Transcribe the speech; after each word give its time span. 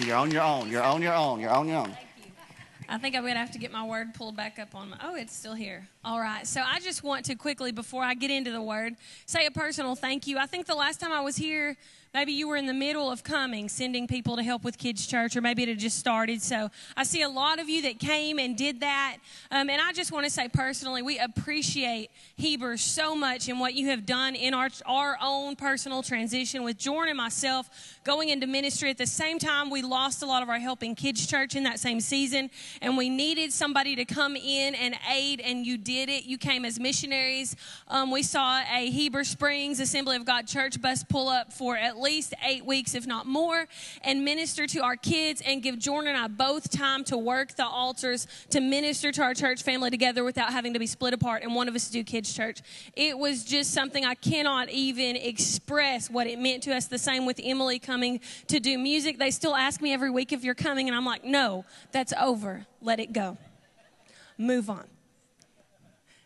You're 0.00 0.16
on 0.16 0.30
your 0.30 0.42
own. 0.42 0.70
You're 0.70 0.82
on 0.82 1.02
your 1.02 1.12
own. 1.12 1.40
You're 1.40 1.50
on 1.50 1.66
your 1.66 1.78
own. 1.78 1.96
I 2.88 2.98
think 2.98 3.16
I'm 3.16 3.22
going 3.22 3.34
to 3.34 3.40
have 3.40 3.50
to 3.50 3.58
get 3.58 3.72
my 3.72 3.84
word 3.84 4.14
pulled 4.14 4.36
back 4.36 4.60
up 4.60 4.76
on 4.76 4.90
my. 4.90 4.96
Oh, 5.02 5.16
it's 5.16 5.34
still 5.34 5.54
here. 5.54 5.88
All 6.04 6.18
right. 6.18 6.44
So 6.48 6.60
I 6.60 6.80
just 6.80 7.04
want 7.04 7.26
to 7.26 7.36
quickly, 7.36 7.70
before 7.70 8.02
I 8.02 8.14
get 8.14 8.28
into 8.28 8.50
the 8.50 8.60
word, 8.60 8.96
say 9.26 9.46
a 9.46 9.52
personal 9.52 9.94
thank 9.94 10.26
you. 10.26 10.36
I 10.36 10.46
think 10.46 10.66
the 10.66 10.74
last 10.74 10.98
time 10.98 11.12
I 11.12 11.20
was 11.20 11.36
here, 11.36 11.76
maybe 12.12 12.32
you 12.32 12.48
were 12.48 12.56
in 12.56 12.66
the 12.66 12.74
middle 12.74 13.08
of 13.08 13.22
coming, 13.22 13.68
sending 13.68 14.08
people 14.08 14.34
to 14.36 14.42
help 14.42 14.64
with 14.64 14.78
kids' 14.78 15.06
church, 15.06 15.36
or 15.36 15.40
maybe 15.40 15.62
it 15.62 15.68
had 15.68 15.78
just 15.78 16.00
started. 16.00 16.42
So 16.42 16.70
I 16.96 17.04
see 17.04 17.22
a 17.22 17.28
lot 17.28 17.60
of 17.60 17.68
you 17.68 17.82
that 17.82 18.00
came 18.00 18.40
and 18.40 18.56
did 18.56 18.80
that. 18.80 19.18
Um, 19.52 19.70
and 19.70 19.80
I 19.80 19.92
just 19.92 20.10
want 20.10 20.24
to 20.24 20.30
say 20.30 20.48
personally, 20.48 21.02
we 21.02 21.20
appreciate 21.20 22.10
Heber 22.36 22.76
so 22.78 23.14
much 23.14 23.48
in 23.48 23.60
what 23.60 23.74
you 23.74 23.86
have 23.90 24.04
done 24.04 24.34
in 24.34 24.54
our, 24.54 24.70
our 24.84 25.16
own 25.22 25.54
personal 25.54 26.02
transition 26.02 26.64
with 26.64 26.78
Jordan 26.78 27.10
and 27.10 27.16
myself 27.16 27.70
going 28.02 28.28
into 28.28 28.48
ministry. 28.48 28.90
At 28.90 28.98
the 28.98 29.06
same 29.06 29.38
time, 29.38 29.70
we 29.70 29.82
lost 29.82 30.24
a 30.24 30.26
lot 30.26 30.42
of 30.42 30.48
our 30.48 30.58
help 30.58 30.82
in 30.82 30.96
kids' 30.96 31.28
church 31.28 31.54
in 31.54 31.62
that 31.62 31.78
same 31.78 32.00
season, 32.00 32.50
and 32.80 32.96
we 32.96 33.08
needed 33.08 33.52
somebody 33.52 33.94
to 33.94 34.04
come 34.04 34.34
in 34.34 34.74
and 34.74 34.96
aid, 35.08 35.40
and 35.40 35.64
you 35.64 35.78
did 35.78 35.91
it. 35.92 36.24
You 36.24 36.38
came 36.38 36.64
as 36.64 36.80
missionaries. 36.80 37.56
Um, 37.88 38.10
we 38.10 38.22
saw 38.22 38.60
a 38.60 38.90
Heber 38.90 39.24
Springs 39.24 39.80
Assembly 39.80 40.16
of 40.16 40.24
God 40.24 40.46
church 40.46 40.80
bus 40.80 41.04
pull 41.04 41.28
up 41.28 41.52
for 41.52 41.76
at 41.76 41.98
least 41.98 42.34
eight 42.46 42.64
weeks, 42.64 42.94
if 42.94 43.06
not 43.06 43.26
more, 43.26 43.66
and 44.02 44.24
minister 44.24 44.66
to 44.66 44.82
our 44.82 44.96
kids 44.96 45.42
and 45.44 45.62
give 45.62 45.78
Jordan 45.78 46.14
and 46.14 46.18
I 46.18 46.28
both 46.28 46.70
time 46.70 47.04
to 47.04 47.18
work 47.18 47.56
the 47.56 47.66
altars 47.66 48.26
to 48.50 48.60
minister 48.60 49.12
to 49.12 49.22
our 49.22 49.34
church 49.34 49.62
family 49.62 49.90
together 49.90 50.24
without 50.24 50.52
having 50.52 50.72
to 50.72 50.78
be 50.78 50.86
split 50.86 51.14
apart 51.14 51.42
and 51.42 51.54
one 51.54 51.68
of 51.68 51.74
us 51.74 51.90
do 51.90 52.02
kids' 52.02 52.32
church. 52.32 52.60
It 52.96 53.18
was 53.18 53.44
just 53.44 53.72
something 53.72 54.04
I 54.04 54.14
cannot 54.14 54.70
even 54.70 55.16
express 55.16 56.08
what 56.08 56.26
it 56.26 56.38
meant 56.38 56.62
to 56.64 56.74
us. 56.74 56.86
The 56.86 56.98
same 56.98 57.26
with 57.26 57.40
Emily 57.42 57.78
coming 57.78 58.20
to 58.48 58.60
do 58.60 58.78
music. 58.78 59.18
They 59.18 59.30
still 59.30 59.54
ask 59.54 59.80
me 59.80 59.92
every 59.92 60.10
week 60.10 60.32
if 60.32 60.44
you're 60.44 60.54
coming, 60.54 60.88
and 60.88 60.96
I'm 60.96 61.04
like, 61.04 61.24
no, 61.24 61.64
that's 61.90 62.12
over. 62.20 62.66
Let 62.80 63.00
it 63.00 63.12
go. 63.12 63.38
Move 64.38 64.70
on. 64.70 64.86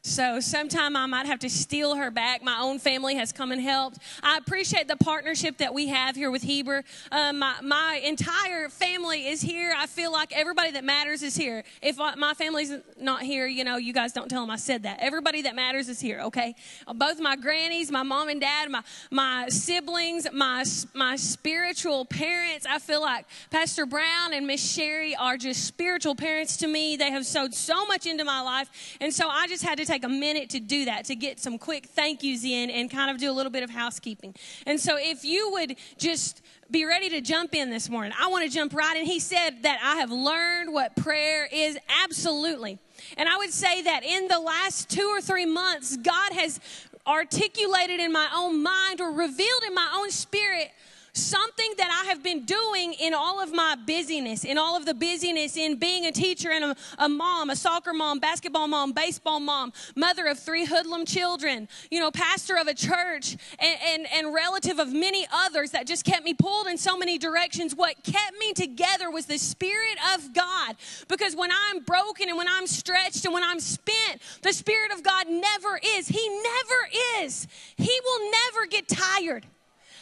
So 0.06 0.38
sometime 0.38 0.94
I 0.94 1.06
might 1.06 1.26
have 1.26 1.40
to 1.40 1.50
steal 1.50 1.96
her 1.96 2.12
back. 2.12 2.40
My 2.40 2.60
own 2.60 2.78
family 2.78 3.16
has 3.16 3.32
come 3.32 3.50
and 3.50 3.60
helped. 3.60 3.98
I 4.22 4.38
appreciate 4.38 4.86
the 4.86 4.96
partnership 4.96 5.58
that 5.58 5.74
we 5.74 5.88
have 5.88 6.14
here 6.14 6.30
with 6.30 6.42
Heber. 6.42 6.84
Um, 7.10 7.40
my, 7.40 7.56
my 7.60 8.00
entire 8.04 8.68
family 8.68 9.26
is 9.26 9.40
here. 9.40 9.74
I 9.76 9.88
feel 9.88 10.12
like 10.12 10.32
everybody 10.32 10.70
that 10.70 10.84
matters 10.84 11.24
is 11.24 11.34
here. 11.34 11.64
If 11.82 11.98
my 11.98 12.34
family's 12.34 12.72
not 13.00 13.22
here, 13.22 13.48
you 13.48 13.64
know, 13.64 13.78
you 13.78 13.92
guys 13.92 14.12
don't 14.12 14.28
tell 14.28 14.42
them 14.42 14.50
I 14.50 14.56
said 14.56 14.84
that. 14.84 14.98
Everybody 15.00 15.42
that 15.42 15.56
matters 15.56 15.88
is 15.88 15.98
here, 15.98 16.20
okay? 16.20 16.54
Both 16.94 17.18
my 17.18 17.34
grannies, 17.34 17.90
my 17.90 18.04
mom 18.04 18.28
and 18.28 18.40
dad, 18.40 18.70
my, 18.70 18.82
my 19.10 19.48
siblings, 19.48 20.28
my, 20.32 20.64
my 20.94 21.16
spiritual 21.16 22.04
parents. 22.04 22.64
I 22.64 22.78
feel 22.78 23.00
like 23.00 23.26
Pastor 23.50 23.86
Brown 23.86 24.34
and 24.34 24.46
Miss 24.46 24.64
Sherry 24.72 25.16
are 25.16 25.36
just 25.36 25.64
spiritual 25.64 26.14
parents 26.14 26.58
to 26.58 26.68
me. 26.68 26.96
They 26.96 27.10
have 27.10 27.26
sowed 27.26 27.54
so 27.54 27.84
much 27.86 28.06
into 28.06 28.24
my 28.24 28.40
life. 28.40 28.70
And 29.00 29.12
so 29.12 29.28
I 29.28 29.48
just 29.48 29.64
had 29.64 29.78
to 29.78 29.84
take 29.84 29.95
take 29.96 30.04
a 30.04 30.08
minute 30.08 30.50
to 30.50 30.60
do 30.60 30.84
that, 30.84 31.06
to 31.06 31.14
get 31.14 31.40
some 31.40 31.56
quick 31.56 31.86
thank 31.86 32.22
yous 32.22 32.44
in 32.44 32.68
and 32.68 32.90
kind 32.90 33.10
of 33.10 33.18
do 33.18 33.30
a 33.30 33.32
little 33.32 33.50
bit 33.50 33.62
of 33.62 33.70
housekeeping. 33.70 34.34
And 34.66 34.78
so 34.78 34.96
if 34.98 35.24
you 35.24 35.50
would 35.52 35.76
just 35.96 36.42
be 36.70 36.84
ready 36.84 37.08
to 37.10 37.22
jump 37.22 37.54
in 37.54 37.70
this 37.70 37.88
morning, 37.88 38.12
I 38.20 38.28
want 38.28 38.44
to 38.44 38.50
jump 38.50 38.74
right 38.74 38.94
in. 38.94 39.06
He 39.06 39.20
said 39.20 39.62
that 39.62 39.78
I 39.82 39.96
have 39.96 40.10
learned 40.10 40.74
what 40.74 40.96
prayer 40.96 41.48
is 41.50 41.78
absolutely. 42.04 42.78
And 43.16 43.26
I 43.26 43.38
would 43.38 43.52
say 43.52 43.82
that 43.82 44.04
in 44.04 44.28
the 44.28 44.38
last 44.38 44.90
two 44.90 45.06
or 45.06 45.22
three 45.22 45.46
months, 45.46 45.96
God 45.96 46.32
has 46.34 46.60
articulated 47.06 47.98
in 47.98 48.12
my 48.12 48.28
own 48.34 48.62
mind 48.62 49.00
or 49.00 49.12
revealed 49.12 49.62
in 49.66 49.74
my 49.74 49.88
own 49.96 50.10
spirit 50.10 50.72
something 51.16 51.72
that 51.78 51.90
I 51.90 52.08
have 52.10 52.22
been 52.22 52.44
doing 52.44 52.92
in 52.94 53.14
all 53.14 53.42
of 53.42 53.52
my 53.52 53.76
busyness, 53.86 54.44
in 54.44 54.58
all 54.58 54.76
of 54.76 54.84
the 54.84 54.94
busyness 54.94 55.56
in 55.56 55.76
being 55.76 56.06
a 56.06 56.12
teacher 56.12 56.50
and 56.50 56.64
a, 56.64 56.76
a 56.98 57.08
mom, 57.08 57.50
a 57.50 57.56
soccer 57.56 57.92
mom, 57.92 58.18
basketball 58.18 58.68
mom, 58.68 58.92
baseball 58.92 59.40
mom, 59.40 59.72
mother 59.94 60.26
of 60.26 60.38
three 60.38 60.64
hoodlum 60.64 61.04
children, 61.04 61.68
you 61.90 62.00
know, 62.00 62.10
pastor 62.10 62.56
of 62.56 62.66
a 62.66 62.74
church, 62.74 63.36
and, 63.58 63.78
and, 63.86 64.06
and 64.12 64.34
relative 64.34 64.78
of 64.78 64.92
many 64.92 65.26
others 65.32 65.70
that 65.70 65.86
just 65.86 66.04
kept 66.04 66.24
me 66.24 66.34
pulled 66.34 66.66
in 66.66 66.76
so 66.76 66.96
many 66.96 67.18
directions. 67.18 67.74
What 67.74 68.02
kept 68.04 68.38
me 68.38 68.52
together 68.52 69.10
was 69.10 69.26
the 69.26 69.38
Spirit 69.38 69.98
of 70.14 70.34
God. 70.34 70.76
Because 71.08 71.34
when 71.34 71.50
I'm 71.50 71.80
broken 71.80 72.28
and 72.28 72.36
when 72.36 72.48
I'm 72.48 72.66
stretched 72.66 73.24
and 73.24 73.32
when 73.32 73.42
I'm 73.42 73.60
spent, 73.60 74.20
the 74.42 74.52
Spirit 74.52 74.92
of 74.92 75.02
God 75.02 75.28
never 75.28 75.80
is. 75.82 76.08
He 76.08 76.28
never 76.28 77.24
is. 77.24 77.46
He 77.76 78.00
will 78.04 78.30
never 78.30 78.66
get 78.66 78.88
tired. 78.88 79.46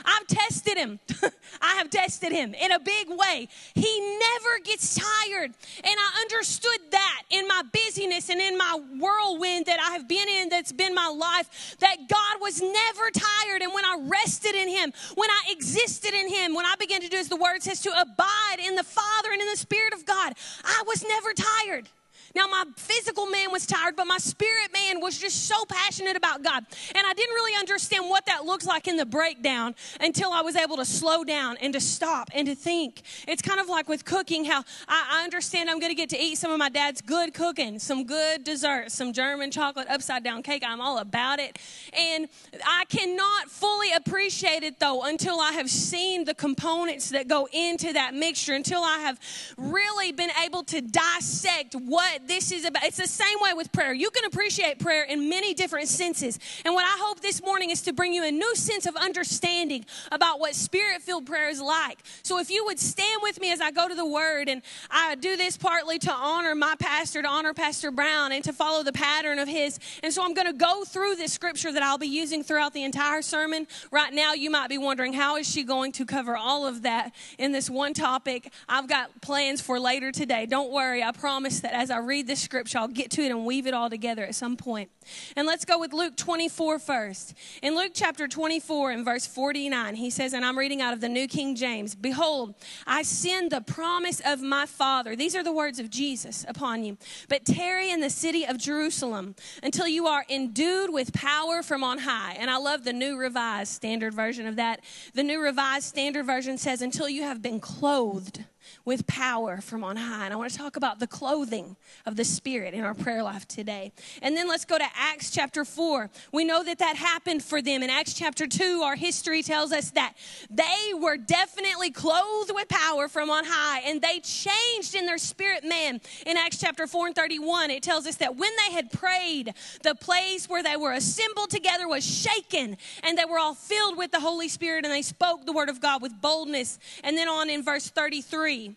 I've 0.05 0.27
tested 0.27 0.77
him. 0.77 0.99
I 1.63 1.75
have 1.77 1.91
tested 1.91 2.33
him 2.33 2.55
in 2.55 2.73
a 2.73 2.79
big 2.79 3.09
way. 3.09 3.49
He 3.75 4.19
never 4.19 4.59
gets 4.65 4.95
tired. 4.95 5.53
And 5.83 5.97
I 5.99 6.21
understood 6.23 6.79
that 6.91 7.23
in 7.31 7.47
my 7.49 7.63
busyness 7.73 8.29
and 8.29 8.41
in 8.41 8.57
my 8.57 8.79
whirlwind 8.99 9.67
that 9.67 9.81
I 9.81 9.93
have 9.93 10.09
been 10.09 10.29
in, 10.29 10.49
that's 10.49 10.73
been 10.73 10.95
my 10.95 11.09
life, 11.09 11.77
that 11.81 12.09
God 12.09 12.41
was 12.41 12.61
never 12.61 13.11
tired. 13.13 13.63
And 13.63 13.73
when 13.73 13.85
I 13.85 13.99
rested 14.09 14.55
in 14.55 14.69
him, 14.69 14.93
when 15.15 15.31
I 15.31 15.43
existed 15.51 16.15
in 16.15 16.29
him, 16.29 16.55
when 16.55 16.67
I 16.67 16.75
began 16.79 17.01
to 17.01 17.09
do 17.09 17.17
as 17.17 17.29
the 17.29 17.37
word 17.37 17.63
says, 17.63 17.81
to 17.83 17.91
abide 18.01 18.59
in 18.65 18.75
the 18.75 18.85
Father 18.85 19.31
and 19.33 19.41
in 19.41 19.49
the 19.49 19.57
Spirit 19.57 19.93
of 19.93 20.05
God, 20.07 20.35
I 20.65 20.83
was 20.87 21.05
never 21.07 21.33
tired. 21.33 21.89
Now, 22.35 22.47
my 22.49 22.65
physical 22.77 23.27
man 23.27 23.53
was 23.53 23.67
tired, 23.67 23.95
but 23.97 24.07
my 24.07 24.19
spirit 24.19 24.73
man 24.73 25.01
was 25.01 25.19
just 25.19 25.47
so 25.47 25.65
passionate 25.67 26.17
about 26.17 26.43
God. 26.43 26.65
And 26.95 27.07
I 27.07 27.13
didn't 27.15 27.35
really 27.35 27.57
understand 27.59 28.09
what 28.09 28.27
that 28.27 28.45
looks 28.45 28.67
like 28.67 28.89
in 28.89 28.97
the 28.97 29.07
breakdown 29.07 29.75
until 30.01 30.33
I 30.33 30.43
was 30.43 30.57
able 30.57 30.77
to 30.77 30.85
slow 30.85 31.23
down 31.23 31.57
and 31.61 31.73
to 31.75 31.81
stop 31.81 32.31
and 32.35 32.47
to 32.49 32.55
think. 32.55 33.03
It's 33.29 33.43
kind 33.43 33.61
of 33.61 33.69
like 33.69 33.89
with 33.89 34.05
cooking, 34.05 34.45
how 34.45 34.65
I, 34.89 35.21
I 35.21 35.25
understand 35.25 35.71
I'm 35.71 35.79
going 35.79 35.91
to 35.91 35.97
get 35.97 36.11
to 36.11 36.19
eat 36.19 36.39
some 36.39 36.51
of 36.51 36.59
my 36.59 36.69
dad's 36.69 37.01
good 37.01 37.35
cooking, 37.35 37.79
some 37.79 38.05
good 38.05 38.43
dessert, 38.43 38.91
some 38.91 39.13
German 39.13 39.51
chocolate 39.51 39.87
upside 39.89 40.25
down 40.25 40.43
cake. 40.43 40.65
I'm 40.67 40.81
all 40.81 40.99
about 40.99 41.39
it. 41.39 41.59
And 41.93 42.29
I 42.67 42.85
cannot 42.89 43.49
fully 43.49 43.93
appreciate 43.93 44.65
it 44.65 44.81
though 44.81 45.05
until 45.05 45.41
I 45.41 45.53
have 45.53 45.71
seen 45.71 46.25
the 46.25 46.35
components 46.35 47.11
that 47.11 47.29
go 47.29 47.49
into 47.53 47.93
that 47.93 48.15
mixture, 48.15 48.55
until 48.55 48.83
I 48.83 48.99
have 48.99 49.21
really 49.57 50.11
been 50.13 50.31
able 50.45 50.65
to 50.65 50.81
dissect 50.81 51.75
what 51.75 52.24
this 52.27 52.53
is 52.53 52.65
about. 52.65 52.85
It's 52.85 52.97
the 52.97 53.07
same 53.07 53.39
way 53.41 53.53
with 53.55 53.73
prayer. 53.73 53.93
You 53.93 54.11
can 54.11 54.25
appreciate 54.25 54.79
prayer 54.79 55.05
in 55.05 55.29
many 55.29 55.55
different 55.55 55.89
senses. 55.89 56.39
And 56.65 56.75
what 56.75 56.85
I 56.85 56.97
hope 57.01 57.21
this 57.21 57.43
morning 57.43 57.71
is 57.71 57.83
to 57.83 57.93
bring 57.93 58.13
you 58.13 58.25
a 58.25 58.31
new 58.31 58.55
sense 58.55 58.87
of 58.87 58.97
understanding 58.97 59.85
about 60.11 60.41
what 60.41 60.55
spirit 60.55 61.03
filled 61.03 61.27
prayer 61.27 61.49
is 61.49 61.61
like. 61.61 61.99
So 62.23 62.39
if 62.39 62.51
you 62.51 62.65
would 62.65 62.79
stand 62.79 63.21
with 63.23 63.41
me 63.41 63.53
as 63.53 63.61
I 63.61 63.71
go 63.71 63.89
to 63.89 63.95
the 63.95 64.07
word, 64.07 64.49
and 64.49 64.63
I 64.91 65.15
do 65.17 65.37
this 65.37 65.57
partly 65.57 65.99
to 66.01 66.13
honor 66.13 66.55
my 66.55 66.75
pastor, 66.79 67.23
to 67.23 67.29
honor 67.29 67.55
Pastor 67.55 67.91
Brown, 67.91 68.33
and 68.33 68.43
to 68.45 68.53
follow 68.53 68.83
the 68.83 68.93
pattern 68.93 69.39
of 69.39 69.49
his. 69.49 69.79
And 70.03 70.13
so 70.13 70.25
I'm 70.25 70.35
going 70.35 70.47
to 70.47 70.53
go 70.53 70.85
through 70.85 71.17
this 71.17 71.33
scripture 71.33 71.73
that 71.73 71.83
I'll 71.83 71.99
be 71.99 72.07
using 72.07 72.43
throughout 72.43 72.73
the 72.73 72.85
entire 72.85 73.23
sermon. 73.23 73.67
Right 73.91 74.13
now, 74.13 74.33
you 74.33 74.51
might 74.51 74.69
be 74.69 74.79
wondering, 74.79 75.13
how 75.13 75.37
is 75.37 75.49
she 75.49 75.65
going 75.65 75.93
to 75.93 76.05
cover 76.05 76.37
all 76.37 76.67
of 76.67 76.83
that 76.83 77.15
in 77.39 77.53
this 77.53 77.69
one 77.69 77.95
topic? 77.95 78.53
I've 78.69 78.89
got 78.89 79.21
plans 79.21 79.61
for 79.61 79.79
later 79.81 80.13
today. 80.13 80.47
Don't 80.47 80.73
worry, 80.73 81.03
I 81.03 81.13
promise 81.13 81.61
that 81.61 81.75
as 81.75 81.91
I 81.91 81.99
read 81.99 82.14
read 82.15 82.29
the 82.29 82.37
scripture. 82.37 82.79
I'll 82.79 82.87
get 82.87 83.11
to 83.11 83.23
it 83.23 83.33
and 83.33 83.45
weave 83.45 83.67
it 83.67 83.75
all 83.75 83.91
together 83.91 84.23
at 84.23 84.37
some 84.37 84.57
point. 84.57 84.89
And 85.35 85.49
let's 85.49 85.65
go 85.65 85.81
with 85.81 85.93
Luke 85.93 86.17
24 86.17 86.79
first. 86.79 87.35
In 87.61 87.75
Luke 87.75 87.91
chapter 87.93 88.29
24 88.29 88.93
and 88.93 89.05
verse 89.05 89.27
49, 89.27 89.97
he 89.97 90.11
says, 90.11 90.33
and 90.33 90.45
I'm 90.45 90.57
reading 90.57 90.81
out 90.81 90.93
of 90.93 91.01
the 91.01 91.09
New 91.09 91.27
King 91.27 91.57
James 91.57 91.97
Behold, 91.97 92.55
I 92.87 93.03
send 93.03 93.51
the 93.51 93.61
promise 93.61 94.23
of 94.25 94.41
my 94.41 94.65
Father. 94.65 95.17
These 95.17 95.35
are 95.35 95.43
the 95.43 95.53
words 95.53 95.81
of 95.81 95.91
Jesus 95.91 96.45
upon 96.47 96.85
you. 96.85 96.99
But 97.29 97.45
tarry 97.45 97.91
in 97.91 98.01
the 98.01 98.11
city 98.11 98.47
of 98.47 98.59
Jerusalem 98.59 99.35
until 99.61 99.89
you 99.89 100.07
are 100.07 100.25
endued 100.29 100.93
with 100.93 101.13
power 101.13 101.65
from 101.65 101.83
on 101.83 101.99
high. 101.99 102.37
And 102.39 102.49
I 102.49 102.59
love 102.59 102.85
the 102.85 102.93
New 102.93 103.19
Revised 103.19 103.73
Standard 103.73 104.15
version 104.15 104.47
of 104.47 104.55
that. 104.55 104.85
The 105.15 105.25
New 105.25 105.43
Revised 105.43 105.87
Standard 105.89 106.27
version 106.27 106.59
says, 106.59 106.81
until 106.81 107.09
you 107.09 107.23
have 107.25 107.43
been 107.43 107.59
clothed 107.59 108.45
with 108.85 109.07
power 109.07 109.61
from 109.61 109.83
on 109.83 109.97
high. 109.97 110.25
And 110.25 110.33
I 110.33 110.37
want 110.37 110.51
to 110.51 110.59
talk 110.59 110.77
about 110.77 110.99
the 110.99 111.07
clothing 111.07 111.77
of 112.07 112.17
the 112.17 112.25
Spirit 112.25 112.75
in 112.75 112.85
our 112.85 112.95
prayer 112.95 113.23
life 113.23 113.49
today. 113.49 113.93
And 114.21 114.37
then 114.37 114.49
let's 114.49 114.65
go 114.65 114.77
to 114.77 114.87
Acts 114.97 115.31
chapter 115.31 115.65
4. 115.65 116.11
We 116.33 116.45
know 116.45 116.63
that 116.63 116.79
that 116.79 116.97
happened 116.97 117.43
for 117.43 117.63
them. 117.63 117.83
In 117.83 117.91
Acts 117.91 118.15
chapter 118.15 118.47
2, 118.47 118.83
our 118.85 118.97
history 118.97 119.43
tells 119.43 119.73
us 119.73 119.91
that 119.93 120.15
they 120.51 120.93
were 120.95 121.17
definitely 121.17 121.91
clothed 121.91 122.53
with 122.55 122.69
power 122.69 123.09
from 123.09 123.31
on 123.31 123.45
high 123.47 123.81
and 123.81 124.03
they 124.03 124.21
changed 124.21 124.95
in 124.95 125.07
their 125.07 125.19
spirit 125.19 125.65
man. 125.65 126.01
In 126.27 126.37
Acts 126.37 126.59
chapter 126.59 126.87
4 126.87 127.09
and 127.09 127.17
31, 127.17 127.71
it 127.71 127.83
tells 127.83 128.07
us 128.07 128.17
that 128.17 128.37
when 128.37 128.51
they 128.67 128.75
had 128.75 128.91
prayed, 128.91 129.55
the 129.83 129.95
place 129.95 130.49
where 130.49 130.63
they 130.63 130.77
were 130.77 130.93
assembled 130.93 131.51
together 131.51 131.89
was 131.89 132.05
shaken 132.05 132.77
and 133.03 133.17
they 133.17 133.25
were 133.25 133.39
all 133.39 133.55
filled 133.55 133.97
with 133.97 134.11
the 134.11 134.21
Holy 134.21 134.49
Spirit 134.49 134.85
and 134.85 134.93
they 134.93 135.03
spoke 135.03 135.47
the 135.47 135.53
word 135.53 135.69
of 135.69 135.81
God 135.81 136.03
with 136.03 136.21
boldness. 136.21 136.79
And 137.03 137.17
then 137.17 137.29
on 137.29 137.49
in 137.49 137.63
verse 137.63 137.89
33, 137.89 138.74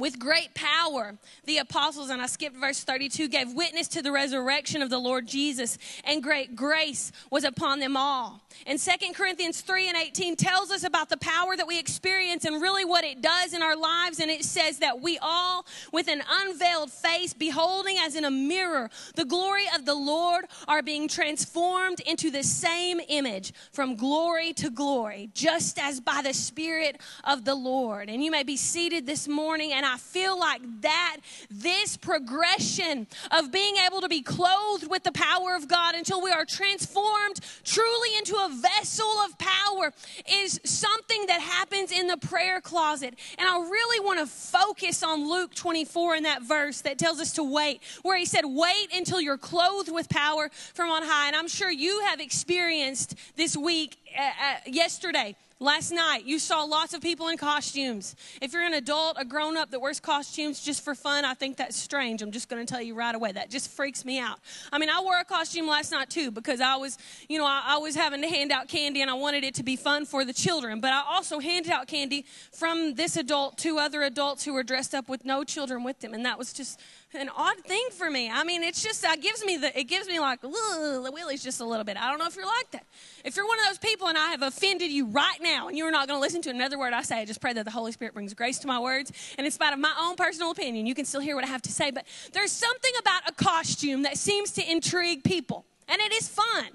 with 0.00 0.18
great 0.18 0.54
power, 0.54 1.16
the 1.44 1.58
apostles, 1.58 2.10
and 2.10 2.20
I 2.20 2.26
skipped 2.26 2.56
verse 2.56 2.82
32, 2.84 3.28
gave 3.28 3.52
witness 3.52 3.88
to 3.88 4.02
the 4.02 4.12
resurrection 4.12 4.82
of 4.82 4.90
the 4.90 4.98
Lord 4.98 5.26
Jesus, 5.26 5.78
and 6.04 6.22
great 6.22 6.56
grace 6.56 7.12
was 7.30 7.44
upon 7.44 7.80
them 7.80 7.96
all. 7.96 8.40
And 8.66 8.78
2 8.78 8.90
Corinthians 9.14 9.60
3 9.60 9.88
and 9.88 9.96
18 9.96 10.36
tells 10.36 10.70
us 10.70 10.84
about 10.84 11.08
the 11.08 11.16
power 11.16 11.56
that 11.56 11.66
we 11.66 11.78
experience 11.78 12.44
and 12.44 12.60
really 12.60 12.84
what 12.84 13.04
it 13.04 13.20
does 13.22 13.52
in 13.52 13.62
our 13.62 13.76
lives. 13.76 14.20
And 14.20 14.30
it 14.30 14.44
says 14.44 14.78
that 14.78 15.00
we 15.00 15.18
all, 15.18 15.64
with 15.92 16.08
an 16.08 16.22
unveiled 16.28 16.90
face, 16.90 17.32
beholding 17.32 17.96
as 17.98 18.16
in 18.16 18.24
a 18.24 18.30
mirror 18.30 18.90
the 19.14 19.24
glory 19.24 19.64
of 19.74 19.84
the 19.84 19.94
Lord, 19.94 20.46
are 20.66 20.82
being 20.82 21.08
transformed 21.08 22.00
into 22.00 22.30
the 22.30 22.42
same 22.42 23.00
image 23.08 23.52
from 23.72 23.96
glory 23.96 24.52
to 24.54 24.70
glory, 24.70 25.30
just 25.34 25.78
as 25.78 26.00
by 26.00 26.20
the 26.22 26.34
Spirit 26.34 27.00
of 27.24 27.44
the 27.44 27.54
Lord. 27.54 28.08
And 28.08 28.22
you 28.22 28.30
may 28.30 28.42
be 28.42 28.56
seated 28.56 29.06
this 29.06 29.28
morning 29.28 29.72
and 29.72 29.86
I 29.88 29.96
feel 29.96 30.38
like 30.38 30.60
that, 30.82 31.18
this 31.50 31.96
progression 31.96 33.06
of 33.30 33.50
being 33.50 33.76
able 33.86 34.00
to 34.02 34.08
be 34.08 34.22
clothed 34.22 34.88
with 34.88 35.02
the 35.02 35.12
power 35.12 35.54
of 35.56 35.68
God 35.68 35.94
until 35.94 36.22
we 36.22 36.30
are 36.30 36.44
transformed 36.44 37.40
truly 37.64 38.16
into 38.16 38.34
a 38.34 38.48
vessel 38.50 39.08
of 39.24 39.38
power 39.38 39.92
is 40.30 40.60
something 40.64 41.26
that 41.26 41.40
happens 41.40 41.92
in 41.92 42.06
the 42.06 42.16
prayer 42.16 42.60
closet. 42.60 43.14
And 43.38 43.48
I 43.48 43.58
really 43.58 44.04
want 44.04 44.20
to 44.20 44.26
focus 44.26 45.02
on 45.02 45.28
Luke 45.28 45.54
24 45.54 46.16
in 46.16 46.22
that 46.24 46.42
verse 46.42 46.82
that 46.82 46.98
tells 46.98 47.20
us 47.20 47.32
to 47.34 47.42
wait, 47.42 47.82
where 48.02 48.18
he 48.18 48.26
said, 48.26 48.44
Wait 48.44 48.88
until 48.94 49.20
you're 49.20 49.38
clothed 49.38 49.92
with 49.92 50.08
power 50.08 50.50
from 50.74 50.90
on 50.90 51.02
high. 51.02 51.28
And 51.28 51.36
I'm 51.36 51.48
sure 51.48 51.70
you 51.70 52.00
have 52.06 52.20
experienced 52.20 53.14
this 53.36 53.56
week, 53.56 53.96
uh, 54.18 54.22
uh, 54.22 54.56
yesterday 54.66 55.36
Last 55.60 55.90
night, 55.90 56.24
you 56.24 56.38
saw 56.38 56.62
lots 56.62 56.94
of 56.94 57.00
people 57.00 57.26
in 57.26 57.36
costumes. 57.36 58.14
If 58.40 58.52
you're 58.52 58.62
an 58.62 58.74
adult, 58.74 59.16
a 59.18 59.24
grown 59.24 59.56
up 59.56 59.72
that 59.72 59.80
wears 59.80 59.98
costumes 59.98 60.60
just 60.60 60.84
for 60.84 60.94
fun, 60.94 61.24
I 61.24 61.34
think 61.34 61.56
that's 61.56 61.76
strange. 61.76 62.22
I'm 62.22 62.30
just 62.30 62.48
going 62.48 62.64
to 62.64 62.72
tell 62.72 62.80
you 62.80 62.94
right 62.94 63.12
away. 63.12 63.32
That 63.32 63.50
just 63.50 63.68
freaks 63.68 64.04
me 64.04 64.20
out. 64.20 64.38
I 64.72 64.78
mean, 64.78 64.88
I 64.88 65.00
wore 65.00 65.18
a 65.18 65.24
costume 65.24 65.66
last 65.66 65.90
night 65.90 66.10
too 66.10 66.30
because 66.30 66.60
I 66.60 66.76
was, 66.76 66.96
you 67.28 67.38
know, 67.38 67.44
I, 67.44 67.64
I 67.66 67.78
was 67.78 67.96
having 67.96 68.22
to 68.22 68.28
hand 68.28 68.52
out 68.52 68.68
candy 68.68 69.02
and 69.02 69.10
I 69.10 69.14
wanted 69.14 69.42
it 69.42 69.54
to 69.56 69.64
be 69.64 69.74
fun 69.74 70.06
for 70.06 70.24
the 70.24 70.32
children. 70.32 70.80
But 70.80 70.92
I 70.92 71.02
also 71.04 71.40
handed 71.40 71.72
out 71.72 71.88
candy 71.88 72.24
from 72.52 72.94
this 72.94 73.16
adult 73.16 73.58
to 73.58 73.78
other 73.78 74.04
adults 74.04 74.44
who 74.44 74.52
were 74.52 74.62
dressed 74.62 74.94
up 74.94 75.08
with 75.08 75.24
no 75.24 75.42
children 75.42 75.82
with 75.82 75.98
them. 75.98 76.14
And 76.14 76.24
that 76.24 76.38
was 76.38 76.52
just 76.52 76.78
an 77.14 77.30
odd 77.34 77.58
thing 77.58 77.84
for 77.92 78.10
me. 78.10 78.30
I 78.30 78.44
mean, 78.44 78.62
it's 78.62 78.82
just 78.82 79.02
that 79.02 79.22
gives 79.22 79.44
me 79.44 79.56
the 79.56 79.76
it 79.78 79.84
gives 79.84 80.08
me 80.08 80.20
like 80.20 80.40
the 80.40 80.48
willies 80.48 81.42
just 81.42 81.60
a 81.60 81.64
little 81.64 81.84
bit. 81.84 81.96
I 81.96 82.08
don't 82.10 82.18
know 82.18 82.26
if 82.26 82.36
you're 82.36 82.46
like 82.46 82.70
that. 82.72 82.84
If 83.24 83.36
you're 83.36 83.46
one 83.46 83.58
of 83.60 83.66
those 83.66 83.78
people 83.78 84.08
and 84.08 84.18
I 84.18 84.28
have 84.28 84.42
offended 84.42 84.90
you 84.90 85.06
right 85.06 85.38
now 85.40 85.68
and 85.68 85.76
you're 85.76 85.90
not 85.90 86.06
going 86.06 86.18
to 86.18 86.20
listen 86.20 86.42
to 86.42 86.50
another 86.50 86.78
word 86.78 86.92
I 86.92 87.02
say, 87.02 87.20
I 87.20 87.24
just 87.24 87.40
pray 87.40 87.52
that 87.52 87.64
the 87.64 87.70
Holy 87.70 87.92
Spirit 87.92 88.14
brings 88.14 88.34
grace 88.34 88.58
to 88.60 88.66
my 88.66 88.78
words. 88.78 89.12
And 89.38 89.46
in 89.46 89.50
spite 89.50 89.72
of 89.72 89.78
my 89.78 89.94
own 90.00 90.16
personal 90.16 90.50
opinion, 90.50 90.86
you 90.86 90.94
can 90.94 91.04
still 91.04 91.20
hear 91.20 91.34
what 91.34 91.44
I 91.44 91.48
have 91.48 91.62
to 91.62 91.72
say. 91.72 91.90
But 91.90 92.04
there's 92.32 92.52
something 92.52 92.92
about 93.00 93.22
a 93.26 93.32
costume 93.32 94.02
that 94.02 94.18
seems 94.18 94.52
to 94.52 94.70
intrigue 94.70 95.24
people, 95.24 95.64
and 95.88 96.00
it 96.00 96.12
is 96.12 96.28
fun. 96.28 96.66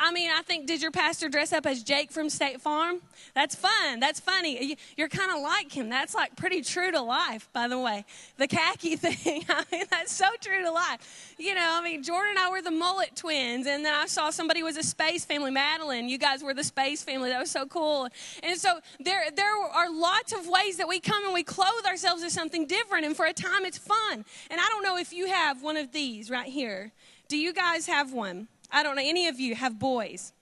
I 0.00 0.12
mean, 0.12 0.30
I 0.30 0.42
think, 0.42 0.66
did 0.66 0.80
your 0.80 0.90
pastor 0.90 1.28
dress 1.28 1.52
up 1.52 1.66
as 1.66 1.82
Jake 1.82 2.12
from 2.12 2.30
State 2.30 2.60
Farm? 2.60 3.00
That's 3.34 3.54
fun. 3.54 3.98
That's 3.98 4.20
funny. 4.20 4.76
You're 4.96 5.08
kind 5.08 5.30
of 5.30 5.42
like 5.42 5.72
him. 5.72 5.88
That's 5.88 6.14
like 6.14 6.36
pretty 6.36 6.62
true 6.62 6.92
to 6.92 7.02
life, 7.02 7.48
by 7.52 7.66
the 7.66 7.78
way. 7.78 8.04
The 8.36 8.46
khaki 8.46 8.96
thing, 8.96 9.44
I 9.48 9.64
mean, 9.72 9.84
that's 9.90 10.12
so 10.12 10.26
true 10.40 10.62
to 10.62 10.70
life. 10.70 11.34
You 11.38 11.54
know, 11.54 11.66
I 11.68 11.82
mean, 11.82 12.02
Jordan 12.02 12.30
and 12.30 12.38
I 12.38 12.50
were 12.50 12.62
the 12.62 12.70
mullet 12.70 13.16
twins, 13.16 13.66
and 13.66 13.84
then 13.84 13.92
I 13.92 14.06
saw 14.06 14.30
somebody 14.30 14.62
was 14.62 14.76
a 14.76 14.82
space 14.82 15.24
family, 15.24 15.50
Madeline. 15.50 16.08
You 16.08 16.18
guys 16.18 16.42
were 16.42 16.54
the 16.54 16.64
space 16.64 17.02
family. 17.02 17.30
That 17.30 17.40
was 17.40 17.50
so 17.50 17.66
cool. 17.66 18.08
And 18.42 18.58
so 18.58 18.78
there, 19.00 19.24
there 19.34 19.52
are 19.72 19.90
lots 19.90 20.32
of 20.32 20.46
ways 20.46 20.76
that 20.76 20.88
we 20.88 21.00
come 21.00 21.24
and 21.24 21.34
we 21.34 21.42
clothe 21.42 21.86
ourselves 21.86 22.22
as 22.22 22.32
something 22.32 22.66
different, 22.66 23.04
and 23.04 23.16
for 23.16 23.26
a 23.26 23.32
time 23.32 23.64
it's 23.64 23.78
fun. 23.78 24.24
And 24.50 24.60
I 24.60 24.68
don't 24.68 24.82
know 24.82 24.96
if 24.96 25.12
you 25.12 25.26
have 25.26 25.62
one 25.62 25.76
of 25.76 25.90
these 25.92 26.30
right 26.30 26.48
here. 26.48 26.92
Do 27.28 27.36
you 27.36 27.52
guys 27.52 27.86
have 27.86 28.12
one? 28.12 28.48
I 28.70 28.82
don't 28.82 28.96
know, 28.96 29.02
any 29.04 29.28
of 29.28 29.40
you 29.40 29.54
have 29.54 29.78
boys. 29.78 30.32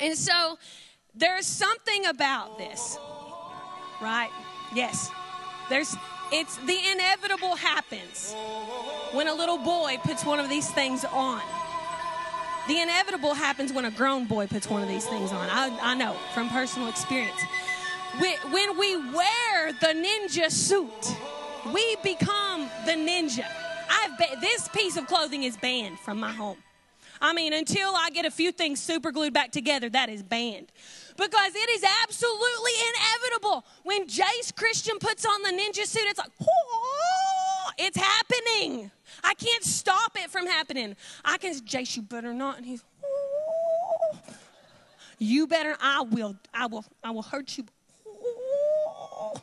And 0.00 0.16
so 0.16 0.58
there's 1.14 1.46
something 1.46 2.06
about 2.06 2.58
this, 2.58 2.98
right? 4.00 4.30
Yes. 4.74 5.10
There's, 5.68 5.96
it's 6.30 6.56
the 6.58 6.78
inevitable 6.92 7.56
happens 7.56 8.34
when 9.12 9.28
a 9.28 9.34
little 9.34 9.58
boy 9.58 9.98
puts 10.02 10.24
one 10.24 10.38
of 10.38 10.48
these 10.48 10.70
things 10.70 11.04
on. 11.04 11.42
The 12.68 12.80
inevitable 12.80 13.32
happens 13.32 13.72
when 13.72 13.86
a 13.86 13.90
grown 13.90 14.26
boy 14.26 14.46
puts 14.46 14.68
one 14.68 14.82
of 14.82 14.88
these 14.88 15.06
things 15.06 15.32
on. 15.32 15.48
I, 15.50 15.76
I 15.80 15.94
know 15.94 16.14
from 16.34 16.50
personal 16.50 16.88
experience. 16.88 17.40
When 18.50 18.78
we 18.78 18.96
wear 18.96 19.72
the 19.80 19.94
ninja 19.94 20.50
suit, 20.50 21.16
we 21.72 21.96
become 22.02 22.68
the 22.84 22.92
ninja. 22.92 23.46
I've 23.90 24.40
this 24.40 24.68
piece 24.68 24.96
of 24.96 25.06
clothing 25.06 25.44
is 25.44 25.56
banned 25.56 25.98
from 26.00 26.20
my 26.20 26.32
home. 26.32 26.58
I 27.20 27.32
mean, 27.32 27.52
until 27.52 27.94
I 27.94 28.10
get 28.10 28.24
a 28.24 28.30
few 28.30 28.52
things 28.52 28.80
super 28.80 29.10
glued 29.10 29.32
back 29.32 29.50
together, 29.50 29.88
that 29.90 30.08
is 30.08 30.22
banned. 30.22 30.70
Because 31.16 31.54
it 31.54 31.70
is 31.70 31.84
absolutely 32.04 32.72
inevitable. 32.94 33.64
When 33.82 34.06
Jace 34.06 34.54
Christian 34.54 34.98
puts 34.98 35.26
on 35.26 35.42
the 35.42 35.50
ninja 35.50 35.84
suit, 35.84 36.04
it's 36.06 36.18
like, 36.18 36.30
oh, 36.40 37.70
it's 37.76 37.96
happening. 37.96 38.90
I 39.24 39.34
can't 39.34 39.64
stop 39.64 40.12
it 40.16 40.30
from 40.30 40.46
happening. 40.46 40.94
I 41.24 41.38
can, 41.38 41.54
say, 41.54 41.60
Jace, 41.60 41.96
you 41.96 42.02
better 42.02 42.32
not. 42.32 42.58
And 42.58 42.66
he's, 42.66 42.84
oh, 43.04 44.18
you 45.18 45.48
better, 45.48 45.76
I 45.80 46.02
will, 46.02 46.36
I 46.54 46.66
will, 46.66 46.84
I 47.02 47.10
will 47.10 47.22
hurt 47.22 47.58
you. 47.58 47.64
Oh, 48.06 49.34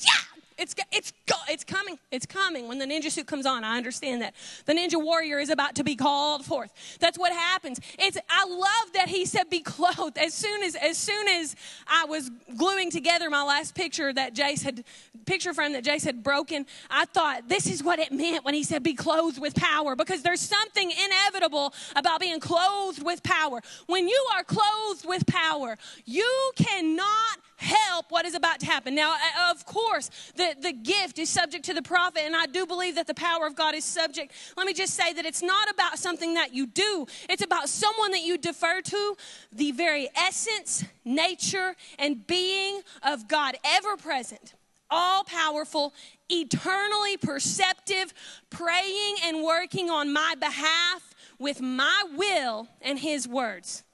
yeah. 0.00 0.12
It's, 0.60 0.74
it's, 0.92 1.14
it's 1.48 1.64
coming. 1.64 1.98
It's 2.10 2.26
coming. 2.26 2.68
When 2.68 2.78
the 2.78 2.84
ninja 2.84 3.10
suit 3.10 3.26
comes 3.26 3.46
on, 3.46 3.64
I 3.64 3.78
understand 3.78 4.20
that. 4.20 4.34
The 4.66 4.74
ninja 4.74 5.02
warrior 5.02 5.38
is 5.38 5.48
about 5.48 5.74
to 5.76 5.84
be 5.84 5.96
called 5.96 6.44
forth. 6.44 6.70
That's 7.00 7.18
what 7.18 7.32
happens. 7.32 7.80
It's, 7.98 8.18
I 8.28 8.44
love 8.46 8.92
that 8.92 9.08
he 9.08 9.24
said 9.24 9.48
be 9.48 9.60
clothed. 9.60 10.18
As 10.18 10.34
soon 10.34 10.62
as, 10.62 10.76
as 10.76 10.98
soon 10.98 11.28
as 11.28 11.56
I 11.86 12.04
was 12.04 12.30
gluing 12.58 12.90
together 12.90 13.30
my 13.30 13.42
last 13.42 13.74
picture 13.74 14.12
that 14.12 14.34
Jace 14.34 14.62
had, 14.62 14.84
picture 15.24 15.54
frame 15.54 15.72
that 15.72 15.82
Jace 15.82 16.04
had 16.04 16.22
broken, 16.22 16.66
I 16.90 17.06
thought 17.06 17.48
this 17.48 17.66
is 17.66 17.82
what 17.82 17.98
it 17.98 18.12
meant 18.12 18.44
when 18.44 18.52
he 18.52 18.62
said 18.62 18.82
be 18.82 18.94
clothed 18.94 19.40
with 19.40 19.54
power 19.54 19.96
because 19.96 20.22
there's 20.22 20.40
something 20.40 20.90
inevitable 20.90 21.72
about 21.96 22.20
being 22.20 22.38
clothed 22.38 23.02
with 23.02 23.22
power. 23.22 23.62
When 23.86 24.08
you 24.08 24.26
are 24.36 24.44
clothed 24.44 25.06
with 25.06 25.26
power, 25.26 25.78
you 26.04 26.52
cannot 26.56 27.38
help 27.60 28.06
what 28.10 28.24
is 28.24 28.34
about 28.34 28.60
to 28.60 28.66
happen. 28.66 28.94
Now, 28.94 29.12
uh, 29.12 29.50
of 29.50 29.66
course, 29.66 30.10
the, 30.34 30.54
the 30.60 30.72
gift 30.72 31.18
is 31.18 31.28
subject 31.28 31.64
to 31.66 31.74
the 31.74 31.82
prophet, 31.82 32.22
and 32.24 32.34
I 32.34 32.46
do 32.46 32.66
believe 32.66 32.94
that 32.94 33.06
the 33.06 33.14
power 33.14 33.46
of 33.46 33.54
God 33.54 33.74
is 33.74 33.84
subject. 33.84 34.32
Let 34.56 34.66
me 34.66 34.72
just 34.72 34.94
say 34.94 35.12
that 35.12 35.26
it's 35.26 35.42
not 35.42 35.70
about 35.70 35.98
something 35.98 36.34
that 36.34 36.54
you 36.54 36.66
do, 36.66 37.06
it's 37.28 37.44
about 37.44 37.68
someone 37.68 38.12
that 38.12 38.22
you 38.22 38.38
defer 38.38 38.80
to, 38.80 39.16
the 39.52 39.72
very 39.72 40.08
essence, 40.16 40.84
nature, 41.04 41.76
and 41.98 42.26
being 42.26 42.80
of 43.02 43.28
God, 43.28 43.56
ever 43.64 43.96
present, 43.96 44.54
all 44.90 45.24
powerful, 45.24 45.92
eternally 46.28 47.16
perceptive, 47.16 48.14
praying 48.48 49.16
and 49.24 49.42
working 49.42 49.90
on 49.90 50.12
my 50.12 50.34
behalf 50.38 51.14
with 51.38 51.60
my 51.60 52.04
will 52.16 52.68
and 52.80 52.98
his 52.98 53.28
words 53.28 53.84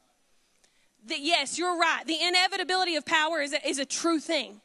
that 1.08 1.20
yes, 1.20 1.58
you're 1.58 1.78
right. 1.78 2.04
The 2.06 2.20
inevitability 2.20 2.96
of 2.96 3.04
power 3.04 3.40
is 3.40 3.52
a, 3.52 3.68
is 3.68 3.78
a 3.78 3.84
true 3.84 4.20
thing. 4.20 4.60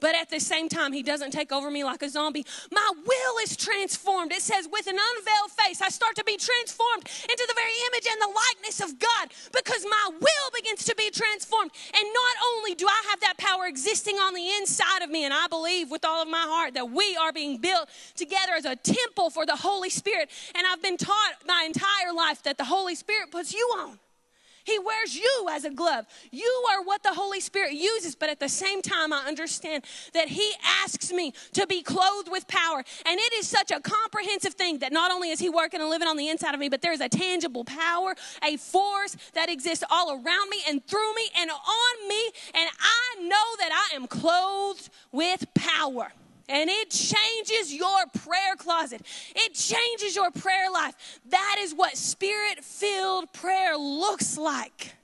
But 0.00 0.14
at 0.14 0.30
the 0.30 0.38
same 0.38 0.68
time, 0.68 0.92
he 0.92 1.02
doesn't 1.02 1.32
take 1.32 1.50
over 1.50 1.70
me 1.70 1.82
like 1.82 2.02
a 2.02 2.08
zombie. 2.08 2.46
My 2.70 2.92
will 2.94 3.38
is 3.42 3.56
transformed. 3.56 4.32
It 4.32 4.42
says, 4.42 4.68
with 4.70 4.86
an 4.86 4.96
unveiled 4.96 5.50
face, 5.50 5.82
I 5.82 5.88
start 5.88 6.14
to 6.16 6.24
be 6.24 6.36
transformed 6.36 7.02
into 7.22 7.44
the 7.48 7.54
very 7.54 7.72
image 7.88 8.06
and 8.10 8.22
the 8.22 8.32
likeness 8.32 8.80
of 8.80 8.98
God 8.98 9.32
because 9.52 9.84
my 9.90 10.10
will 10.12 10.50
begins 10.54 10.84
to 10.84 10.94
be 10.94 11.10
transformed. 11.10 11.72
And 11.92 12.04
not 12.04 12.36
only 12.54 12.74
do 12.74 12.86
I 12.86 13.02
have 13.10 13.20
that 13.20 13.38
power 13.38 13.66
existing 13.66 14.16
on 14.16 14.34
the 14.34 14.48
inside 14.58 15.02
of 15.02 15.10
me, 15.10 15.24
and 15.24 15.34
I 15.34 15.48
believe 15.48 15.90
with 15.90 16.04
all 16.04 16.22
of 16.22 16.28
my 16.28 16.46
heart 16.48 16.74
that 16.74 16.90
we 16.90 17.16
are 17.16 17.32
being 17.32 17.58
built 17.58 17.88
together 18.14 18.52
as 18.56 18.66
a 18.66 18.76
temple 18.76 19.30
for 19.30 19.46
the 19.46 19.56
Holy 19.56 19.90
Spirit. 19.90 20.30
And 20.54 20.64
I've 20.64 20.82
been 20.82 20.96
taught 20.96 21.34
my 21.44 21.64
entire 21.66 22.12
life 22.14 22.44
that 22.44 22.56
the 22.56 22.64
Holy 22.64 22.94
Spirit 22.94 23.32
puts 23.32 23.52
you 23.52 23.68
on. 23.78 23.98
He 24.68 24.78
wears 24.78 25.16
you 25.16 25.46
as 25.50 25.64
a 25.64 25.70
glove. 25.70 26.06
You 26.30 26.66
are 26.72 26.82
what 26.82 27.02
the 27.02 27.14
Holy 27.14 27.40
Spirit 27.40 27.72
uses, 27.72 28.14
but 28.14 28.28
at 28.28 28.38
the 28.38 28.50
same 28.50 28.82
time, 28.82 29.14
I 29.14 29.24
understand 29.26 29.84
that 30.12 30.28
He 30.28 30.52
asks 30.82 31.10
me 31.10 31.32
to 31.54 31.66
be 31.66 31.82
clothed 31.82 32.30
with 32.30 32.46
power. 32.48 32.84
And 33.06 33.18
it 33.18 33.32
is 33.32 33.48
such 33.48 33.70
a 33.70 33.80
comprehensive 33.80 34.52
thing 34.54 34.80
that 34.80 34.92
not 34.92 35.10
only 35.10 35.30
is 35.30 35.38
He 35.38 35.48
working 35.48 35.80
and 35.80 35.88
living 35.88 36.06
on 36.06 36.18
the 36.18 36.28
inside 36.28 36.52
of 36.52 36.60
me, 36.60 36.68
but 36.68 36.82
there 36.82 36.92
is 36.92 37.00
a 37.00 37.08
tangible 37.08 37.64
power, 37.64 38.14
a 38.44 38.58
force 38.58 39.16
that 39.32 39.48
exists 39.48 39.84
all 39.90 40.12
around 40.12 40.50
me 40.50 40.58
and 40.68 40.86
through 40.86 41.14
me 41.14 41.30
and 41.38 41.50
on 41.50 42.08
me. 42.08 42.30
And 42.54 42.68
I 42.78 43.22
know 43.22 43.56
that 43.58 43.88
I 43.90 43.96
am 43.96 44.06
clothed 44.06 44.90
with 45.12 45.46
power 45.54 46.12
and 46.48 46.70
it 46.70 46.90
changes 46.90 47.72
your 47.72 47.98
prayer 48.24 48.56
closet. 48.56 49.02
It 49.34 49.54
changes 49.54 50.16
your 50.16 50.30
prayer 50.30 50.70
life. 50.70 50.94
That 51.26 51.56
is 51.60 51.74
what 51.74 51.96
spirit 51.96 52.64
filled 52.64 53.32
prayer 53.32 53.76
looks 53.76 54.38
like 54.38 54.94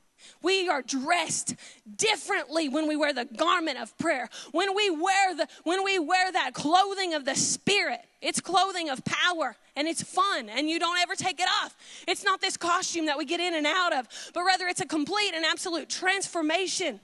We 0.42 0.68
are 0.68 0.82
dressed 0.82 1.54
differently 1.96 2.68
when 2.68 2.86
we 2.86 2.96
wear 2.96 3.14
the 3.14 3.24
garment 3.24 3.78
of 3.78 3.96
prayer. 3.96 4.28
When 4.52 4.74
we 4.74 4.90
wear 4.90 5.34
the 5.34 5.48
when 5.64 5.82
we 5.84 5.98
wear 5.98 6.30
that 6.32 6.52
clothing 6.52 7.14
of 7.14 7.24
the 7.24 7.34
spirit. 7.34 8.00
It's 8.20 8.40
clothing 8.40 8.90
of 8.90 9.04
power 9.04 9.56
and 9.76 9.88
it's 9.88 10.02
fun 10.02 10.48
and 10.48 10.68
you 10.68 10.78
don't 10.78 10.98
ever 11.00 11.14
take 11.14 11.40
it 11.40 11.48
off. 11.62 11.74
It's 12.06 12.24
not 12.24 12.40
this 12.40 12.56
costume 12.56 13.06
that 13.06 13.18
we 13.18 13.24
get 13.24 13.40
in 13.40 13.54
and 13.54 13.66
out 13.66 13.94
of, 13.94 14.08
but 14.34 14.44
rather 14.44 14.66
it's 14.66 14.80
a 14.80 14.86
complete 14.86 15.32
and 15.34 15.44
absolute 15.44 15.88
transformation. 15.88 17.00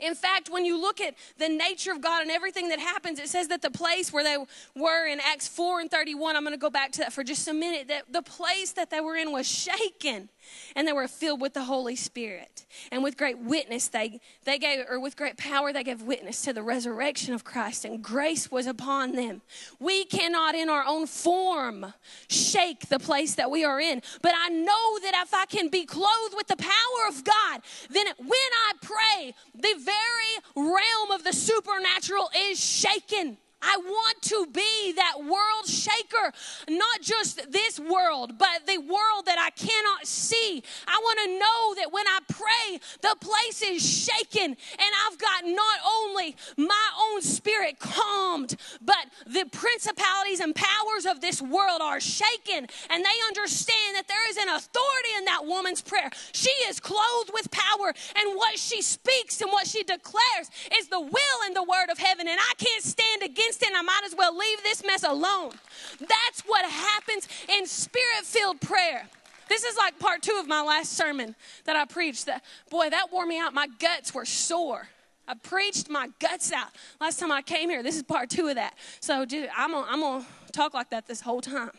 In 0.00 0.14
fact, 0.14 0.50
when 0.50 0.64
you 0.64 0.80
look 0.80 1.00
at 1.00 1.14
the 1.38 1.48
nature 1.48 1.92
of 1.92 2.00
God 2.00 2.22
and 2.22 2.30
everything 2.30 2.68
that 2.68 2.78
happens, 2.78 3.18
it 3.18 3.28
says 3.28 3.48
that 3.48 3.62
the 3.62 3.70
place 3.70 4.12
where 4.12 4.24
they 4.24 4.36
were 4.74 5.06
in 5.06 5.20
Acts 5.20 5.48
4 5.48 5.80
and 5.80 5.90
31, 5.90 6.36
I'm 6.36 6.42
going 6.42 6.54
to 6.54 6.58
go 6.58 6.70
back 6.70 6.92
to 6.92 7.00
that 7.00 7.12
for 7.12 7.24
just 7.24 7.48
a 7.48 7.54
minute, 7.54 7.88
that 7.88 8.12
the 8.12 8.22
place 8.22 8.72
that 8.72 8.90
they 8.90 9.00
were 9.00 9.16
in 9.16 9.32
was 9.32 9.46
shaken 9.46 10.28
and 10.76 10.86
they 10.86 10.92
were 10.92 11.08
filled 11.08 11.40
with 11.40 11.54
the 11.54 11.64
Holy 11.64 11.96
Spirit. 11.96 12.66
And 12.92 13.02
with 13.02 13.16
great 13.16 13.38
witness, 13.38 13.88
they, 13.88 14.20
they 14.44 14.58
gave, 14.58 14.84
or 14.88 15.00
with 15.00 15.16
great 15.16 15.36
power, 15.36 15.72
they 15.72 15.84
gave 15.84 16.02
witness 16.02 16.42
to 16.42 16.52
the 16.52 16.62
resurrection 16.62 17.34
of 17.34 17.44
Christ, 17.44 17.84
and 17.84 18.02
grace 18.02 18.50
was 18.50 18.66
upon 18.66 19.12
them. 19.12 19.42
We 19.78 20.04
cannot, 20.04 20.54
in 20.54 20.68
our 20.68 20.84
own 20.86 21.06
form, 21.06 21.92
shake 22.28 22.88
the 22.88 22.98
place 22.98 23.34
that 23.36 23.50
we 23.50 23.64
are 23.64 23.80
in. 23.80 24.02
But 24.22 24.34
I 24.36 24.48
know 24.48 24.98
that 25.00 25.14
if 25.22 25.34
I 25.34 25.46
can 25.46 25.68
be 25.68 25.84
clothed 25.84 26.34
with 26.36 26.46
the 26.46 26.56
power 26.56 27.08
of 27.08 27.24
God, 27.24 27.62
then 27.90 28.06
when 28.18 28.30
I 28.30 28.72
pray, 28.82 29.34
the 29.54 29.74
very 29.78 30.64
realm 30.68 31.10
of 31.12 31.24
the 31.24 31.32
supernatural 31.32 32.30
is 32.36 32.62
shaken. 32.62 33.38
I 33.60 33.76
want 33.76 34.22
to 34.22 34.46
be 34.52 34.92
that 34.92 35.14
world 35.18 35.66
shaker, 35.66 36.32
not 36.68 37.00
just 37.02 37.50
this 37.50 37.80
world, 37.80 38.38
but 38.38 38.66
the 38.66 38.78
world 38.78 39.26
that 39.26 39.38
I 39.38 39.50
cannot 39.50 40.06
see. 40.06 40.62
I 40.86 41.00
want 41.02 41.18
to 41.24 41.38
know 41.38 41.74
that 41.82 41.92
when 41.92 42.06
I 42.06 42.18
pray, 42.28 42.78
the 43.02 43.16
place 43.20 43.62
is 43.62 43.82
shaken 43.82 44.44
and 44.44 44.90
I've 45.06 45.18
got 45.18 45.44
not 45.44 45.78
only 45.86 46.36
my 46.56 46.88
own 47.10 47.22
spirit 47.22 47.80
calmed, 47.80 48.56
but 48.80 49.06
the 49.26 49.44
principalities 49.50 50.40
and 50.40 50.54
powers 50.54 51.04
of 51.06 51.20
this 51.20 51.42
world 51.42 51.80
are 51.82 52.00
shaken 52.00 52.66
and 52.90 53.04
they 53.04 53.18
understand 53.26 53.96
that 53.96 54.06
there 54.06 54.30
is 54.30 54.36
an 54.36 54.48
authority 54.48 55.12
in 55.18 55.24
that 55.24 55.44
woman's 55.44 55.82
prayer. 55.82 56.10
She 56.32 56.52
is 56.68 56.78
clothed 56.78 57.30
with 57.34 57.50
power 57.50 57.92
and 58.16 58.36
what 58.36 58.56
she 58.56 58.82
speaks 58.82 59.40
and 59.40 59.50
what 59.50 59.66
she 59.66 59.82
declares 59.82 60.50
is 60.78 60.88
the 60.88 61.00
will 61.00 61.38
and 61.44 61.56
the 61.56 61.62
word 61.64 61.90
of 61.90 61.98
heaven 61.98 62.28
and 62.28 62.38
I 62.38 62.54
can't 62.56 62.84
stand 62.84 63.22
against 63.22 63.47
instant, 63.48 63.72
I 63.76 63.82
might 63.82 64.02
as 64.04 64.14
well 64.16 64.36
leave 64.36 64.62
this 64.62 64.84
mess 64.84 65.02
alone. 65.02 65.52
That's 65.98 66.42
what 66.46 66.64
happens 66.64 67.26
in 67.48 67.66
spirit 67.66 68.24
filled 68.24 68.60
prayer. 68.60 69.08
This 69.48 69.64
is 69.64 69.76
like 69.76 69.98
part 69.98 70.22
two 70.22 70.36
of 70.38 70.46
my 70.46 70.62
last 70.62 70.92
sermon 70.92 71.34
that 71.64 71.74
I 71.74 71.86
preached. 71.86 72.26
That 72.26 72.44
boy, 72.70 72.90
that 72.90 73.10
wore 73.10 73.26
me 73.26 73.38
out. 73.38 73.54
My 73.54 73.66
guts 73.78 74.12
were 74.12 74.26
sore. 74.26 74.88
I 75.26 75.34
preached 75.34 75.90
my 75.90 76.08
guts 76.20 76.52
out 76.52 76.68
last 77.00 77.18
time 77.18 77.32
I 77.32 77.42
came 77.42 77.68
here. 77.68 77.82
This 77.82 77.96
is 77.96 78.02
part 78.02 78.30
two 78.30 78.48
of 78.48 78.54
that. 78.54 78.74
So 79.00 79.24
dude, 79.24 79.48
I'm 79.56 79.72
gonna, 79.72 79.86
I'm 79.88 80.00
gonna 80.00 80.26
talk 80.52 80.74
like 80.74 80.90
that 80.90 81.06
this 81.06 81.20
whole 81.20 81.40
time. 81.40 81.70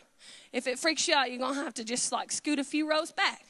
If 0.52 0.66
it 0.66 0.78
freaks 0.78 1.06
you 1.08 1.14
out, 1.14 1.30
you're 1.30 1.40
gonna 1.40 1.62
have 1.62 1.74
to 1.74 1.84
just 1.84 2.12
like 2.12 2.32
scoot 2.32 2.58
a 2.58 2.64
few 2.64 2.88
rows 2.88 3.12
back. 3.12 3.44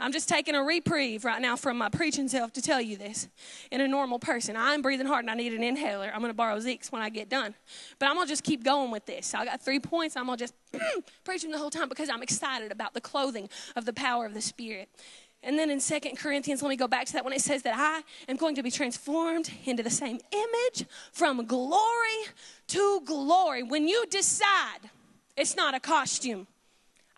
I'm 0.00 0.12
just 0.12 0.28
taking 0.28 0.54
a 0.54 0.62
reprieve 0.62 1.24
right 1.24 1.40
now 1.40 1.56
from 1.56 1.78
my 1.78 1.88
preaching 1.88 2.28
self 2.28 2.52
to 2.54 2.62
tell 2.62 2.80
you 2.80 2.96
this. 2.96 3.28
In 3.70 3.80
a 3.80 3.88
normal 3.88 4.18
person, 4.18 4.56
I'm 4.56 4.82
breathing 4.82 5.06
hard 5.06 5.24
and 5.24 5.30
I 5.30 5.34
need 5.34 5.52
an 5.52 5.62
inhaler. 5.62 6.10
I'm 6.12 6.20
going 6.20 6.30
to 6.30 6.36
borrow 6.36 6.58
Zeke's 6.60 6.90
when 6.90 7.02
I 7.02 7.10
get 7.10 7.28
done. 7.28 7.54
But 7.98 8.08
I'm 8.08 8.16
going 8.16 8.26
to 8.26 8.32
just 8.32 8.42
keep 8.42 8.64
going 8.64 8.90
with 8.90 9.06
this. 9.06 9.34
I 9.34 9.44
got 9.44 9.62
three 9.62 9.80
points. 9.80 10.16
I'm 10.16 10.26
going 10.26 10.38
to 10.38 10.44
just 10.44 10.54
preach 11.24 11.42
the 11.42 11.58
whole 11.58 11.70
time 11.70 11.88
because 11.88 12.08
I'm 12.08 12.22
excited 12.22 12.72
about 12.72 12.94
the 12.94 13.00
clothing 13.00 13.48
of 13.76 13.84
the 13.84 13.92
power 13.92 14.26
of 14.26 14.34
the 14.34 14.40
Spirit. 14.40 14.88
And 15.44 15.58
then 15.58 15.70
in 15.70 15.78
Second 15.78 16.16
Corinthians, 16.16 16.62
let 16.62 16.70
me 16.70 16.76
go 16.76 16.88
back 16.88 17.06
to 17.06 17.12
that 17.12 17.24
when 17.24 17.34
it 17.34 17.42
says 17.42 17.62
that 17.62 17.74
I 17.76 18.02
am 18.30 18.36
going 18.36 18.54
to 18.54 18.62
be 18.62 18.70
transformed 18.70 19.50
into 19.66 19.82
the 19.82 19.90
same 19.90 20.18
image 20.32 20.88
from 21.12 21.44
glory 21.44 22.24
to 22.68 23.00
glory. 23.04 23.62
When 23.62 23.86
you 23.86 24.06
decide 24.06 24.90
it's 25.36 25.54
not 25.54 25.74
a 25.74 25.80
costume, 25.80 26.46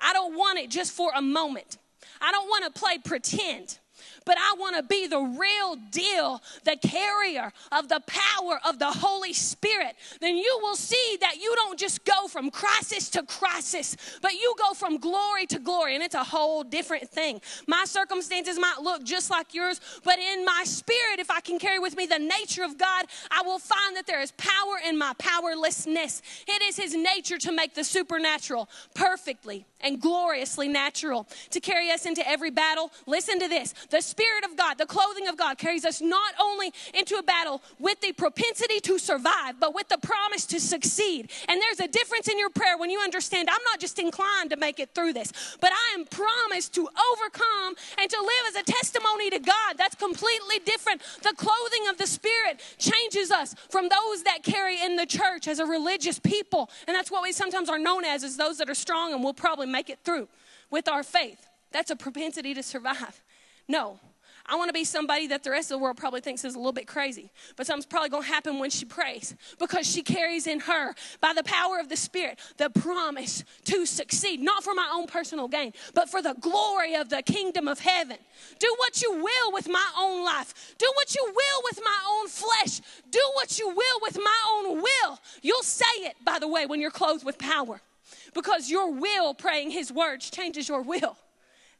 I 0.00 0.12
don't 0.12 0.36
want 0.36 0.58
it 0.58 0.70
just 0.70 0.92
for 0.92 1.12
a 1.14 1.22
moment. 1.22 1.78
I 2.20 2.32
don't 2.32 2.48
want 2.48 2.74
to 2.74 2.80
play 2.80 2.98
pretend 2.98 3.78
but 4.26 4.36
I 4.36 4.54
want 4.58 4.76
to 4.76 4.82
be 4.82 5.06
the 5.06 5.20
real 5.20 5.76
deal, 5.90 6.42
the 6.64 6.76
carrier 6.76 7.52
of 7.72 7.88
the 7.88 8.02
power 8.06 8.60
of 8.66 8.78
the 8.78 8.90
Holy 8.90 9.32
Spirit, 9.32 9.96
then 10.20 10.36
you 10.36 10.58
will 10.60 10.76
see 10.76 11.16
that 11.20 11.36
you 11.40 11.54
don't 11.54 11.78
just 11.78 12.04
go 12.04 12.28
from 12.28 12.50
crisis 12.50 13.08
to 13.10 13.22
crisis, 13.22 13.96
but 14.20 14.34
you 14.34 14.54
go 14.58 14.74
from 14.74 14.98
glory 14.98 15.46
to 15.46 15.58
glory, 15.58 15.94
and 15.94 16.04
it's 16.04 16.14
a 16.14 16.24
whole 16.24 16.62
different 16.62 17.08
thing. 17.08 17.40
My 17.66 17.84
circumstances 17.86 18.58
might 18.58 18.80
look 18.82 19.04
just 19.04 19.30
like 19.30 19.54
yours, 19.54 19.80
but 20.04 20.18
in 20.18 20.44
my 20.44 20.64
spirit, 20.64 21.20
if 21.20 21.30
I 21.30 21.40
can 21.40 21.58
carry 21.58 21.78
with 21.78 21.96
me 21.96 22.06
the 22.06 22.18
nature 22.18 22.64
of 22.64 22.76
God, 22.76 23.06
I 23.30 23.42
will 23.42 23.60
find 23.60 23.96
that 23.96 24.06
there 24.06 24.20
is 24.20 24.32
power 24.32 24.76
in 24.84 24.98
my 24.98 25.12
powerlessness. 25.18 26.20
It 26.48 26.62
is 26.62 26.76
His 26.76 26.94
nature 26.94 27.38
to 27.38 27.52
make 27.52 27.74
the 27.74 27.84
supernatural 27.84 28.68
perfectly 28.94 29.64
and 29.80 30.00
gloriously 30.00 30.68
natural, 30.68 31.28
to 31.50 31.60
carry 31.60 31.90
us 31.90 32.06
into 32.06 32.26
every 32.28 32.50
battle. 32.50 32.90
Listen 33.06 33.38
to 33.38 33.48
this 33.48 33.72
the 33.90 34.00
Spirit 34.16 34.46
of 34.50 34.56
God, 34.56 34.78
the 34.78 34.86
clothing 34.86 35.28
of 35.28 35.36
God, 35.36 35.58
carries 35.58 35.84
us 35.84 36.00
not 36.00 36.32
only 36.40 36.72
into 36.94 37.16
a 37.16 37.22
battle 37.22 37.60
with 37.78 38.00
the 38.00 38.12
propensity 38.12 38.80
to 38.80 38.98
survive, 38.98 39.60
but 39.60 39.74
with 39.74 39.90
the 39.90 39.98
promise 39.98 40.46
to 40.46 40.58
succeed. 40.58 41.30
And 41.48 41.60
there's 41.60 41.80
a 41.80 41.86
difference 41.86 42.26
in 42.26 42.38
your 42.38 42.48
prayer 42.48 42.78
when 42.78 42.88
you 42.88 42.98
understand 42.98 43.50
I'm 43.50 43.62
not 43.66 43.78
just 43.78 43.98
inclined 43.98 44.48
to 44.50 44.56
make 44.56 44.80
it 44.80 44.94
through 44.94 45.12
this, 45.12 45.58
but 45.60 45.70
I 45.70 45.98
am 45.98 46.06
promised 46.06 46.74
to 46.76 46.88
overcome 47.12 47.74
and 47.98 48.10
to 48.10 48.18
live 48.18 48.44
as 48.48 48.56
a 48.56 48.62
testimony 48.62 49.28
to 49.28 49.38
God. 49.38 49.76
That's 49.76 49.94
completely 49.94 50.60
different. 50.60 51.02
The 51.22 51.34
clothing 51.36 51.88
of 51.90 51.98
the 51.98 52.06
Spirit 52.06 52.62
changes 52.78 53.30
us 53.30 53.54
from 53.68 53.90
those 53.90 54.22
that 54.22 54.42
carry 54.42 54.80
in 54.80 54.96
the 54.96 55.04
church 55.04 55.46
as 55.46 55.58
a 55.58 55.66
religious 55.66 56.18
people. 56.18 56.70
And 56.88 56.94
that's 56.94 57.10
what 57.10 57.22
we 57.22 57.32
sometimes 57.32 57.68
are 57.68 57.78
known 57.78 58.06
as, 58.06 58.24
as 58.24 58.38
those 58.38 58.56
that 58.58 58.70
are 58.70 58.74
strong 58.74 59.12
and 59.12 59.22
will 59.22 59.34
probably 59.34 59.66
make 59.66 59.90
it 59.90 59.98
through 60.04 60.28
with 60.70 60.88
our 60.88 61.02
faith. 61.02 61.46
That's 61.70 61.90
a 61.90 61.96
propensity 61.96 62.54
to 62.54 62.62
survive. 62.62 63.20
No. 63.68 64.00
I 64.48 64.56
want 64.56 64.68
to 64.68 64.72
be 64.72 64.84
somebody 64.84 65.26
that 65.28 65.42
the 65.42 65.50
rest 65.50 65.70
of 65.70 65.78
the 65.78 65.82
world 65.82 65.96
probably 65.96 66.20
thinks 66.20 66.44
is 66.44 66.54
a 66.54 66.58
little 66.58 66.72
bit 66.72 66.86
crazy. 66.86 67.30
But 67.56 67.66
something's 67.66 67.86
probably 67.86 68.10
going 68.10 68.22
to 68.22 68.28
happen 68.28 68.58
when 68.58 68.70
she 68.70 68.84
prays 68.84 69.34
because 69.58 69.86
she 69.86 70.02
carries 70.02 70.46
in 70.46 70.60
her, 70.60 70.94
by 71.20 71.32
the 71.34 71.42
power 71.42 71.78
of 71.78 71.88
the 71.88 71.96
Spirit, 71.96 72.38
the 72.56 72.70
promise 72.70 73.44
to 73.64 73.86
succeed, 73.86 74.40
not 74.40 74.62
for 74.62 74.74
my 74.74 74.88
own 74.92 75.06
personal 75.06 75.48
gain, 75.48 75.72
but 75.94 76.08
for 76.08 76.22
the 76.22 76.34
glory 76.40 76.94
of 76.94 77.08
the 77.08 77.22
kingdom 77.22 77.66
of 77.66 77.80
heaven. 77.80 78.18
Do 78.58 78.74
what 78.78 79.02
you 79.02 79.12
will 79.12 79.52
with 79.52 79.68
my 79.68 79.86
own 79.98 80.24
life. 80.24 80.74
Do 80.78 80.90
what 80.94 81.14
you 81.14 81.24
will 81.24 81.62
with 81.64 81.80
my 81.84 81.98
own 82.10 82.28
flesh. 82.28 82.80
Do 83.10 83.22
what 83.34 83.58
you 83.58 83.68
will 83.68 84.00
with 84.02 84.16
my 84.16 84.40
own 84.50 84.76
will. 84.82 85.18
You'll 85.42 85.62
say 85.62 85.84
it, 85.98 86.14
by 86.24 86.38
the 86.38 86.48
way, 86.48 86.66
when 86.66 86.80
you're 86.80 86.90
clothed 86.90 87.24
with 87.24 87.38
power 87.38 87.80
because 88.34 88.70
your 88.70 88.92
will, 88.92 89.34
praying 89.34 89.70
His 89.70 89.90
words, 89.90 90.30
changes 90.30 90.68
your 90.68 90.82
will. 90.82 91.16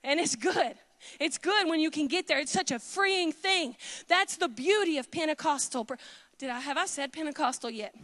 And 0.03 0.19
it's 0.19 0.35
good. 0.35 0.75
It's 1.21 1.39
good 1.39 1.69
when 1.69 1.81
you 1.81 1.91
can 1.91 2.07
get 2.07 2.27
there. 2.27 2.39
It's 2.39 2.53
such 2.53 2.71
a 2.71 2.79
freeing 2.79 3.33
thing. 3.33 3.77
That's 4.09 4.37
the 4.37 4.49
beauty 4.49 4.99
of 4.99 5.11
Pentecostal. 5.11 5.87
Did 6.39 6.51
I 6.51 6.61
have 6.61 6.77
I 6.77 6.87
said 6.87 7.13
Pentecostal 7.13 7.71
yet? 7.71 7.95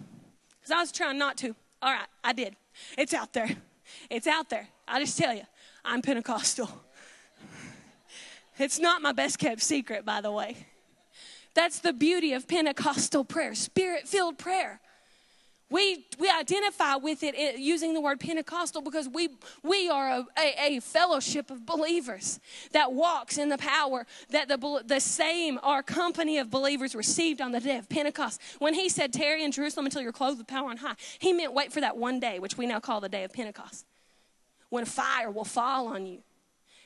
Because 0.60 0.70
I 0.70 0.80
was 0.80 0.92
trying 0.92 1.18
not 1.18 1.36
to. 1.38 1.54
All 1.82 1.92
right, 1.92 2.06
I 2.22 2.32
did. 2.32 2.56
It's 2.96 3.12
out 3.12 3.32
there. 3.32 3.50
It's 4.08 4.26
out 4.26 4.48
there. 4.48 4.68
I 4.86 5.00
just 5.00 5.18
tell 5.18 5.34
you, 5.34 5.42
I'm 5.84 6.02
Pentecostal. 6.02 6.70
It's 8.58 8.78
not 8.78 9.02
my 9.02 9.12
best 9.12 9.38
kept 9.38 9.62
secret, 9.62 10.04
by 10.04 10.20
the 10.20 10.30
way. 10.30 10.56
That's 11.54 11.80
the 11.80 11.92
beauty 11.92 12.32
of 12.32 12.48
Pentecostal 12.48 13.24
prayer, 13.24 13.54
spirit 13.54 14.08
filled 14.08 14.38
prayer. 14.38 14.80
We, 15.72 16.04
we 16.18 16.28
identify 16.28 16.96
with 16.96 17.22
it 17.22 17.58
using 17.58 17.94
the 17.94 18.00
word 18.02 18.20
Pentecostal 18.20 18.82
because 18.82 19.08
we, 19.08 19.30
we 19.62 19.88
are 19.88 20.10
a, 20.10 20.26
a, 20.38 20.76
a, 20.76 20.80
fellowship 20.80 21.50
of 21.50 21.64
believers 21.64 22.40
that 22.72 22.92
walks 22.92 23.38
in 23.38 23.48
the 23.48 23.56
power 23.56 24.06
that 24.28 24.48
the, 24.48 24.82
the 24.84 25.00
same, 25.00 25.58
our 25.62 25.82
company 25.82 26.36
of 26.36 26.50
believers 26.50 26.94
received 26.94 27.40
on 27.40 27.52
the 27.52 27.60
day 27.60 27.78
of 27.78 27.88
Pentecost. 27.88 28.38
When 28.58 28.74
he 28.74 28.90
said, 28.90 29.14
Tarry 29.14 29.42
in 29.42 29.50
Jerusalem 29.50 29.86
until 29.86 30.02
you're 30.02 30.12
clothed 30.12 30.36
with 30.36 30.46
power 30.46 30.68
on 30.68 30.76
high, 30.76 30.94
he 31.18 31.32
meant 31.32 31.54
wait 31.54 31.72
for 31.72 31.80
that 31.80 31.96
one 31.96 32.20
day, 32.20 32.38
which 32.38 32.58
we 32.58 32.66
now 32.66 32.78
call 32.78 33.00
the 33.00 33.08
day 33.08 33.24
of 33.24 33.32
Pentecost, 33.32 33.86
when 34.68 34.84
fire 34.84 35.30
will 35.30 35.44
fall 35.44 35.88
on 35.88 36.04
you 36.04 36.18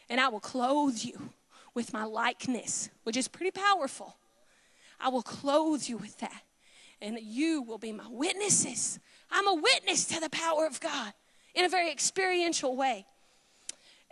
and 0.09 0.21
I 0.21 0.28
will 0.28 0.38
clothe 0.38 0.99
you 1.02 1.31
with 1.75 1.93
my 1.93 2.05
likeness, 2.05 2.88
which 3.02 3.16
is 3.16 3.26
pretty 3.26 3.50
powerful. 3.50 4.16
I 5.00 5.09
will 5.09 5.23
clothe 5.23 5.88
you 5.88 5.97
with 5.97 6.19
that 6.19 6.45
and 7.00 7.18
you 7.20 7.62
will 7.62 7.78
be 7.78 7.92
my 7.92 8.06
witnesses. 8.08 8.98
I'm 9.30 9.46
a 9.46 9.54
witness 9.54 10.04
to 10.06 10.20
the 10.20 10.30
power 10.30 10.66
of 10.66 10.80
God 10.80 11.12
in 11.54 11.64
a 11.64 11.68
very 11.68 11.90
experiential 11.90 12.76
way. 12.76 13.06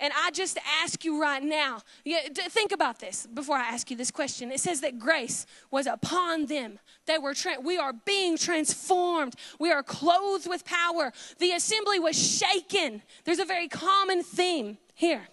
And 0.00 0.12
I 0.16 0.32
just 0.32 0.58
ask 0.82 1.04
you 1.04 1.20
right 1.22 1.42
now, 1.42 1.80
think 2.04 2.72
about 2.72 2.98
this 2.98 3.28
before 3.32 3.56
I 3.56 3.68
ask 3.68 3.92
you 3.92 3.96
this 3.96 4.10
question. 4.10 4.50
It 4.50 4.58
says 4.58 4.80
that 4.80 4.98
grace 4.98 5.46
was 5.70 5.86
upon 5.86 6.46
them. 6.46 6.80
They 7.06 7.16
were 7.16 7.32
tra- 7.32 7.60
we 7.60 7.78
are 7.78 7.92
being 7.92 8.36
transformed. 8.36 9.34
We 9.60 9.70
are 9.70 9.84
clothed 9.84 10.48
with 10.48 10.64
power. 10.64 11.12
The 11.38 11.52
assembly 11.52 12.00
was 12.00 12.16
shaken. 12.20 13.02
There's 13.24 13.38
a 13.38 13.44
very 13.44 13.68
common 13.68 14.24
theme 14.24 14.78
here. 14.94 15.28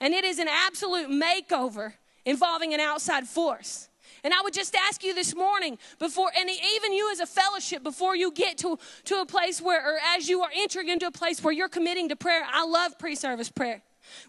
And 0.00 0.14
it 0.14 0.24
is 0.24 0.38
an 0.38 0.48
absolute 0.48 1.08
makeover 1.08 1.94
involving 2.24 2.74
an 2.74 2.80
outside 2.80 3.26
force. 3.26 3.88
And 4.26 4.34
I 4.34 4.42
would 4.42 4.52
just 4.52 4.74
ask 4.74 5.04
you 5.04 5.14
this 5.14 5.36
morning 5.36 5.78
before, 6.00 6.32
and 6.36 6.50
even 6.50 6.92
you 6.92 7.12
as 7.12 7.20
a 7.20 7.26
fellowship, 7.26 7.84
before 7.84 8.16
you 8.16 8.32
get 8.32 8.58
to, 8.58 8.76
to 9.04 9.20
a 9.20 9.24
place 9.24 9.62
where, 9.62 9.80
or 9.80 10.00
as 10.16 10.28
you 10.28 10.42
are 10.42 10.50
entering 10.52 10.88
into 10.88 11.06
a 11.06 11.12
place 11.12 11.44
where 11.44 11.52
you're 11.52 11.68
committing 11.68 12.08
to 12.08 12.16
prayer, 12.16 12.42
I 12.52 12.66
love 12.66 12.98
pre 12.98 13.14
service 13.14 13.50
prayer. 13.50 13.82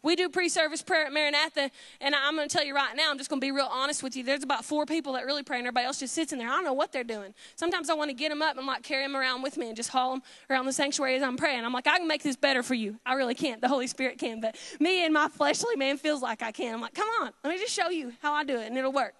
We 0.04 0.16
do 0.16 0.30
pre 0.30 0.50
service 0.50 0.84
prayer 0.84 1.08
at 1.08 1.13
Maranatha, 1.13 1.72
and 2.00 2.13
I'm 2.13 2.36
going 2.36 2.48
to 2.48 2.56
tell 2.56 2.63
you 2.63 2.75
right 2.75 2.96
now, 2.96 3.10
I'm 3.10 3.18
just 3.18 3.32
going 3.32 3.39
to 3.39 3.46
be 3.46 3.51
real 3.51 3.70
honest 3.72 4.04
with 4.04 4.16
you. 4.16 4.24
There's 4.24 4.44
about 4.44 4.66
four 4.66 4.86
people 4.86 5.13
that 5.13 5.25
really 5.25 5.42
pray, 5.42 5.58
and 5.58 5.66
everybody 5.66 5.88
else 5.88 6.00
just 6.00 6.13
sits 6.13 6.32
in 6.32 6.38
there. 6.38 6.48
I 6.48 6.51
don't 6.51 6.63
know 6.63 6.74
what 6.74 6.92
they're 6.92 7.04
doing. 7.04 7.34
Sometimes 7.56 7.89
I 7.89 7.96
want 7.96 8.12
to 8.12 8.16
get 8.16 8.30
them 8.30 8.44
up 8.44 8.56
and 8.56 8.68
like 8.68 8.84
carry 8.84 9.04
them 9.04 9.16
around 9.16 9.42
with 9.42 9.58
me 9.58 9.68
and 9.68 9.75
just 9.75 9.89
haul 9.89 10.12
them 10.12 10.22
around 10.51 10.68
the 10.68 10.74
sanctuary 10.74 11.16
as 11.16 11.24
I'm 11.24 11.38
praying. 11.38 11.66
I'm 11.66 11.74
like, 11.74 11.88
I 11.88 11.98
can 11.98 12.08
make 12.08 12.22
this 12.22 12.36
better 12.36 12.62
for 12.62 12.75
you. 12.75 13.00
I 13.04 13.13
really 13.16 13.34
can't. 13.34 13.62
The 13.62 13.68
Holy 13.68 13.88
Spirit 13.88 14.20
can, 14.20 14.42
but 14.42 14.58
me 14.80 15.06
and 15.06 15.12
my 15.12 15.27
fleshly 15.27 15.75
man 15.75 15.98
feels 15.98 16.22
like 16.22 16.44
I 16.44 16.51
can. 16.51 16.75
I'm 16.75 16.82
like, 16.82 16.94
come 16.94 17.08
on, 17.22 17.32
let 17.44 17.50
me 17.51 17.58
just 17.58 17.74
show 17.74 17.89
you 17.89 18.13
how 18.22 18.34
I 18.34 18.44
do 18.44 18.58
it, 18.58 18.68
and 18.68 18.77
it'll 18.77 18.94
work. 18.94 19.16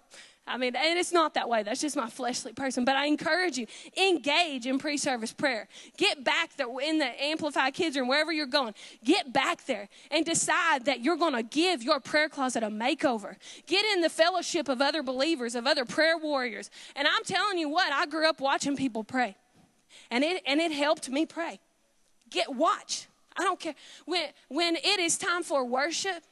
I 0.48 0.56
mean, 0.56 0.74
and 0.74 0.98
it's 0.98 1.12
not 1.12 1.34
that 1.34 1.48
way. 1.48 1.62
That's 1.62 1.80
just 1.80 1.96
my 1.96 2.08
fleshly 2.08 2.52
person. 2.52 2.84
But 2.84 2.96
I 2.96 3.06
encourage 3.06 3.58
you, 3.58 3.66
engage 3.96 4.66
in 4.66 4.78
pre 4.78 4.96
service 4.96 5.32
prayer. 5.32 5.68
Get 5.96 6.24
back 6.24 6.56
there 6.56 6.68
in 6.82 6.98
the 6.98 7.22
Amplified 7.22 7.74
Kids 7.74 7.96
Room, 7.96 8.08
wherever 8.08 8.32
you're 8.32 8.46
going. 8.46 8.74
Get 9.04 9.32
back 9.32 9.64
there 9.66 9.88
and 10.10 10.24
decide 10.24 10.86
that 10.86 11.00
you're 11.00 11.16
going 11.16 11.34
to 11.34 11.42
give 11.42 11.82
your 11.82 12.00
prayer 12.00 12.28
closet 12.28 12.62
a 12.62 12.68
makeover. 12.68 13.36
Get 13.66 13.84
in 13.84 14.00
the 14.00 14.10
fellowship 14.10 14.68
of 14.68 14.80
other 14.80 15.02
believers, 15.02 15.54
of 15.54 15.66
other 15.66 15.84
prayer 15.84 16.16
warriors. 16.16 16.70
And 16.96 17.06
I'm 17.06 17.24
telling 17.24 17.58
you 17.58 17.68
what, 17.68 17.92
I 17.92 18.06
grew 18.06 18.28
up 18.28 18.40
watching 18.40 18.76
people 18.76 19.04
pray, 19.04 19.36
and 20.10 20.24
it, 20.24 20.42
and 20.46 20.60
it 20.60 20.72
helped 20.72 21.08
me 21.08 21.26
pray. 21.26 21.60
Get 22.30 22.54
watch. 22.54 23.06
I 23.38 23.44
don't 23.44 23.60
care. 23.60 23.74
When, 24.04 24.28
when 24.48 24.76
it 24.76 24.98
is 24.98 25.16
time 25.16 25.42
for 25.42 25.64
worship, 25.64 26.24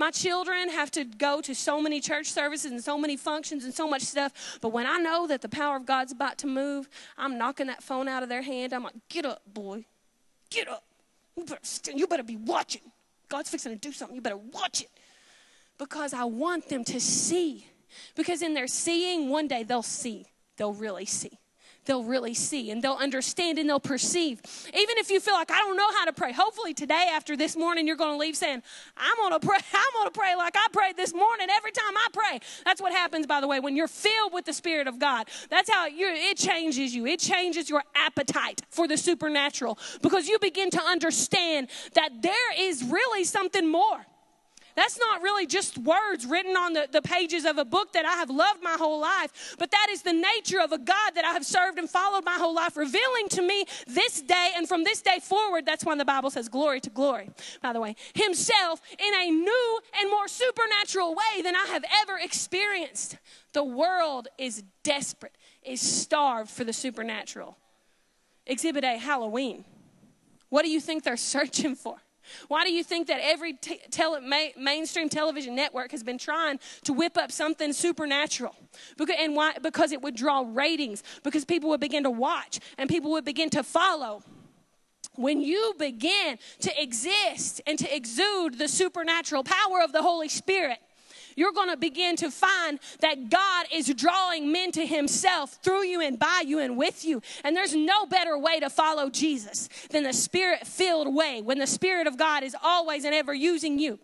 my 0.00 0.10
children 0.10 0.70
have 0.70 0.90
to 0.92 1.04
go 1.04 1.42
to 1.42 1.54
so 1.54 1.78
many 1.78 2.00
church 2.00 2.32
services 2.32 2.72
and 2.72 2.82
so 2.82 2.96
many 2.96 3.18
functions 3.18 3.64
and 3.64 3.74
so 3.74 3.86
much 3.86 4.00
stuff. 4.00 4.58
But 4.62 4.70
when 4.70 4.86
I 4.86 4.96
know 4.96 5.26
that 5.26 5.42
the 5.42 5.48
power 5.48 5.76
of 5.76 5.84
God's 5.84 6.10
about 6.10 6.38
to 6.38 6.46
move, 6.46 6.88
I'm 7.18 7.36
knocking 7.36 7.66
that 7.66 7.82
phone 7.82 8.08
out 8.08 8.22
of 8.22 8.30
their 8.30 8.40
hand. 8.40 8.72
I'm 8.72 8.82
like, 8.82 8.94
get 9.10 9.26
up, 9.26 9.42
boy. 9.52 9.84
Get 10.48 10.68
up. 10.68 10.84
You 11.36 11.44
better, 11.44 11.60
stand. 11.62 12.00
you 12.00 12.06
better 12.06 12.22
be 12.22 12.38
watching. 12.38 12.80
God's 13.28 13.50
fixing 13.50 13.72
to 13.72 13.78
do 13.78 13.92
something. 13.92 14.14
You 14.14 14.22
better 14.22 14.38
watch 14.38 14.80
it. 14.80 14.88
Because 15.76 16.14
I 16.14 16.24
want 16.24 16.70
them 16.70 16.82
to 16.84 16.98
see. 16.98 17.66
Because 18.16 18.40
in 18.40 18.54
their 18.54 18.68
seeing, 18.68 19.28
one 19.28 19.48
day 19.48 19.64
they'll 19.64 19.82
see. 19.82 20.24
They'll 20.56 20.72
really 20.72 21.04
see 21.04 21.38
they'll 21.84 22.04
really 22.04 22.34
see 22.34 22.70
and 22.70 22.82
they'll 22.82 22.92
understand 22.94 23.58
and 23.58 23.68
they'll 23.68 23.80
perceive. 23.80 24.40
Even 24.68 24.98
if 24.98 25.10
you 25.10 25.20
feel 25.20 25.34
like 25.34 25.50
I 25.50 25.58
don't 25.58 25.76
know 25.76 25.90
how 25.92 26.04
to 26.04 26.12
pray, 26.12 26.32
hopefully 26.32 26.74
today 26.74 27.08
after 27.12 27.36
this 27.36 27.56
morning 27.56 27.86
you're 27.86 27.96
going 27.96 28.14
to 28.14 28.18
leave 28.18 28.36
saying, 28.36 28.62
I'm 28.96 29.16
going 29.16 29.38
to 29.38 29.46
pray. 29.46 29.58
I'm 29.74 29.92
going 29.94 30.12
to 30.12 30.18
pray 30.18 30.34
like 30.36 30.54
I 30.56 30.66
prayed 30.72 30.96
this 30.96 31.14
morning 31.14 31.48
every 31.50 31.72
time 31.72 31.96
I 31.96 32.08
pray. 32.12 32.40
That's 32.64 32.80
what 32.80 32.92
happens 32.92 33.26
by 33.26 33.40
the 33.40 33.48
way 33.48 33.60
when 33.60 33.76
you're 33.76 33.88
filled 33.88 34.32
with 34.32 34.44
the 34.44 34.52
spirit 34.52 34.86
of 34.86 34.98
God. 34.98 35.28
That's 35.48 35.70
how 35.70 35.86
it 35.88 36.36
changes 36.36 36.94
you. 36.94 37.06
It 37.06 37.20
changes 37.20 37.68
your 37.68 37.82
appetite 37.94 38.62
for 38.70 38.86
the 38.86 38.96
supernatural 38.96 39.78
because 40.02 40.28
you 40.28 40.38
begin 40.38 40.70
to 40.70 40.82
understand 40.82 41.68
that 41.94 42.22
there 42.22 42.52
is 42.58 42.84
really 42.84 43.24
something 43.24 43.70
more. 43.70 44.06
That's 44.80 44.98
not 44.98 45.20
really 45.20 45.44
just 45.44 45.76
words 45.76 46.24
written 46.24 46.56
on 46.56 46.72
the, 46.72 46.88
the 46.90 47.02
pages 47.02 47.44
of 47.44 47.58
a 47.58 47.66
book 47.66 47.92
that 47.92 48.06
I 48.06 48.14
have 48.14 48.30
loved 48.30 48.62
my 48.62 48.76
whole 48.78 48.98
life, 48.98 49.54
but 49.58 49.70
that 49.72 49.88
is 49.90 50.00
the 50.00 50.14
nature 50.14 50.58
of 50.58 50.72
a 50.72 50.78
God 50.78 51.10
that 51.16 51.24
I 51.26 51.32
have 51.32 51.44
served 51.44 51.78
and 51.78 51.86
followed 51.86 52.24
my 52.24 52.36
whole 52.36 52.54
life, 52.54 52.78
revealing 52.78 53.28
to 53.28 53.42
me 53.42 53.66
this 53.86 54.22
day 54.22 54.52
and 54.56 54.66
from 54.66 54.84
this 54.84 55.02
day 55.02 55.18
forward. 55.22 55.66
That's 55.66 55.84
when 55.84 55.98
the 55.98 56.06
Bible 56.06 56.30
says 56.30 56.48
glory 56.48 56.80
to 56.80 56.88
glory, 56.88 57.28
by 57.60 57.74
the 57.74 57.80
way, 57.80 57.94
Himself 58.14 58.80
in 58.98 59.14
a 59.14 59.30
new 59.30 59.80
and 60.00 60.10
more 60.10 60.26
supernatural 60.28 61.14
way 61.14 61.42
than 61.42 61.54
I 61.54 61.66
have 61.66 61.84
ever 62.00 62.16
experienced. 62.16 63.18
The 63.52 63.64
world 63.64 64.28
is 64.38 64.64
desperate, 64.82 65.36
is 65.62 65.82
starved 65.82 66.48
for 66.48 66.64
the 66.64 66.72
supernatural. 66.72 67.58
Exhibit 68.46 68.84
A 68.84 68.96
Halloween. 68.96 69.66
What 70.48 70.62
do 70.62 70.70
you 70.70 70.80
think 70.80 71.04
they're 71.04 71.16
searching 71.18 71.74
for? 71.74 71.98
Why 72.48 72.64
do 72.64 72.72
you 72.72 72.84
think 72.84 73.08
that 73.08 73.20
every 73.22 73.54
t- 73.54 73.80
tele- 73.90 74.20
ma- 74.20 74.52
mainstream 74.56 75.08
television 75.08 75.54
network 75.54 75.90
has 75.92 76.02
been 76.02 76.18
trying 76.18 76.58
to 76.84 76.92
whip 76.92 77.16
up 77.16 77.32
something 77.32 77.72
supernatural? 77.72 78.54
Because, 78.96 79.16
and 79.18 79.34
why? 79.34 79.54
Because 79.60 79.92
it 79.92 80.02
would 80.02 80.14
draw 80.14 80.44
ratings, 80.46 81.02
because 81.22 81.44
people 81.44 81.68
would 81.70 81.80
begin 81.80 82.04
to 82.04 82.10
watch 82.10 82.60
and 82.78 82.88
people 82.88 83.10
would 83.12 83.24
begin 83.24 83.50
to 83.50 83.62
follow. 83.62 84.22
When 85.16 85.40
you 85.40 85.74
begin 85.78 86.38
to 86.60 86.82
exist 86.82 87.60
and 87.66 87.78
to 87.78 87.94
exude 87.94 88.58
the 88.58 88.68
supernatural 88.68 89.44
power 89.44 89.82
of 89.82 89.92
the 89.92 90.02
Holy 90.02 90.28
Spirit, 90.28 90.78
you're 91.36 91.52
going 91.52 91.70
to 91.70 91.76
begin 91.76 92.16
to 92.16 92.30
find 92.30 92.78
that 93.00 93.30
God 93.30 93.66
is 93.72 93.92
drawing 93.94 94.52
men 94.52 94.72
to 94.72 94.86
Himself 94.86 95.58
through 95.62 95.84
you 95.84 96.00
and 96.00 96.18
by 96.18 96.42
you 96.46 96.58
and 96.58 96.76
with 96.76 97.04
you. 97.04 97.22
And 97.44 97.56
there's 97.56 97.74
no 97.74 98.06
better 98.06 98.38
way 98.38 98.60
to 98.60 98.70
follow 98.70 99.10
Jesus 99.10 99.68
than 99.90 100.02
the 100.02 100.12
Spirit 100.12 100.66
filled 100.66 101.14
way 101.14 101.42
when 101.42 101.58
the 101.58 101.66
Spirit 101.66 102.06
of 102.06 102.16
God 102.16 102.42
is 102.42 102.56
always 102.62 103.04
and 103.04 103.14
ever 103.14 103.34
using 103.34 103.78
you. 103.78 103.98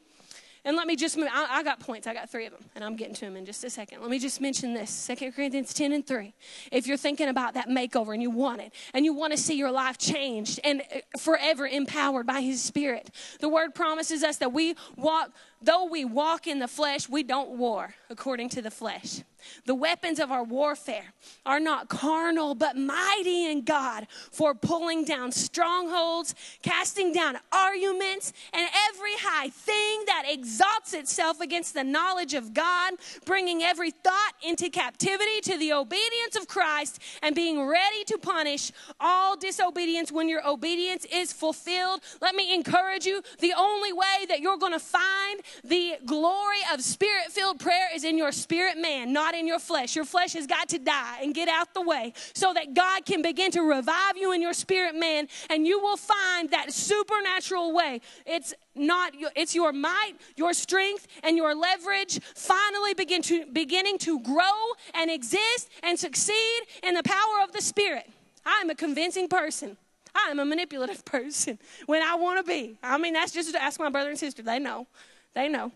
And 0.66 0.76
let 0.76 0.88
me 0.88 0.96
just, 0.96 1.16
I, 1.16 1.46
I, 1.48 1.62
got 1.62 1.78
points. 1.78 2.08
I 2.08 2.12
got 2.12 2.28
three 2.28 2.44
of 2.44 2.52
them, 2.52 2.64
and 2.74 2.82
I'm 2.82 2.96
getting 2.96 3.14
to 3.14 3.20
them 3.20 3.36
in 3.36 3.46
just 3.46 3.62
a 3.62 3.70
second. 3.70 4.00
Let 4.00 4.10
me 4.10 4.18
just 4.18 4.40
mention 4.40 4.74
this 4.74 4.90
Second 4.90 5.30
Corinthians 5.32 5.72
10 5.72 5.92
and 5.92 6.04
3. 6.04 6.34
If 6.72 6.88
you're 6.88 6.96
thinking 6.96 7.28
about 7.28 7.54
that 7.54 7.68
makeover 7.68 8.12
and 8.12 8.20
you 8.20 8.30
want 8.30 8.60
it, 8.60 8.74
and 8.92 9.04
you 9.04 9.14
want 9.14 9.32
to 9.32 9.36
see 9.38 9.54
your 9.54 9.70
life 9.70 9.96
changed 9.96 10.58
and 10.64 10.82
uh, 10.92 10.98
forever 11.20 11.68
empowered 11.68 12.26
by 12.26 12.40
His 12.40 12.60
Spirit, 12.60 13.12
the 13.38 13.48
word 13.48 13.76
promises 13.76 14.24
us 14.24 14.38
that 14.38 14.52
we 14.52 14.74
walk 14.96 15.30
though 15.62 15.84
we 15.84 16.04
walk 16.04 16.46
in 16.46 16.58
the 16.58 16.68
flesh, 16.68 17.08
we 17.08 17.22
don't 17.22 17.50
war 17.50 17.94
according 18.10 18.48
to 18.50 18.62
the 18.62 18.70
flesh. 18.70 19.22
The 19.64 19.74
weapons 19.74 20.18
of 20.18 20.30
our 20.30 20.44
warfare 20.44 21.12
are 21.44 21.60
not 21.60 21.88
carnal, 21.88 22.54
but 22.54 22.76
mighty 22.76 23.50
in 23.50 23.62
God 23.62 24.06
for 24.10 24.54
pulling 24.54 25.04
down 25.04 25.32
strongholds, 25.32 26.34
casting 26.62 27.12
down 27.12 27.38
arguments, 27.52 28.32
and 28.52 28.68
every 28.88 29.14
high 29.18 29.48
thing 29.50 30.04
that 30.06 30.24
exalts 30.28 30.94
itself 30.94 31.40
against 31.40 31.74
the 31.74 31.84
knowledge 31.84 32.34
of 32.34 32.54
God, 32.54 32.94
bringing 33.24 33.62
every 33.62 33.90
thought 33.90 34.32
into 34.42 34.68
captivity 34.68 35.40
to 35.42 35.58
the 35.58 35.72
obedience 35.72 36.36
of 36.36 36.48
Christ, 36.48 37.00
and 37.22 37.34
being 37.34 37.66
ready 37.66 38.04
to 38.04 38.18
punish 38.18 38.72
all 39.00 39.36
disobedience 39.36 40.10
when 40.10 40.28
your 40.28 40.46
obedience 40.46 41.06
is 41.12 41.32
fulfilled. 41.32 42.00
Let 42.20 42.34
me 42.34 42.54
encourage 42.54 43.06
you 43.06 43.22
the 43.40 43.54
only 43.56 43.92
way 43.92 44.26
that 44.28 44.40
you're 44.40 44.58
going 44.58 44.72
to 44.72 44.78
find 44.78 45.40
the 45.64 45.94
glory 46.04 46.58
of 46.72 46.80
spirit 46.82 47.26
filled 47.30 47.60
prayer 47.60 47.88
is 47.94 48.04
in 48.04 48.18
your 48.18 48.32
spirit 48.32 48.78
man, 48.78 49.12
not 49.12 49.34
in 49.34 49.46
your 49.46 49.58
flesh. 49.58 49.96
Your 49.96 50.04
flesh 50.04 50.32
has 50.34 50.46
got 50.46 50.68
to 50.70 50.78
die 50.78 51.18
and 51.22 51.34
get 51.34 51.48
out 51.48 51.74
the 51.74 51.82
way 51.82 52.12
so 52.34 52.52
that 52.54 52.74
God 52.74 53.04
can 53.06 53.22
begin 53.22 53.50
to 53.52 53.62
revive 53.62 54.16
you 54.16 54.32
in 54.32 54.42
your 54.42 54.52
spirit 54.52 54.94
man 54.94 55.28
and 55.50 55.66
you 55.66 55.80
will 55.80 55.96
find 55.96 56.50
that 56.50 56.72
supernatural 56.72 57.72
way. 57.72 58.00
It's 58.24 58.54
not 58.74 59.14
it's 59.34 59.54
your 59.54 59.72
might, 59.72 60.12
your 60.36 60.52
strength 60.52 61.06
and 61.22 61.36
your 61.36 61.54
leverage 61.54 62.20
finally 62.34 62.94
begin 62.94 63.22
to 63.22 63.46
beginning 63.52 63.98
to 63.98 64.20
grow 64.20 64.72
and 64.94 65.10
exist 65.10 65.70
and 65.82 65.98
succeed 65.98 66.62
in 66.82 66.94
the 66.94 67.02
power 67.02 67.42
of 67.42 67.52
the 67.52 67.62
spirit. 67.62 68.08
I 68.44 68.60
am 68.60 68.70
a 68.70 68.74
convincing 68.74 69.28
person. 69.28 69.76
I 70.14 70.30
am 70.30 70.38
a 70.38 70.44
manipulative 70.44 71.04
person 71.04 71.58
when 71.86 72.02
I 72.02 72.14
want 72.14 72.38
to 72.38 72.44
be. 72.44 72.78
I 72.82 72.98
mean, 72.98 73.12
that's 73.12 73.32
just 73.32 73.52
to 73.52 73.62
ask 73.62 73.78
my 73.78 73.90
brother 73.90 74.10
and 74.10 74.18
sister. 74.18 74.42
They 74.42 74.58
know. 74.58 74.86
They 75.36 75.48
know. 75.48 75.70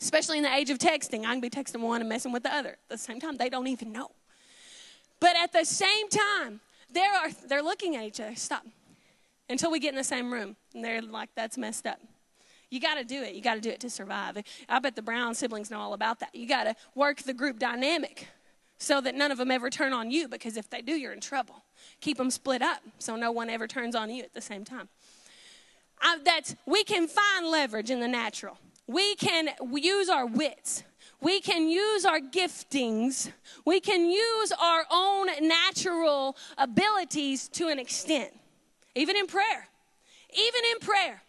Especially 0.00 0.38
in 0.38 0.44
the 0.44 0.52
age 0.52 0.70
of 0.70 0.78
texting, 0.78 1.20
I 1.20 1.32
can 1.32 1.40
be 1.40 1.50
texting 1.50 1.80
one 1.80 2.00
and 2.00 2.08
messing 2.08 2.32
with 2.32 2.42
the 2.42 2.52
other. 2.52 2.70
At 2.70 2.88
the 2.88 2.98
same 2.98 3.20
time, 3.20 3.36
they 3.36 3.50
don't 3.50 3.66
even 3.66 3.92
know. 3.92 4.10
But 5.20 5.36
at 5.36 5.52
the 5.52 5.64
same 5.64 6.08
time, 6.08 6.60
there 6.90 7.12
are, 7.12 7.28
they're 7.46 7.62
looking 7.62 7.96
at 7.96 8.04
each 8.04 8.18
other. 8.18 8.34
Stop. 8.34 8.64
Until 9.50 9.70
we 9.70 9.78
get 9.78 9.90
in 9.90 9.96
the 9.96 10.04
same 10.04 10.32
room. 10.32 10.56
And 10.74 10.82
they're 10.82 11.02
like, 11.02 11.28
that's 11.34 11.58
messed 11.58 11.86
up. 11.86 11.98
You 12.70 12.80
got 12.80 12.94
to 12.94 13.04
do 13.04 13.22
it. 13.22 13.34
You 13.34 13.42
got 13.42 13.56
to 13.56 13.60
do 13.60 13.68
it 13.68 13.80
to 13.80 13.90
survive. 13.90 14.42
I 14.70 14.78
bet 14.78 14.96
the 14.96 15.02
Brown 15.02 15.34
siblings 15.34 15.70
know 15.70 15.80
all 15.80 15.92
about 15.92 16.20
that. 16.20 16.34
You 16.34 16.48
got 16.48 16.64
to 16.64 16.74
work 16.94 17.22
the 17.22 17.34
group 17.34 17.58
dynamic 17.58 18.28
so 18.78 19.02
that 19.02 19.14
none 19.14 19.30
of 19.30 19.36
them 19.36 19.50
ever 19.50 19.68
turn 19.68 19.92
on 19.92 20.10
you 20.10 20.28
because 20.28 20.56
if 20.56 20.70
they 20.70 20.80
do, 20.80 20.92
you're 20.92 21.12
in 21.12 21.20
trouble. 21.20 21.62
Keep 22.00 22.16
them 22.16 22.30
split 22.30 22.62
up 22.62 22.80
so 22.98 23.16
no 23.16 23.32
one 23.32 23.50
ever 23.50 23.66
turns 23.66 23.94
on 23.94 24.08
you 24.08 24.22
at 24.22 24.32
the 24.32 24.40
same 24.40 24.64
time. 24.64 24.88
I, 26.00 26.18
that's, 26.24 26.56
we 26.64 26.84
can 26.84 27.06
find 27.06 27.46
leverage 27.48 27.90
in 27.90 28.00
the 28.00 28.08
natural 28.08 28.56
we 28.88 29.14
can 29.16 29.50
use 29.72 30.08
our 30.08 30.26
wits. 30.26 30.82
We 31.20 31.40
can 31.40 31.68
use 31.68 32.04
our 32.04 32.20
giftings. 32.20 33.30
We 33.64 33.80
can 33.80 34.10
use 34.10 34.52
our 34.52 34.84
own 34.90 35.28
natural 35.46 36.36
abilities 36.56 37.48
to 37.50 37.68
an 37.68 37.78
extent, 37.78 38.30
even 38.94 39.16
in 39.16 39.26
prayer. 39.26 39.68
Even 40.32 40.60
in 40.72 40.78
prayer. 40.80 41.22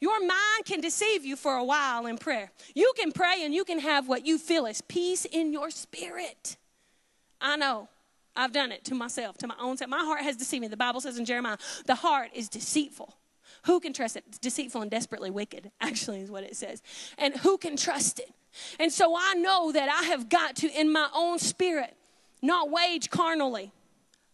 Your 0.00 0.18
mind 0.20 0.64
can 0.64 0.80
deceive 0.80 1.24
you 1.24 1.36
for 1.36 1.54
a 1.54 1.64
while 1.64 2.06
in 2.06 2.16
prayer. 2.16 2.50
You 2.74 2.92
can 2.96 3.12
pray 3.12 3.44
and 3.44 3.54
you 3.54 3.64
can 3.64 3.80
have 3.80 4.08
what 4.08 4.24
you 4.24 4.38
feel 4.38 4.66
is 4.66 4.80
peace 4.80 5.24
in 5.24 5.52
your 5.52 5.70
spirit. 5.70 6.56
I 7.40 7.56
know. 7.56 7.88
I've 8.36 8.52
done 8.52 8.72
it 8.72 8.84
to 8.84 8.94
myself, 8.94 9.36
to 9.38 9.46
my 9.46 9.56
own 9.60 9.76
self. 9.76 9.90
My 9.90 10.04
heart 10.04 10.22
has 10.22 10.36
deceived 10.36 10.62
me. 10.62 10.68
The 10.68 10.76
Bible 10.76 11.00
says 11.00 11.18
in 11.18 11.24
Jeremiah, 11.24 11.58
the 11.86 11.96
heart 11.96 12.30
is 12.34 12.48
deceitful 12.48 13.14
Who 13.64 13.80
can 13.80 13.92
trust 13.92 14.16
it? 14.16 14.24
It's 14.28 14.38
deceitful 14.38 14.82
and 14.82 14.90
desperately 14.90 15.30
wicked, 15.30 15.70
actually, 15.80 16.20
is 16.20 16.30
what 16.30 16.44
it 16.44 16.56
says. 16.56 16.82
And 17.18 17.36
who 17.36 17.58
can 17.58 17.76
trust 17.76 18.18
it? 18.18 18.32
And 18.78 18.92
so 18.92 19.16
I 19.16 19.34
know 19.34 19.72
that 19.72 19.88
I 19.88 20.04
have 20.08 20.28
got 20.28 20.56
to, 20.56 20.68
in 20.68 20.92
my 20.92 21.08
own 21.14 21.38
spirit, 21.38 21.96
not 22.42 22.70
wage 22.70 23.10
carnally 23.10 23.72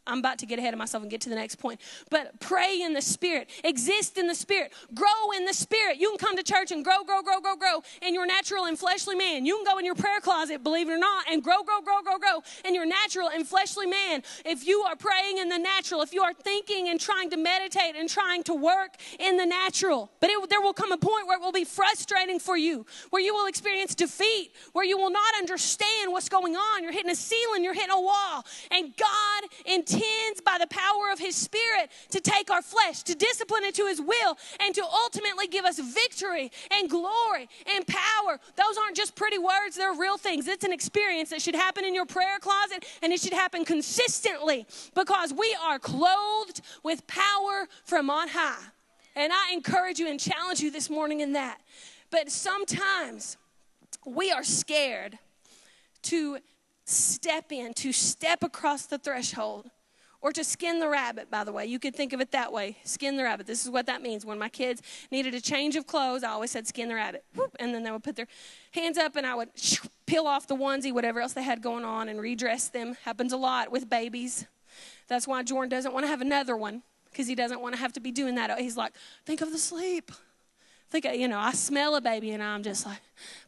I'm 0.07 0.19
about 0.19 0.38
to 0.38 0.47
get 0.47 0.59
ahead 0.59 0.73
of 0.73 0.79
myself 0.79 1.03
and 1.03 1.11
get 1.11 1.21
to 1.23 1.29
the 1.29 1.35
next 1.35 1.57
point. 1.57 1.81
But 2.11 2.38
pray 2.40 2.81
in 2.81 2.92
the 2.92 3.03
Spirit, 3.03 3.51
exist 3.64 4.19
in 4.19 4.29
the 4.29 4.35
Spirit, 4.35 4.73
grow 4.95 5.33
in 5.37 5.45
the 5.45 5.53
Spirit. 5.53 5.99
You 5.99 6.11
can 6.11 6.19
come 6.19 6.37
to 6.37 6.42
church 6.42 6.71
and 6.71 6.85
grow, 6.85 7.03
grow, 7.05 7.23
grow, 7.23 7.40
grow, 7.40 7.57
grow 7.57 7.83
in 8.03 8.14
your 8.14 8.27
natural 8.27 8.66
and 8.66 8.79
fleshly 8.79 9.16
man. 9.16 9.45
You 9.45 9.57
can 9.57 9.64
go 9.64 9.79
in 9.79 9.85
your 9.85 9.95
prayer 9.95 10.21
closet, 10.21 10.62
believe 10.62 10.88
it 10.88 10.92
or 10.92 10.99
not, 10.99 11.25
and 11.31 11.42
grow, 11.42 11.62
grow, 11.64 11.81
grow, 11.81 12.03
grow, 12.03 12.19
grow 12.19 12.42
in 12.64 12.75
your 12.75 12.87
natural 12.87 13.29
and 13.29 13.47
fleshly 13.47 13.87
man. 13.87 14.23
If 14.45 14.66
you 14.66 14.83
are 14.83 14.97
praying 14.97 15.38
in 15.38 15.49
the 15.49 15.59
natural, 15.59 16.03
if 16.03 16.12
you 16.12 16.23
are 16.23 16.33
thinking 16.33 16.88
and 16.88 17.01
trying 17.01 17.31
to 17.31 17.37
meditate 17.37 17.97
and 17.97 18.09
trying 18.09 18.45
to 18.45 18.55
work 18.55 18.97
in 19.19 19.37
the 19.37 19.47
natural, 19.47 20.11
but 20.21 20.31
it, 20.31 20.51
there 20.51 20.61
will 20.61 20.75
come 20.75 20.92
a 20.92 20.99
point 20.99 21.27
where 21.27 21.37
it 21.37 21.42
will 21.42 21.53
be 21.53 21.64
frustrating 21.64 22.38
for 22.38 22.57
you, 22.57 22.87
where 23.11 23.23
you 23.23 23.35
will 23.35 23.47
experience 23.47 23.95
defeat, 23.95 24.53
where 24.73 24.85
you 24.85 24.97
will 24.97 25.11
not 25.11 25.35
understand 25.37 26.12
what's 26.12 26.29
going 26.29 26.55
on. 26.55 26.83
You're 26.83 26.92
hitting 26.92 27.11
a 27.11 27.16
ceiling, 27.16 27.64
you're 27.64 27.75
hitting 27.75 27.90
a 27.90 28.01
wall, 28.01 28.45
and 28.71 28.97
God 28.97 29.42
intends 29.64 29.95
intends 29.96 30.40
by 30.40 30.59
the 30.59 30.66
power 30.66 31.11
of 31.12 31.18
His 31.18 31.35
Spirit 31.35 31.90
to 32.11 32.20
take 32.20 32.50
our 32.50 32.62
flesh, 32.62 33.02
to 33.04 33.14
discipline 33.14 33.64
it 33.64 33.74
to 33.76 33.87
His 33.87 34.00
will, 34.00 34.37
and 34.61 34.74
to 34.74 34.85
ultimately 34.85 35.46
give 35.46 35.64
us 35.64 35.78
victory 35.78 36.50
and 36.70 36.88
glory 36.88 37.48
and 37.74 37.87
power. 37.87 38.38
Those 38.56 38.76
aren't 38.78 38.96
just 38.96 39.14
pretty 39.14 39.38
words, 39.38 39.76
they're 39.76 39.94
real 39.94 40.18
things. 40.18 40.48
It's 40.48 40.64
an 40.64 40.72
experience 40.72 41.30
that 41.30 41.42
should 41.42 41.54
happen 41.54 41.85
in 41.85 41.94
your 41.94 42.06
prayer 42.06 42.38
closet 42.40 42.85
and 43.02 43.12
it 43.12 43.20
should 43.20 43.32
happen 43.32 43.64
consistently 43.64 44.66
because 44.94 45.32
we 45.32 45.56
are 45.62 45.78
clothed 45.78 46.61
with 46.82 47.06
power 47.06 47.66
from 47.85 48.11
on 48.11 48.28
high. 48.28 48.62
And 49.14 49.32
I 49.32 49.52
encourage 49.52 49.98
you 49.98 50.09
and 50.09 50.20
challenge 50.20 50.61
you 50.61 50.70
this 50.70 50.90
morning 50.90 51.20
in 51.20 51.32
that. 51.32 51.61
But 52.11 52.30
sometimes 52.30 53.37
we 54.04 54.30
are 54.30 54.44
scared 54.44 55.18
to 56.02 56.38
step 56.85 57.50
in, 57.50 57.74
to 57.74 57.92
step 57.92 58.42
across 58.42 58.87
the 58.87 58.98
threshold 58.98 59.70
or 60.26 60.32
to 60.32 60.42
skin 60.42 60.80
the 60.80 60.88
rabbit, 60.88 61.30
by 61.30 61.44
the 61.44 61.52
way. 61.52 61.66
You 61.66 61.78
could 61.78 61.94
think 61.94 62.12
of 62.12 62.20
it 62.20 62.32
that 62.32 62.52
way 62.52 62.78
skin 62.82 63.16
the 63.16 63.22
rabbit. 63.22 63.46
This 63.46 63.64
is 63.64 63.70
what 63.70 63.86
that 63.86 64.02
means. 64.02 64.26
When 64.26 64.40
my 64.40 64.48
kids 64.48 64.82
needed 65.12 65.34
a 65.34 65.40
change 65.40 65.76
of 65.76 65.86
clothes, 65.86 66.24
I 66.24 66.30
always 66.30 66.50
said 66.50 66.66
skin 66.66 66.88
the 66.88 66.96
rabbit. 66.96 67.24
And 67.60 67.72
then 67.72 67.84
they 67.84 67.92
would 67.92 68.02
put 68.02 68.16
their 68.16 68.26
hands 68.72 68.98
up 68.98 69.14
and 69.14 69.24
I 69.24 69.36
would 69.36 69.50
peel 70.04 70.26
off 70.26 70.48
the 70.48 70.56
onesie, 70.56 70.92
whatever 70.92 71.20
else 71.20 71.32
they 71.32 71.44
had 71.44 71.62
going 71.62 71.84
on, 71.84 72.08
and 72.08 72.20
redress 72.20 72.66
them. 72.66 72.96
Happens 73.04 73.32
a 73.32 73.36
lot 73.36 73.70
with 73.70 73.88
babies. 73.88 74.46
That's 75.06 75.28
why 75.28 75.44
Jordan 75.44 75.68
doesn't 75.68 75.94
want 75.94 76.06
to 76.06 76.08
have 76.08 76.22
another 76.22 76.56
one 76.56 76.82
because 77.12 77.28
he 77.28 77.36
doesn't 77.36 77.60
want 77.60 77.76
to 77.76 77.80
have 77.80 77.92
to 77.92 78.00
be 78.00 78.10
doing 78.10 78.34
that. 78.34 78.58
He's 78.58 78.76
like, 78.76 78.94
think 79.26 79.42
of 79.42 79.52
the 79.52 79.58
sleep. 79.58 80.10
Think, 80.90 81.04
you 81.04 81.28
know, 81.28 81.38
I 81.38 81.52
smell 81.52 81.94
a 81.94 82.00
baby 82.00 82.32
and 82.32 82.42
I'm 82.42 82.64
just 82.64 82.84
like, 82.84 82.98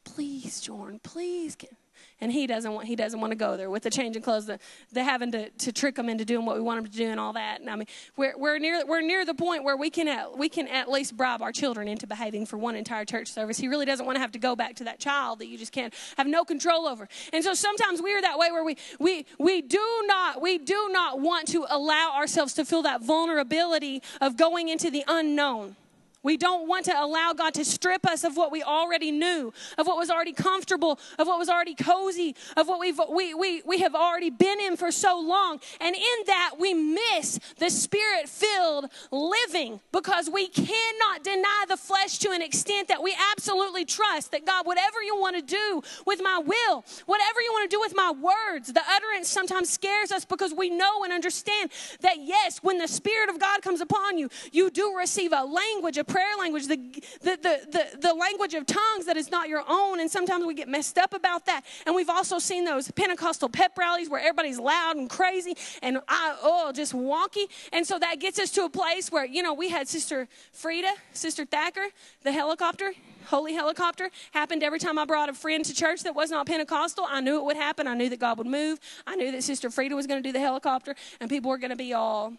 please, 0.04 0.60
Jordan, 0.60 1.00
please. 1.02 1.56
Get 1.56 1.72
and 2.20 2.32
he 2.32 2.46
doesn't 2.46 2.72
want 2.72 2.86
he 2.86 2.96
doesn't 2.96 3.20
want 3.20 3.30
to 3.30 3.36
go 3.36 3.56
there 3.56 3.70
with 3.70 3.82
the 3.82 3.90
changing 3.90 4.22
clothes 4.22 4.46
the, 4.46 4.58
the 4.92 5.02
having 5.02 5.30
to, 5.32 5.50
to 5.50 5.72
trick 5.72 5.96
him 5.96 6.08
into 6.08 6.24
doing 6.24 6.44
what 6.44 6.56
we 6.56 6.62
want 6.62 6.78
him 6.78 6.86
to 6.86 6.96
do 6.96 7.08
and 7.08 7.20
all 7.20 7.32
that. 7.32 7.60
And 7.60 7.70
i 7.70 7.76
mean 7.76 7.86
we're, 8.16 8.36
we're 8.36 8.58
near 8.58 8.84
we're 8.86 9.00
near 9.00 9.24
the 9.24 9.34
point 9.34 9.64
where 9.64 9.76
we 9.76 9.90
can 9.90 10.08
at, 10.08 10.36
we 10.36 10.48
can 10.48 10.68
at 10.68 10.90
least 10.90 11.16
bribe 11.16 11.42
our 11.42 11.52
children 11.52 11.88
into 11.88 12.06
behaving 12.06 12.46
for 12.46 12.58
one 12.58 12.74
entire 12.74 13.04
church 13.04 13.28
service. 13.28 13.58
He 13.58 13.68
really 13.68 13.86
doesn't 13.86 14.04
want 14.04 14.16
to 14.16 14.20
have 14.20 14.32
to 14.32 14.38
go 14.38 14.56
back 14.56 14.76
to 14.76 14.84
that 14.84 14.98
child 14.98 15.38
that 15.40 15.46
you 15.46 15.58
just 15.58 15.72
can't 15.72 15.94
have 16.16 16.26
no 16.26 16.44
control 16.44 16.86
over. 16.86 17.08
And 17.32 17.44
so 17.44 17.54
sometimes 17.54 18.02
we're 18.02 18.20
that 18.22 18.38
way 18.38 18.50
where 18.50 18.64
we 18.64 18.76
we 18.98 19.26
we 19.38 19.62
do 19.62 20.04
not 20.06 20.40
we 20.40 20.58
do 20.58 20.88
not 20.90 21.20
want 21.20 21.48
to 21.48 21.66
allow 21.68 22.12
ourselves 22.16 22.54
to 22.54 22.64
feel 22.64 22.82
that 22.82 23.02
vulnerability 23.02 24.02
of 24.20 24.36
going 24.36 24.68
into 24.68 24.90
the 24.90 25.04
unknown 25.06 25.76
we 26.22 26.36
don't 26.36 26.68
want 26.68 26.84
to 26.86 27.00
allow 27.00 27.32
God 27.32 27.54
to 27.54 27.64
strip 27.64 28.06
us 28.06 28.24
of 28.24 28.36
what 28.36 28.50
we 28.50 28.62
already 28.62 29.10
knew, 29.10 29.52
of 29.76 29.86
what 29.86 29.96
was 29.96 30.10
already 30.10 30.32
comfortable, 30.32 30.98
of 31.18 31.26
what 31.26 31.38
was 31.38 31.48
already 31.48 31.74
cozy, 31.74 32.34
of 32.56 32.68
what 32.68 32.80
we've, 32.80 32.98
we, 33.10 33.34
we, 33.34 33.62
we 33.64 33.78
have 33.80 33.94
already 33.94 34.30
been 34.30 34.60
in 34.60 34.76
for 34.76 34.90
so 34.90 35.18
long. 35.18 35.60
And 35.80 35.94
in 35.94 36.26
that, 36.26 36.54
we 36.58 36.74
miss 36.74 37.38
the 37.58 37.70
spirit 37.70 38.28
filled 38.28 38.86
living 39.10 39.80
because 39.92 40.28
we 40.28 40.48
cannot 40.48 41.22
deny 41.22 41.64
the 41.68 41.76
flesh 41.76 42.18
to 42.18 42.30
an 42.30 42.42
extent 42.42 42.88
that 42.88 43.02
we 43.02 43.16
absolutely 43.32 43.84
trust 43.84 44.32
that 44.32 44.44
God, 44.44 44.66
whatever 44.66 45.02
you 45.02 45.18
want 45.18 45.36
to 45.36 45.42
do 45.42 45.82
with 46.04 46.20
my 46.22 46.38
will, 46.44 46.84
whatever 47.06 47.40
you 47.40 47.52
want 47.52 47.70
to 47.70 47.76
do 47.76 47.80
with 47.80 47.94
my 47.94 48.10
words, 48.10 48.72
the 48.72 48.82
utterance 48.90 49.28
sometimes 49.28 49.70
scares 49.70 50.10
us 50.10 50.24
because 50.24 50.52
we 50.52 50.68
know 50.68 51.04
and 51.04 51.12
understand 51.12 51.70
that, 52.00 52.16
yes, 52.20 52.58
when 52.62 52.78
the 52.78 52.88
Spirit 52.88 53.28
of 53.28 53.38
God 53.38 53.62
comes 53.62 53.80
upon 53.80 54.18
you, 54.18 54.28
you 54.52 54.70
do 54.70 54.96
receive 54.96 55.32
a 55.32 55.44
language, 55.44 55.96
a 55.96 56.04
prayer 56.08 56.36
language, 56.38 56.66
the, 56.66 56.76
the, 57.20 57.38
the, 57.42 57.60
the, 57.70 57.98
the 58.00 58.14
language 58.14 58.54
of 58.54 58.66
tongues 58.66 59.06
that 59.06 59.16
is 59.16 59.30
not 59.30 59.48
your 59.48 59.62
own. 59.68 60.00
And 60.00 60.10
sometimes 60.10 60.44
we 60.44 60.54
get 60.54 60.68
messed 60.68 60.98
up 60.98 61.14
about 61.14 61.46
that. 61.46 61.62
And 61.86 61.94
we've 61.94 62.10
also 62.10 62.38
seen 62.38 62.64
those 62.64 62.90
Pentecostal 62.90 63.48
pep 63.48 63.76
rallies 63.78 64.08
where 64.08 64.20
everybody's 64.20 64.58
loud 64.58 64.96
and 64.96 65.08
crazy 65.08 65.56
and 65.82 65.98
I, 66.08 66.36
oh, 66.42 66.72
just 66.72 66.92
wonky. 66.94 67.46
And 67.72 67.86
so 67.86 67.98
that 67.98 68.18
gets 68.18 68.38
us 68.38 68.50
to 68.52 68.64
a 68.64 68.70
place 68.70 69.12
where, 69.12 69.24
you 69.24 69.42
know, 69.42 69.54
we 69.54 69.68
had 69.68 69.88
Sister 69.88 70.28
Frida, 70.52 70.90
Sister 71.12 71.44
Thacker, 71.44 71.86
the 72.22 72.32
helicopter 72.32 72.92
holy 73.28 73.52
helicopter 73.52 74.10
happened 74.32 74.62
every 74.62 74.78
time 74.78 74.98
I 74.98 75.04
brought 75.04 75.28
a 75.28 75.34
friend 75.34 75.64
to 75.64 75.74
church 75.74 76.02
that 76.04 76.14
was 76.14 76.30
not 76.30 76.46
Pentecostal. 76.46 77.06
I 77.06 77.20
knew 77.20 77.36
it 77.36 77.44
would 77.44 77.56
happen. 77.56 77.86
I 77.86 77.94
knew 77.94 78.08
that 78.08 78.18
God 78.18 78.38
would 78.38 78.46
move. 78.46 78.80
I 79.06 79.16
knew 79.16 79.30
that 79.32 79.44
Sister 79.44 79.70
Frida 79.70 79.94
was 79.94 80.06
going 80.06 80.22
to 80.22 80.26
do 80.26 80.32
the 80.32 80.40
helicopter, 80.40 80.94
and 81.20 81.28
people 81.28 81.50
were 81.50 81.58
going 81.58 81.70
to 81.70 81.76
be 81.76 81.92
all 81.92 82.32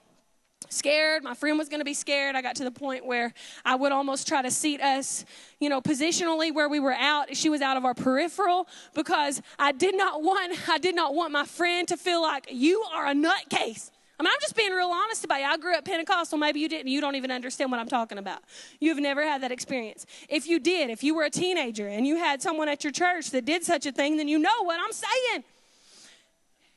scared. 0.70 1.24
My 1.24 1.34
friend 1.34 1.58
was 1.58 1.70
going 1.70 1.80
to 1.80 1.86
be 1.86 1.94
scared. 1.94 2.36
I 2.36 2.42
got 2.42 2.56
to 2.58 2.64
the 2.64 2.72
point 2.72 3.06
where 3.06 3.34
I 3.66 3.76
would 3.76 3.92
almost 3.92 4.28
try 4.28 4.42
to 4.42 4.52
seat 4.52 4.82
us, 4.82 5.26
you 5.60 5.70
know, 5.70 5.82
positionally 5.82 6.54
where 6.54 6.70
we 6.70 6.80
were 6.80 6.94
out. 6.94 7.36
She 7.36 7.50
was 7.50 7.62
out 7.62 7.78
of 7.78 7.86
our 7.86 7.94
peripheral 7.94 8.68
because 8.94 9.42
I 9.58 9.72
did 9.72 9.96
not 9.96 10.22
want 10.22 10.70
I 10.70 10.78
did 10.78 10.96
not 10.96 11.16
want 11.16 11.32
my 11.32 11.46
friend 11.46 11.88
to 11.88 11.98
feel 11.98 12.22
like 12.22 12.48
you 12.52 12.84
are 12.94 13.08
a 13.08 13.14
nutcase. 13.14 13.92
I 14.20 14.24
mean, 14.24 14.32
I'm 14.34 14.42
just 14.42 14.56
being 14.56 14.74
real 14.74 14.90
honest 14.90 15.24
about 15.24 15.40
you. 15.40 15.46
I 15.46 15.56
grew 15.56 15.76
up 15.76 15.86
Pentecostal. 15.86 16.38
Maybe 16.38 16.60
you 16.60 16.68
didn't. 16.68 16.92
You 16.92 17.00
don't 17.00 17.16
even 17.16 17.32
understand 17.32 17.72
what 17.72 17.80
I'm 17.80 17.88
talking 17.88 18.18
about. 18.18 18.42
You've 18.82 19.00
never 19.00 19.24
had 19.24 19.44
that 19.44 19.52
experience. 19.54 20.06
If 20.28 20.46
you 20.46 20.60
did, 20.60 20.90
if 20.90 21.04
you 21.04 21.16
were 21.16 21.24
a 21.24 21.30
teenager 21.30 21.88
and 21.88 22.06
you 22.06 22.18
had 22.18 22.42
someone 22.42 22.68
at 22.68 22.84
your 22.84 22.92
church 22.92 23.32
that 23.32 23.46
did 23.46 23.64
such 23.64 23.86
a 23.86 23.94
thing, 23.94 24.18
then 24.18 24.28
you 24.28 24.38
know 24.38 24.64
what 24.64 24.78
I'm 24.78 24.92
saying. 24.92 25.46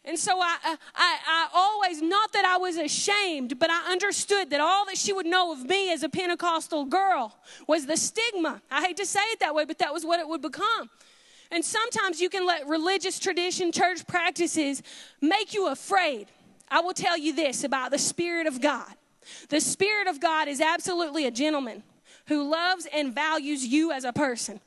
And 0.05 0.19
so 0.19 0.41
I, 0.41 0.57
uh, 0.65 0.77
I, 0.97 1.19
I 1.27 1.49
always, 1.55 2.03
not 2.03 2.33
that 2.33 2.45
I 2.45 2.57
was 2.57 2.77
ashamed, 2.77 3.59
but 3.59 3.71
I 3.71 3.93
understood 3.93 4.51
that 4.51 4.61
all 4.61 4.85
that 4.87 4.99
she 4.99 5.13
would 5.13 5.27
know 5.27 5.53
of 5.53 5.65
me 5.65 5.93
as 5.93 6.03
a 6.03 6.09
Pentecostal 6.09 6.87
girl 6.87 7.37
was 7.69 7.87
the 7.87 7.97
stigma. 7.97 8.61
I 8.71 8.83
hate 8.85 8.97
to 8.97 9.07
say 9.07 9.21
it 9.27 9.41
that 9.41 9.55
way, 9.55 9.65
but 9.65 9.79
that 9.79 9.93
was 9.93 10.05
what 10.05 10.19
it 10.19 10.27
would 10.27 10.43
become. 10.43 10.91
And 11.53 11.65
sometimes 11.65 12.21
you 12.21 12.29
can 12.29 12.47
let 12.47 12.67
religious 12.67 13.19
tradition, 13.19 13.71
church 13.71 14.07
practices 14.07 14.83
make 15.21 15.55
you 15.55 15.69
afraid. 15.69 16.27
I 16.69 16.81
will 16.81 16.95
tell 16.95 17.17
you 17.17 17.33
this 17.35 17.63
about 17.63 17.91
the 17.91 17.99
Spirit 17.99 18.47
of 18.47 18.61
God 18.61 18.93
the 19.49 19.61
Spirit 19.61 20.09
of 20.09 20.21
God 20.21 20.49
is 20.49 20.61
absolutely 20.61 21.27
a 21.27 21.31
gentleman 21.31 21.83
who 22.27 22.49
loves 22.51 22.87
and 22.93 23.15
values 23.15 23.67
you 23.67 23.93
as 23.93 24.05
a 24.05 24.13
person. 24.13 24.61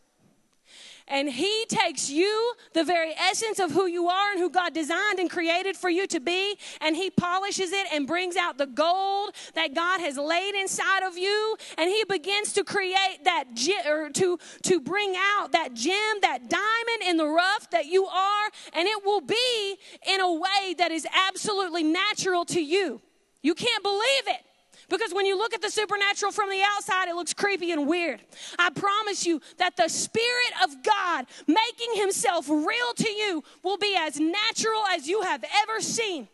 And 1.08 1.30
He 1.30 1.66
takes 1.70 2.10
you, 2.10 2.54
the 2.74 2.84
very 2.84 3.14
essence 3.14 3.60
of 3.60 3.72
who 3.72 3.86
you 3.86 4.08
are 4.08 4.32
and 4.32 4.40
who 4.40 4.50
God 4.50 4.74
designed 4.74 5.20
and 5.20 5.30
created 5.30 5.78
for 5.78 5.90
you 5.90 6.08
to 6.08 6.20
be, 6.20 6.58
and 6.82 6.96
He 6.96 7.12
polishes 7.12 7.72
it 7.72 7.88
and 7.94 8.08
brings 8.08 8.36
out 8.36 8.58
the 8.58 8.66
gold 8.66 9.36
that 9.54 9.76
God 9.76 10.00
has 10.00 10.18
laid 10.18 10.56
inside 10.56 11.04
of 11.04 11.18
you. 11.18 11.58
And 11.78 11.90
He 11.90 12.04
begins 12.10 12.54
to 12.54 12.64
create 12.64 13.20
that, 13.24 13.46
or 13.88 14.10
to, 14.10 14.40
to 14.64 14.80
bring 14.80 15.16
out 15.16 15.52
that 15.52 15.76
gem, 15.76 16.18
that 16.22 16.50
diamond 16.50 17.04
in 17.08 17.18
the 17.18 17.28
rough 17.28 17.70
that 17.70 17.86
you 17.86 18.06
are. 18.08 18.50
And 18.74 18.88
it 18.88 19.06
will 19.06 19.22
be 19.22 19.78
in 20.08 20.22
a 20.22 20.34
way 20.34 20.76
that 20.80 20.92
is 20.92 21.06
absolutely 21.28 21.84
natural 21.84 22.46
to 22.46 22.62
you. 22.62 23.02
You 23.44 23.54
can't 23.54 23.84
believe 23.84 24.28
it. 24.28 24.42
Because 24.90 25.14
when 25.14 25.26
you 25.26 25.38
look 25.38 25.54
at 25.54 25.62
the 25.62 25.70
supernatural 25.70 26.32
from 26.32 26.50
the 26.50 26.62
outside, 26.64 27.08
it 27.08 27.16
looks 27.16 27.34
creepy 27.34 27.72
and 27.72 27.88
weird. 27.88 28.22
I 28.60 28.70
promise 28.70 29.26
you 29.26 29.42
that 29.58 29.76
the 29.78 29.88
Spirit 29.88 30.54
of 30.64 30.84
God 30.84 31.26
making 31.48 31.96
Himself 31.96 32.48
real 32.50 32.94
to 32.98 33.10
you 33.10 33.44
will 33.64 33.78
be 33.78 33.96
as 33.98 34.20
natural 34.20 34.84
as 34.92 35.08
you 35.08 35.22
have 35.22 35.44
ever 35.64 35.82
seen. 35.82 36.28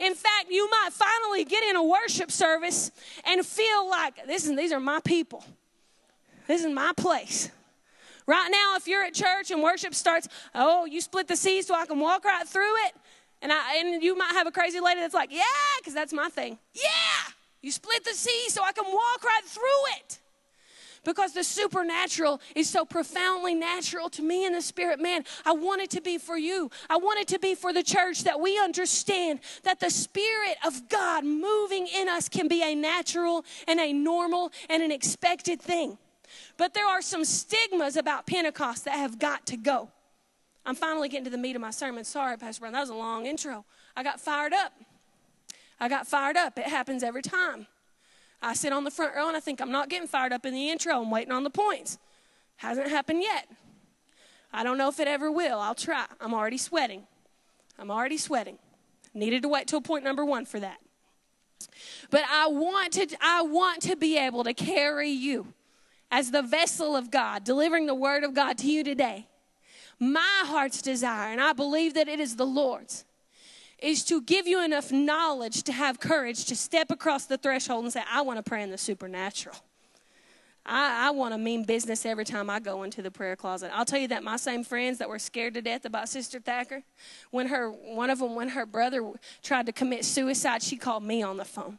In 0.00 0.14
fact, 0.14 0.50
you 0.50 0.68
might 0.70 0.90
finally 0.92 1.44
get 1.44 1.62
in 1.64 1.76
a 1.76 1.82
worship 1.82 2.30
service 2.30 2.90
and 3.24 3.44
feel 3.44 3.88
like 3.88 4.26
this 4.26 4.46
is, 4.46 4.56
these 4.56 4.72
are 4.72 4.80
my 4.80 5.00
people. 5.00 5.44
This 6.46 6.64
is 6.64 6.72
my 6.72 6.92
place. 6.96 7.50
Right 8.26 8.48
now, 8.50 8.76
if 8.76 8.88
you're 8.88 9.04
at 9.04 9.14
church 9.14 9.50
and 9.50 9.62
worship 9.62 9.94
starts, 9.94 10.28
oh, 10.54 10.84
you 10.84 11.00
split 11.00 11.28
the 11.28 11.36
sea 11.36 11.62
so 11.62 11.74
I 11.74 11.86
can 11.86 12.00
walk 12.00 12.24
right 12.24 12.46
through 12.46 12.74
it. 12.86 12.94
And, 13.42 13.52
I, 13.52 13.76
and 13.76 14.02
you 14.02 14.16
might 14.16 14.32
have 14.32 14.46
a 14.46 14.50
crazy 14.50 14.80
lady 14.80 15.00
that's 15.00 15.14
like, 15.14 15.30
yeah, 15.32 15.42
because 15.78 15.94
that's 15.94 16.12
my 16.12 16.28
thing. 16.28 16.58
Yeah. 16.74 17.32
You 17.66 17.72
split 17.72 18.04
the 18.04 18.14
sea 18.14 18.48
so 18.48 18.62
I 18.62 18.70
can 18.70 18.84
walk 18.84 19.24
right 19.24 19.44
through 19.44 19.62
it. 19.98 20.20
because 21.04 21.32
the 21.32 21.42
supernatural 21.42 22.40
is 22.54 22.70
so 22.70 22.84
profoundly 22.84 23.54
natural 23.56 24.08
to 24.10 24.22
me 24.22 24.46
in 24.46 24.52
the 24.52 24.62
spirit. 24.62 25.00
Man, 25.00 25.24
I 25.44 25.52
want 25.52 25.82
it 25.82 25.90
to 25.90 26.00
be 26.00 26.16
for 26.16 26.36
you. 26.36 26.70
I 26.88 26.96
want 26.96 27.18
it 27.18 27.26
to 27.28 27.40
be 27.40 27.56
for 27.56 27.72
the 27.72 27.82
church 27.82 28.22
that 28.22 28.40
we 28.40 28.56
understand 28.56 29.40
that 29.64 29.80
the 29.80 29.90
Spirit 29.90 30.58
of 30.64 30.88
God 30.88 31.24
moving 31.24 31.88
in 31.88 32.08
us 32.08 32.28
can 32.28 32.46
be 32.46 32.62
a 32.62 32.74
natural 32.76 33.44
and 33.66 33.80
a 33.80 33.92
normal 33.92 34.52
and 34.70 34.80
an 34.80 34.92
expected 34.92 35.60
thing. 35.60 35.98
But 36.56 36.72
there 36.72 36.86
are 36.86 37.02
some 37.02 37.24
stigmas 37.24 37.96
about 37.96 38.26
Pentecost 38.26 38.84
that 38.84 38.94
have 38.94 39.18
got 39.18 39.44
to 39.46 39.56
go. 39.56 39.90
I'm 40.64 40.76
finally 40.76 41.08
getting 41.08 41.24
to 41.24 41.30
the 41.30 41.38
meat 41.38 41.56
of 41.56 41.62
my 41.62 41.70
sermon. 41.72 42.04
Sorry, 42.04 42.36
Pastor 42.36 42.60
Brown, 42.60 42.74
that 42.74 42.80
was 42.80 42.90
a 42.90 42.94
long 42.94 43.26
intro. 43.26 43.64
I 43.96 44.04
got 44.04 44.20
fired 44.20 44.52
up. 44.52 44.72
I 45.78 45.88
got 45.88 46.06
fired 46.06 46.36
up. 46.36 46.58
It 46.58 46.66
happens 46.66 47.02
every 47.02 47.22
time. 47.22 47.66
I 48.42 48.54
sit 48.54 48.72
on 48.72 48.84
the 48.84 48.90
front 48.90 49.14
row 49.14 49.28
and 49.28 49.36
I 49.36 49.40
think 49.40 49.60
I'm 49.60 49.72
not 49.72 49.88
getting 49.88 50.08
fired 50.08 50.32
up 50.32 50.46
in 50.46 50.54
the 50.54 50.70
intro. 50.70 51.00
I'm 51.00 51.10
waiting 51.10 51.32
on 51.32 51.44
the 51.44 51.50
points. 51.50 51.98
Hasn't 52.56 52.88
happened 52.88 53.22
yet. 53.22 53.48
I 54.52 54.62
don't 54.62 54.78
know 54.78 54.88
if 54.88 55.00
it 55.00 55.08
ever 55.08 55.30
will. 55.30 55.58
I'll 55.58 55.74
try. 55.74 56.06
I'm 56.20 56.32
already 56.32 56.58
sweating. 56.58 57.06
I'm 57.78 57.90
already 57.90 58.16
sweating. 58.16 58.58
Needed 59.12 59.42
to 59.42 59.48
wait 59.48 59.66
till 59.66 59.80
point 59.80 60.04
number 60.04 60.24
one 60.24 60.46
for 60.46 60.60
that. 60.60 60.78
But 62.10 62.22
I 62.30 62.48
want 62.48 62.92
to, 62.94 63.06
I 63.20 63.42
want 63.42 63.82
to 63.82 63.96
be 63.96 64.18
able 64.18 64.44
to 64.44 64.54
carry 64.54 65.10
you 65.10 65.54
as 66.10 66.30
the 66.30 66.42
vessel 66.42 66.94
of 66.94 67.10
God, 67.10 67.44
delivering 67.44 67.86
the 67.86 67.94
word 67.94 68.24
of 68.24 68.34
God 68.34 68.58
to 68.58 68.66
you 68.66 68.84
today. 68.84 69.26
My 69.98 70.42
heart's 70.44 70.82
desire, 70.82 71.32
and 71.32 71.40
I 71.40 71.52
believe 71.52 71.94
that 71.94 72.08
it 72.08 72.20
is 72.20 72.36
the 72.36 72.46
Lord's, 72.46 73.04
is 73.78 74.04
to 74.04 74.22
give 74.22 74.46
you 74.46 74.64
enough 74.64 74.90
knowledge 74.90 75.62
to 75.64 75.72
have 75.72 76.00
courage 76.00 76.46
to 76.46 76.56
step 76.56 76.90
across 76.90 77.26
the 77.26 77.36
threshold 77.36 77.84
and 77.84 77.92
say, 77.92 78.02
I 78.10 78.22
want 78.22 78.38
to 78.38 78.42
pray 78.42 78.62
in 78.62 78.70
the 78.70 78.78
supernatural. 78.78 79.56
I, 80.64 81.08
I 81.08 81.10
want 81.10 81.32
to 81.32 81.38
mean 81.38 81.64
business 81.64 82.04
every 82.04 82.24
time 82.24 82.50
I 82.50 82.58
go 82.58 82.82
into 82.82 83.02
the 83.02 83.10
prayer 83.10 83.36
closet. 83.36 83.70
I'll 83.72 83.84
tell 83.84 84.00
you 84.00 84.08
that 84.08 84.24
my 84.24 84.36
same 84.36 84.64
friends 84.64 84.98
that 84.98 85.08
were 85.08 85.18
scared 85.18 85.54
to 85.54 85.62
death 85.62 85.84
about 85.84 86.08
Sister 86.08 86.40
Thacker, 86.40 86.82
when 87.30 87.46
her 87.48 87.70
one 87.70 88.10
of 88.10 88.18
them, 88.18 88.34
when 88.34 88.48
her 88.48 88.66
brother 88.66 89.12
tried 89.42 89.66
to 89.66 89.72
commit 89.72 90.04
suicide, 90.04 90.62
she 90.62 90.76
called 90.76 91.04
me 91.04 91.22
on 91.22 91.36
the 91.36 91.44
phone 91.44 91.78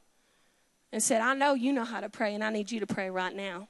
and 0.94 1.04
said, 1.04 1.22
I 1.22 1.34
know 1.34 1.54
you 1.54 1.74
know 1.74 1.84
how 1.84 2.00
to 2.00 2.10
pray, 2.10 2.34
and 2.34 2.44
I 2.44 2.50
need 2.50 2.72
you 2.72 2.80
to 2.80 2.88
pray 2.88 3.10
right 3.10 3.36
now. 3.36 3.68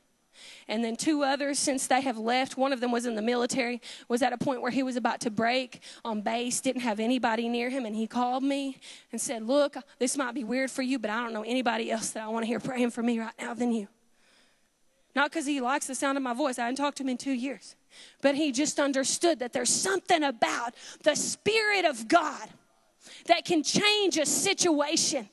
And 0.68 0.84
then 0.84 0.96
two 0.96 1.24
others, 1.24 1.60
since 1.60 1.88
they 1.88 2.02
have 2.02 2.18
left, 2.18 2.58
one 2.58 2.74
of 2.74 2.80
them 2.80 2.92
was 2.92 3.06
in 3.06 3.16
the 3.16 3.22
military, 3.22 3.82
was 4.08 4.22
at 4.22 4.34
a 4.34 4.38
point 4.38 4.62
where 4.62 4.72
he 4.72 4.84
was 4.84 4.96
about 4.96 5.22
to 5.22 5.30
break 5.30 5.82
on 6.04 6.22
base, 6.22 6.62
didn't 6.62 6.82
have 6.82 7.00
anybody 7.00 7.48
near 7.50 7.70
him, 7.70 7.86
and 7.86 7.96
he 7.96 8.08
called 8.08 8.44
me 8.44 8.78
and 9.12 9.20
said, 9.20 9.44
Look, 9.44 9.76
this 10.00 10.18
might 10.18 10.34
be 10.34 10.44
weird 10.44 10.72
for 10.72 10.82
you, 10.82 11.00
but 11.00 11.10
I 11.10 11.22
don't 11.22 11.34
know 11.34 11.44
anybody 11.44 11.92
else 11.92 12.12
that 12.12 12.24
I 12.24 12.28
want 12.28 12.44
to 12.44 12.48
hear 12.48 12.60
praying 12.60 12.92
for 12.92 13.04
me 13.04 13.20
right 13.20 13.34
now 13.40 13.54
than 13.54 13.72
you. 13.72 13.88
Not 15.16 15.32
because 15.32 15.48
he 15.48 15.62
likes 15.62 15.88
the 15.88 15.96
sound 15.96 16.18
of 16.18 16.24
my 16.24 16.34
voice, 16.34 16.60
I 16.60 16.64
hadn't 16.64 16.76
talked 16.76 16.98
to 16.98 17.04
him 17.04 17.10
in 17.10 17.18
two 17.18 17.32
years, 17.32 17.76
but 18.22 18.36
he 18.36 18.52
just 18.52 18.80
understood 18.80 19.40
that 19.40 19.52
there's 19.52 19.70
something 19.70 20.24
about 20.24 20.76
the 21.04 21.16
Spirit 21.16 21.86
of 21.86 22.08
God 22.08 22.50
that 23.26 23.46
can 23.46 23.64
change 23.64 24.18
a 24.18 24.26
situation. 24.26 25.28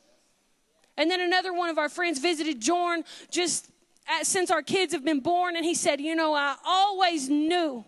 And 0.97 1.11
then 1.11 1.21
another 1.21 1.53
one 1.53 1.71
of 1.71 1.79
our 1.79 1.89
friends 1.89 2.19
visited 2.19 2.61
Jorn 2.61 3.05
just 3.31 3.69
Uh, 4.09 4.23
since 4.23 4.51
our 4.51 4.63
kids 4.63 4.93
have 4.93 5.05
been 5.05 5.21
born, 5.21 5.57
and 5.57 5.65
he 5.65 5.75
said, 5.75 6.01
You 6.01 6.15
know, 6.15 6.35
I 6.35 6.57
always 6.65 7.29
knew 7.29 7.85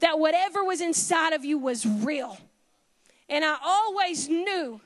that 0.00 0.18
whatever 0.18 0.64
was 0.64 0.80
inside 0.80 1.32
of 1.32 1.44
you 1.44 1.58
was 1.58 1.84
real. 1.84 2.38
And 3.28 3.44
I 3.44 3.56
always 3.62 4.28
knew 4.28 4.80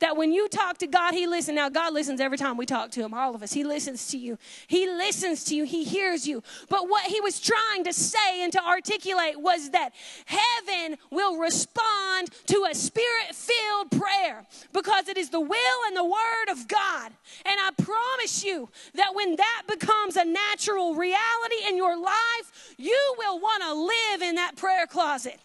that 0.00 0.16
when 0.16 0.32
you 0.32 0.48
talk 0.48 0.78
to 0.78 0.86
God, 0.86 1.14
He 1.14 1.26
listens. 1.26 1.56
Now, 1.56 1.68
God 1.68 1.92
listens 1.92 2.20
every 2.20 2.38
time 2.38 2.56
we 2.56 2.66
talk 2.66 2.90
to 2.92 3.00
Him, 3.00 3.14
all 3.14 3.34
of 3.34 3.42
us. 3.42 3.52
He 3.52 3.64
listens 3.64 4.08
to 4.08 4.18
you. 4.18 4.38
He 4.66 4.86
listens 4.88 5.44
to 5.44 5.56
you. 5.56 5.64
He 5.64 5.84
hears 5.84 6.26
you. 6.26 6.42
But 6.68 6.88
what 6.88 7.04
He 7.04 7.20
was 7.20 7.40
trying 7.40 7.84
to 7.84 7.92
say 7.92 8.42
and 8.42 8.52
to 8.52 8.64
articulate 8.64 9.40
was 9.40 9.70
that 9.70 9.92
heaven 10.26 10.98
will 11.10 11.36
respond 11.36 12.30
to 12.46 12.66
a 12.70 12.74
spirit 12.74 13.34
filled 13.34 13.90
prayer 13.90 14.46
because 14.72 15.08
it 15.08 15.16
is 15.16 15.30
the 15.30 15.40
will 15.40 15.80
and 15.86 15.96
the 15.96 16.04
word 16.04 16.50
of 16.50 16.68
God. 16.68 17.12
And 17.44 17.58
I 17.60 17.70
promise 18.18 18.44
you 18.44 18.68
that 18.94 19.14
when 19.14 19.36
that 19.36 19.62
becomes 19.68 20.16
a 20.16 20.24
natural 20.24 20.94
reality 20.94 21.68
in 21.68 21.76
your 21.76 21.96
life, 21.96 22.74
you 22.76 23.14
will 23.18 23.38
want 23.38 23.62
to 23.62 23.74
live 23.74 24.22
in 24.22 24.34
that 24.36 24.56
prayer 24.56 24.86
closet. 24.86 25.38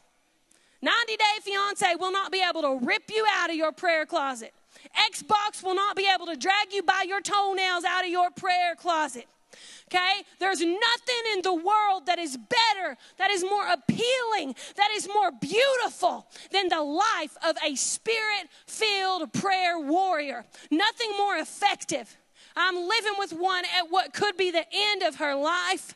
90 0.81 1.15
Day 1.15 1.23
Fiance 1.41 1.95
will 1.99 2.12
not 2.12 2.31
be 2.31 2.41
able 2.47 2.62
to 2.62 2.86
rip 2.86 3.03
you 3.09 3.25
out 3.36 3.49
of 3.49 3.55
your 3.55 3.71
prayer 3.71 4.05
closet. 4.05 4.53
Xbox 5.12 5.63
will 5.63 5.75
not 5.75 5.95
be 5.95 6.07
able 6.13 6.25
to 6.25 6.36
drag 6.36 6.73
you 6.73 6.83
by 6.83 7.05
your 7.07 7.21
toenails 7.21 7.83
out 7.86 8.03
of 8.03 8.09
your 8.09 8.29
prayer 8.31 8.75
closet. 8.75 9.25
Okay? 9.88 10.23
There's 10.39 10.59
nothing 10.59 11.23
in 11.33 11.41
the 11.43 11.53
world 11.53 12.07
that 12.07 12.17
is 12.17 12.36
better, 12.38 12.97
that 13.17 13.29
is 13.29 13.43
more 13.43 13.65
appealing, 13.71 14.55
that 14.75 14.89
is 14.93 15.07
more 15.07 15.31
beautiful 15.31 16.27
than 16.51 16.69
the 16.69 16.81
life 16.81 17.38
of 17.47 17.55
a 17.65 17.75
spirit 17.75 18.49
filled 18.65 19.31
prayer 19.31 19.79
warrior. 19.79 20.43
Nothing 20.71 21.12
more 21.17 21.38
effective. 21.38 22.17
I'm 22.55 22.75
living 22.87 23.13
with 23.17 23.33
one 23.33 23.63
at 23.77 23.89
what 23.89 24.13
could 24.13 24.37
be 24.37 24.51
the 24.51 24.65
end 24.71 25.03
of 25.03 25.15
her 25.15 25.35
life 25.35 25.95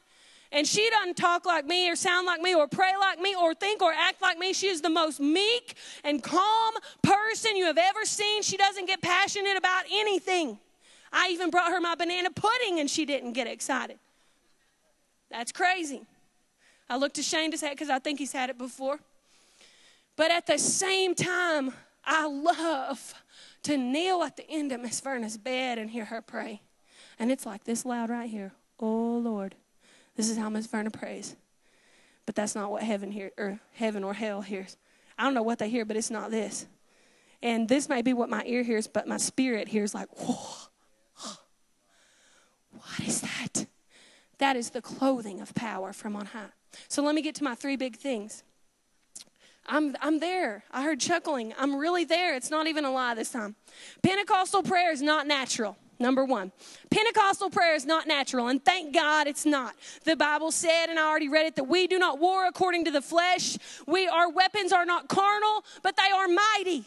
and 0.52 0.66
she 0.66 0.90
doesn't 0.90 1.18
talk 1.18 1.46
like 1.46 1.66
me 1.66 1.90
or 1.90 1.96
sound 1.96 2.26
like 2.26 2.42
me 2.42 2.56
or 2.56 2.68
pray 2.68 2.94
like 3.00 3.20
me 3.20 3.36
or 3.36 3.54
think 3.54 3.82
or 3.82 3.92
act 3.92 4.22
like 4.22 4.38
me. 4.38 4.54
She 4.54 4.68
is 4.68 4.82
the 4.82 4.90
most 4.90 5.20
meek 5.20 5.76
and 6.04 6.24
calm 6.24 6.74
person 7.02 7.58
you 7.58 7.66
have 7.66 7.78
ever 7.78 8.06
seen. 8.06 8.42
She 8.44 8.56
doesn't 8.56 8.86
get 8.86 9.02
passionate 9.02 9.58
about 9.58 9.84
anything. 9.92 10.58
I 11.12 11.30
even 11.30 11.50
brought 11.50 11.72
her 11.72 11.82
my 11.82 11.96
banana 11.96 12.30
pudding 12.32 12.80
and 12.80 12.90
she 12.90 13.06
didn't 13.06 13.34
get 13.34 13.48
excited. 13.48 13.98
That's 15.30 15.52
crazy. 15.52 16.06
I 16.90 16.96
looked 16.96 17.18
ashamed 17.18 17.52
to 17.52 17.58
say 17.58 17.68
it 17.68 17.72
because 17.72 17.90
I 17.90 18.00
think 18.00 18.20
he's 18.20 18.32
had 18.32 18.50
it 18.50 18.58
before. 18.58 19.00
But 20.16 20.32
at 20.32 20.48
the 20.48 20.58
same 20.58 21.14
time, 21.14 21.74
I 22.06 22.26
love 22.26 23.14
to 23.68 23.78
kneel 23.78 24.24
at 24.24 24.38
the 24.38 24.50
end 24.50 24.72
of 24.72 24.80
Miss 24.80 25.00
Verna's 25.02 25.38
bed 25.38 25.78
and 25.78 25.90
hear 25.90 26.06
her 26.06 26.22
pray. 26.22 26.62
And 27.20 27.30
it's 27.30 27.46
like 27.46 27.66
this 27.66 27.86
loud 27.86 28.10
right 28.10 28.30
here. 28.30 28.54
Oh 28.80 29.18
Lord. 29.18 29.56
This 30.16 30.30
is 30.30 30.38
how 30.38 30.50
Miss 30.50 30.68
Verna 30.68 30.90
prays. 30.90 31.36
But 32.26 32.36
that's 32.36 32.56
not 32.56 32.72
what 32.72 32.84
heaven 32.84 33.12
hear 33.12 33.32
or 33.38 33.60
heaven 33.74 34.06
or 34.06 34.14
hell 34.14 34.42
hears. 34.42 34.78
I 35.18 35.24
don't 35.24 35.34
know 35.34 35.44
what 35.44 35.60
they 35.60 35.70
hear, 35.70 35.84
but 35.84 35.98
it's 35.98 36.10
not 36.10 36.32
this. 36.32 36.66
And 37.44 37.68
this 37.68 37.90
may 37.90 38.02
be 38.02 38.14
what 38.14 38.30
my 38.30 38.44
ear 38.46 38.64
hears, 38.64 38.88
but 38.88 39.06
my 39.06 39.18
spirit 39.18 39.68
hears 39.68 39.94
like, 39.94 40.08
whoa. 40.18 40.70
What 42.72 43.08
is 43.08 43.22
that? 43.22 43.66
That 44.38 44.56
is 44.56 44.70
the 44.70 44.82
clothing 44.82 45.42
of 45.42 45.54
power 45.56 45.92
from 45.92 46.16
on 46.16 46.28
high. 46.28 46.52
So 46.88 47.04
let 47.04 47.16
me 47.16 47.22
get 47.22 47.36
to 47.36 47.44
my 47.44 47.56
three 47.56 47.76
big 47.76 47.98
things. 47.98 48.44
I'm, 49.68 49.96
I'm 50.02 50.20
there. 50.20 50.64
I 50.72 50.84
heard 50.84 51.00
chuckling. 51.00 51.54
I'm 51.58 51.76
really 51.76 52.06
there. 52.06 52.36
It's 52.36 52.50
not 52.50 52.68
even 52.68 52.86
a 52.86 52.92
lie 52.92 53.16
this 53.16 53.32
time. 53.32 53.56
Pentecostal 54.02 54.64
prayer 54.64 54.92
is 54.92 55.02
not 55.02 55.28
natural. 55.28 55.78
Number 56.00 56.24
one, 56.26 56.52
Pentecostal 56.92 57.50
prayer 57.50 57.74
is 57.74 57.84
not 57.84 58.06
natural, 58.06 58.50
and 58.50 58.64
thank 58.64 58.94
God 58.94 59.26
it's 59.26 59.48
not. 59.48 59.76
The 60.04 60.16
Bible 60.16 60.52
said, 60.52 60.90
and 60.90 61.00
I 61.00 61.08
already 61.08 61.28
read 61.28 61.48
it, 61.48 61.56
that 61.56 61.64
we 61.64 61.88
do 61.88 61.98
not 61.98 62.20
war 62.20 62.46
according 62.46 62.86
to 62.86 62.92
the 62.92 63.02
flesh. 63.02 63.58
We 63.88 64.08
our 64.08 64.30
weapons 64.30 64.72
are 64.72 64.86
not 64.86 65.08
carnal, 65.08 65.66
but 65.82 65.98
they 65.98 66.12
are 66.16 66.28
mighty. 66.28 66.86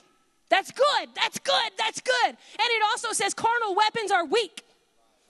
That's 0.48 0.70
good. 0.70 1.08
That's 1.16 1.40
good. 1.40 1.72
That's 1.76 2.00
good. 2.00 2.28
And 2.28 2.36
it 2.58 2.82
also 2.84 3.12
says 3.12 3.34
carnal 3.34 3.74
weapons 3.74 4.12
are 4.12 4.24
weak. 4.24 4.64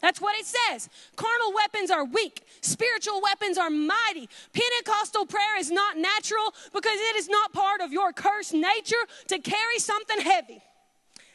That's 0.00 0.20
what 0.20 0.34
it 0.38 0.46
says. 0.46 0.88
Carnal 1.16 1.52
weapons 1.54 1.90
are 1.90 2.04
weak. 2.04 2.42
Spiritual 2.62 3.20
weapons 3.20 3.58
are 3.58 3.70
mighty. 3.70 4.28
Pentecostal 4.52 5.26
prayer 5.26 5.58
is 5.58 5.70
not 5.70 5.98
natural 5.98 6.54
because 6.72 6.96
it 6.96 7.16
is 7.16 7.28
not 7.28 7.52
part 7.52 7.80
of 7.80 7.92
your 7.92 8.12
cursed 8.12 8.54
nature 8.54 8.96
to 9.28 9.38
carry 9.38 9.78
something 9.78 10.20
heavy. 10.20 10.62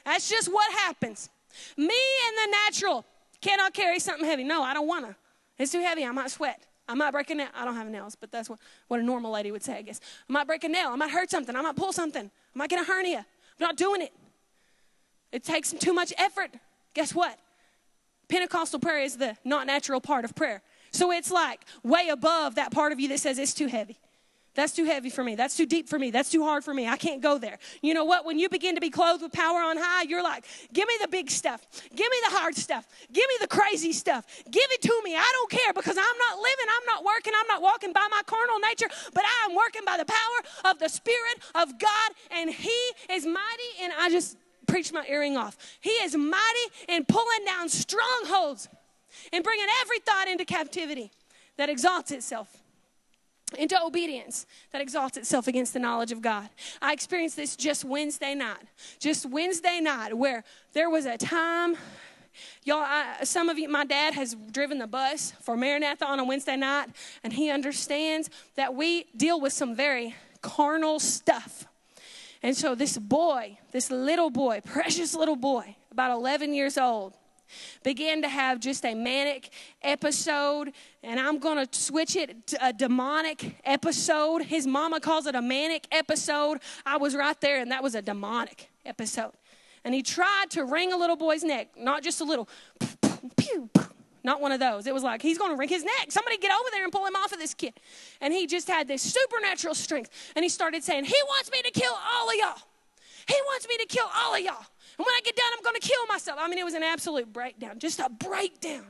That's 0.04 0.30
just 0.30 0.52
what 0.52 0.72
happens. 0.72 1.30
Me 1.78 1.86
in 1.86 2.36
the 2.36 2.58
natural 2.64 3.06
cannot 3.42 3.74
carry 3.74 4.00
something 4.00 4.26
heavy. 4.26 4.44
No, 4.44 4.64
I 4.64 4.74
don't 4.74 4.88
want 4.88 5.06
to. 5.06 5.16
It's 5.58 5.72
too 5.72 5.82
heavy. 5.82 6.04
I 6.04 6.12
might 6.12 6.32
sweat. 6.32 6.62
I 6.88 6.94
might 6.94 7.12
break 7.12 7.30
a 7.30 7.36
nail. 7.36 7.48
I 7.56 7.66
don't 7.66 7.76
have 7.76 7.88
nails, 7.88 8.16
but 8.16 8.32
that's 8.32 8.50
what, 8.50 8.60
what 8.88 9.00
a 9.00 9.04
normal 9.04 9.32
lady 9.32 9.52
would 9.52 9.64
say, 9.64 9.78
I 9.78 9.82
guess. 9.82 10.00
I 10.30 10.34
might 10.34 10.46
break 10.48 10.64
a 10.64 10.70
nail. 10.70 10.90
I 10.90 10.96
might 10.96 11.12
hurt 11.12 11.32
something. 11.32 11.56
I 11.56 11.62
might 11.62 11.76
pull 11.76 11.94
something. 11.94 12.26
I 12.26 12.58
might 12.58 12.70
get 12.70 12.82
a 12.82 12.84
hernia. 12.84 13.20
I'm 13.20 13.68
not 13.68 13.78
doing 13.78 14.02
it. 14.02 14.14
It 15.32 15.44
takes 15.44 15.72
too 15.72 15.94
much 15.94 16.14
effort. 16.18 16.52
Guess 16.94 17.16
what? 17.16 17.40
Pentecostal 18.28 18.80
prayer 18.80 19.04
is 19.04 19.18
the 19.18 19.38
not 19.44 19.68
natural 19.68 20.02
part 20.02 20.26
of 20.26 20.36
prayer. 20.36 20.62
So 20.92 21.12
it's 21.12 21.32
like 21.32 21.62
way 21.84 22.10
above 22.10 22.56
that 22.56 22.72
part 22.72 22.92
of 22.92 23.00
you 23.00 23.10
that 23.10 23.20
says 23.20 23.38
it's 23.38 23.54
too 23.54 23.68
heavy. 23.68 23.98
That's 24.56 24.72
too 24.72 24.86
heavy 24.86 25.10
for 25.10 25.22
me. 25.22 25.36
That's 25.36 25.58
too 25.58 25.66
deep 25.66 25.90
for 25.90 26.00
me. 26.00 26.12
That's 26.12 26.30
too 26.32 26.44
hard 26.44 26.64
for 26.64 26.74
me. 26.74 26.88
I 26.88 26.96
can't 26.96 27.22
go 27.22 27.38
there. 27.38 27.60
You 27.82 27.94
know 27.94 28.06
what? 28.06 28.26
When 28.26 28.40
you 28.40 28.48
begin 28.48 28.76
to 28.76 28.82
be 28.82 28.90
clothed 28.90 29.22
with 29.22 29.34
power 29.34 29.60
on 29.60 29.76
high, 29.76 30.04
you're 30.04 30.24
like, 30.24 30.46
give 30.72 30.88
me 30.88 30.94
the 31.02 31.10
big 31.10 31.30
stuff. 31.30 31.68
Give 31.94 32.10
me 32.10 32.18
the 32.30 32.38
hard 32.38 32.56
stuff. 32.56 32.88
Give 33.12 33.26
me 33.28 33.36
the 33.42 33.48
crazy 33.48 33.92
stuff. 33.92 34.26
Give 34.50 34.64
it 34.72 34.82
to 34.84 35.02
me. 35.04 35.14
I 35.14 35.30
don't 35.34 35.52
care 35.52 35.74
because 35.74 35.98
I'm 35.98 36.18
not 36.30 36.38
living, 36.38 36.68
I'm 36.70 36.86
not 36.86 37.04
working, 37.04 37.34
I'm 37.38 37.48
not 37.48 37.62
walking 37.62 37.92
by 37.92 38.08
my 38.10 38.22
carnal 38.26 38.60
nature, 38.60 38.88
but 39.14 39.26
I 39.26 39.50
am 39.50 39.56
working 39.56 39.82
by 39.86 39.98
the 39.98 40.06
power 40.06 40.72
of 40.72 40.80
the 40.80 40.88
Spirit 40.88 41.40
of 41.54 41.78
God, 41.78 42.12
and 42.32 42.50
He 42.50 42.80
is 43.12 43.26
mighty. 43.26 43.72
And 43.82 43.92
I 44.00 44.10
just 44.10 44.38
preached 44.66 44.94
my 44.94 45.06
earring 45.08 45.38
off. 45.38 45.58
He 45.80 45.92
is 45.92 46.16
mighty 46.16 46.66
in 46.88 47.06
pulling 47.06 47.46
down 47.46 47.70
strongholds 47.70 48.68
and 49.32 49.44
bringing 49.44 49.68
every 49.82 50.00
thought 50.00 50.28
into 50.28 50.46
captivity. 50.46 51.12
that 51.58 51.70
exalts 51.70 52.12
itself 52.12 52.66
into 53.58 53.82
obedience 53.82 54.46
that 54.72 54.82
exalts 54.82 55.18
itself 55.18 55.48
against 55.48 55.74
the 55.74 55.80
knowledge 55.80 56.12
of 56.12 56.22
God. 56.22 56.50
I 56.82 56.94
experienced 56.94 57.36
this 57.36 57.56
just 57.56 57.86
Wednesday 57.86 58.34
night. 58.34 58.64
Just 59.00 59.26
Wednesday 59.26 59.80
night, 59.80 60.18
where 60.18 60.44
there 60.74 60.90
was 60.90 61.06
a 61.06 61.18
time. 61.18 61.78
Y'all, 62.64 62.80
I, 62.80 63.24
some 63.24 63.48
of 63.48 63.58
you, 63.58 63.70
my 63.70 63.86
dad 63.86 64.14
has 64.14 64.36
driven 64.52 64.80
the 64.80 64.88
bus 64.88 65.34
for 65.42 65.56
Maranatha 65.56 66.06
on 66.06 66.20
a 66.20 66.26
Wednesday 66.26 66.58
night, 66.58 66.90
and 67.24 67.32
he 67.32 67.50
understands 67.50 68.30
that 68.56 68.74
we 68.74 69.06
deal 69.16 69.40
with 69.40 69.54
some 69.54 69.76
very 69.76 70.16
carnal 70.42 71.00
stuff. 71.00 71.66
And 72.46 72.56
so, 72.56 72.76
this 72.76 72.96
boy, 72.96 73.58
this 73.72 73.90
little 73.90 74.30
boy, 74.30 74.62
precious 74.64 75.16
little 75.16 75.36
boy, 75.36 75.76
about 75.92 76.12
11 76.12 76.54
years 76.54 76.78
old, 76.78 77.16
began 77.84 78.22
to 78.22 78.30
have 78.30 78.60
just 78.60 78.86
a 78.86 78.94
manic 78.94 79.50
episode, 79.82 80.72
and 81.02 81.20
I'm 81.20 81.40
going 81.40 81.66
to 81.66 81.68
switch 81.76 82.16
it 82.16 82.46
to 82.46 82.68
a 82.68 82.72
demonic 82.72 83.56
episode. 83.66 84.44
His 84.44 84.68
mama 84.68 85.00
calls 85.00 85.26
it 85.26 85.34
a 85.34 85.42
manic 85.42 85.88
episode. 85.92 86.60
I 86.86 86.98
was 86.98 87.16
right 87.16 87.42
there, 87.42 87.62
and 87.62 87.72
that 87.72 87.82
was 87.82 87.96
a 87.96 88.02
demonic 88.04 88.70
episode. 88.86 89.32
And 89.84 89.96
he 89.96 90.04
tried 90.04 90.52
to 90.52 90.66
wring 90.66 90.94
a 90.94 90.98
little 90.98 91.16
boy's 91.16 91.44
neck, 91.44 91.70
not 91.76 92.04
just 92.04 92.22
a 92.22 92.26
little 92.26 92.48
pew, 93.38 93.72
not 94.26 94.42
one 94.42 94.52
of 94.52 94.60
those. 94.60 94.88
It 94.88 94.94
was 94.94 95.04
like, 95.04 95.22
he's 95.22 95.38
going 95.38 95.52
to 95.52 95.58
wring 95.58 95.70
his 95.70 95.84
neck. 95.84 96.08
Somebody 96.12 96.38
get 96.38 96.52
over 96.52 96.70
there 96.72 96.84
and 96.84 96.92
pull 96.92 97.06
him 97.06 97.16
off 97.16 97.32
of 97.32 97.40
this 97.40 97.54
kid. 97.54 97.74
And 98.20 98.34
he 98.34 98.48
just 98.48 98.68
had 98.68 98.88
this 98.88 99.02
supernatural 99.02 99.76
strength. 99.76 100.10
And 100.36 100.44
he 100.44 100.50
started 100.50 100.84
saying, 100.84 101.06
He 101.06 101.18
wants 101.28 101.52
me 101.52 101.62
to 101.62 101.72
kill 101.72 101.94
all 101.94 102.30
of 102.30 102.36
y'all. 102.36 102.62
He 103.28 103.36
wants 103.46 103.68
me 103.68 103.78
to 103.78 103.86
kill 103.86 104.08
all 104.16 104.36
of 104.36 104.42
y'all. 104.42 104.66
And 104.98 105.06
when 105.06 105.14
I 105.16 105.22
get 105.24 105.36
done, 105.36 105.46
I'm 105.56 105.64
going 105.64 105.80
to 105.80 105.88
kill 105.88 106.06
myself. 106.08 106.40
I 106.42 106.48
mean, 106.48 106.58
it 106.58 106.66
was 106.66 106.74
an 106.74 106.84
absolute 106.84 107.32
breakdown, 107.32 107.80
just 107.80 108.00
a 108.00 108.10
breakdown. 108.10 108.86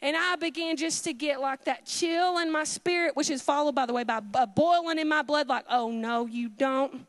And 0.00 0.16
I 0.16 0.36
began 0.36 0.76
just 0.76 1.04
to 1.04 1.12
get 1.12 1.40
like 1.40 1.64
that 1.64 1.84
chill 1.84 2.38
in 2.38 2.52
my 2.52 2.64
spirit, 2.64 3.16
which 3.16 3.30
is 3.30 3.42
followed, 3.42 3.74
by 3.74 3.86
the 3.86 3.92
way, 3.92 4.04
by 4.04 4.20
a 4.34 4.46
boiling 4.46 4.98
in 4.98 5.08
my 5.08 5.22
blood, 5.22 5.48
like, 5.48 5.64
oh 5.68 5.90
no, 5.90 6.26
you 6.26 6.48
don't. 6.48 7.06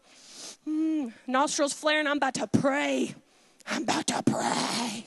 Mm, 0.67 1.13
nostrils 1.27 1.73
flaring, 1.73 2.07
I'm 2.07 2.17
about 2.17 2.33
to 2.35 2.47
pray. 2.47 3.13
I'm 3.67 3.83
about 3.83 4.07
to 4.07 4.23
pray. 4.23 5.05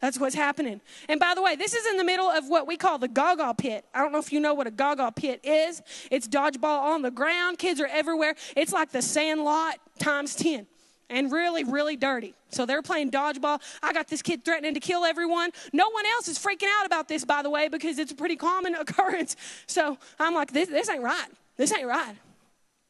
That's 0.00 0.18
what's 0.18 0.34
happening. 0.34 0.80
And 1.08 1.20
by 1.20 1.34
the 1.34 1.42
way, 1.42 1.56
this 1.56 1.74
is 1.74 1.86
in 1.86 1.98
the 1.98 2.04
middle 2.04 2.30
of 2.30 2.48
what 2.48 2.66
we 2.66 2.76
call 2.76 2.98
the 2.98 3.08
gaga 3.08 3.54
pit. 3.54 3.84
I 3.94 4.00
don't 4.00 4.12
know 4.12 4.18
if 4.18 4.32
you 4.32 4.40
know 4.40 4.54
what 4.54 4.66
a 4.66 4.70
gaga 4.70 5.12
pit 5.12 5.40
is. 5.44 5.82
It's 6.10 6.26
dodgeball 6.26 6.82
on 6.82 7.02
the 7.02 7.10
ground. 7.10 7.58
Kids 7.58 7.80
are 7.80 7.86
everywhere. 7.86 8.34
It's 8.56 8.72
like 8.72 8.90
the 8.90 9.02
sand 9.02 9.44
lot 9.44 9.78
times 9.98 10.34
10 10.36 10.66
and 11.10 11.30
really, 11.30 11.64
really 11.64 11.96
dirty. 11.96 12.34
So 12.48 12.64
they're 12.64 12.82
playing 12.82 13.10
dodgeball. 13.10 13.60
I 13.82 13.92
got 13.92 14.08
this 14.08 14.22
kid 14.22 14.44
threatening 14.44 14.74
to 14.74 14.80
kill 14.80 15.04
everyone. 15.04 15.50
No 15.72 15.90
one 15.90 16.06
else 16.06 16.28
is 16.28 16.38
freaking 16.38 16.68
out 16.78 16.86
about 16.86 17.08
this, 17.08 17.24
by 17.24 17.42
the 17.42 17.50
way, 17.50 17.68
because 17.68 17.98
it's 17.98 18.12
a 18.12 18.14
pretty 18.14 18.36
common 18.36 18.74
occurrence. 18.76 19.36
So 19.66 19.98
I'm 20.18 20.34
like, 20.34 20.52
this, 20.52 20.68
this 20.68 20.88
ain't 20.88 21.02
right. 21.02 21.28
This 21.56 21.76
ain't 21.76 21.86
right. 21.86 22.14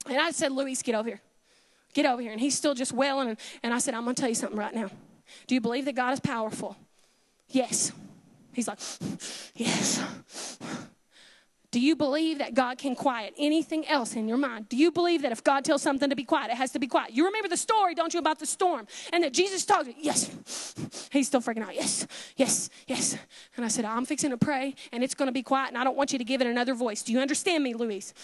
And 0.07 0.18
I 0.18 0.31
said, 0.31 0.53
Luis, 0.53 0.83
get 0.83 0.94
over 0.94 1.09
here. 1.09 1.20
Get 1.92 2.07
over 2.07 2.23
here. 2.23 2.31
And 2.31 2.40
he's 2.40 2.57
still 2.57 2.75
just 2.75 2.92
wailing. 2.92 3.31
And, 3.31 3.38
and 3.64 3.75
I 3.75 3.79
said, 3.79 3.94
I'm 3.94 4.05
going 4.05 4.14
to 4.14 4.20
tell 4.20 4.29
you 4.29 4.37
something 4.37 4.59
right 4.59 4.75
now. 4.75 4.90
Do 5.49 5.55
you 5.55 5.61
believe 5.61 5.87
that 5.87 5.94
God 5.94 6.12
is 6.12 6.20
powerful? 6.20 6.77
Yes. 7.50 7.92
He's 8.52 8.68
like, 8.68 8.78
Yes. 9.54 10.02
Do 11.72 11.78
you 11.78 11.94
believe 11.94 12.38
that 12.38 12.54
God 12.54 12.78
can 12.78 12.96
quiet 12.96 13.33
anything 13.38 13.87
else 13.87 14.16
in 14.16 14.26
your 14.26 14.37
mind? 14.37 14.68
Do 14.68 14.76
you 14.76 14.90
believe 14.90 15.22
that 15.22 15.30
if 15.30 15.44
God 15.44 15.64
tells 15.64 15.83
something 15.83 16.11
to 16.11 16.16
be 16.16 16.24
quiet, 16.24 16.50
it 16.50 16.56
has 16.56 16.72
to 16.72 16.80
be 16.80 16.88
quiet? 16.88 17.12
You 17.12 17.26
remember 17.26 17.46
the 17.46 17.56
story, 17.56 17.94
don't 17.94 18.12
you, 18.12 18.18
about 18.18 18.40
the 18.40 18.46
storm? 18.46 18.88
And 19.12 19.22
that 19.22 19.33
Jesus 19.33 19.64
talked, 19.64 19.88
yes. 19.96 20.74
He's 21.12 21.28
still 21.28 21.40
freaking 21.40 21.62
out. 21.62 21.74
Yes, 21.76 22.09
yes, 22.37 22.70
yes. 22.88 23.16
And 23.56 23.64
I 23.64 23.68
said, 23.68 23.85
I'm 23.85 24.04
fixing 24.04 24.30
to 24.30 24.37
pray, 24.37 24.74
and 24.90 25.04
it's 25.04 25.14
going 25.14 25.28
to 25.28 25.33
be 25.33 25.44
quiet, 25.44 25.68
and 25.68 25.78
I 25.78 25.85
don't 25.85 25.96
want 25.96 26.12
you 26.12 26.18
to 26.18 26.24
give 26.24 26.40
it 26.40 26.48
another 26.48 26.74
voice. 26.74 27.04
Do 27.04 27.12
you 27.12 27.20
understand 27.20 27.62
me, 27.62 27.74
Luis? 27.74 28.14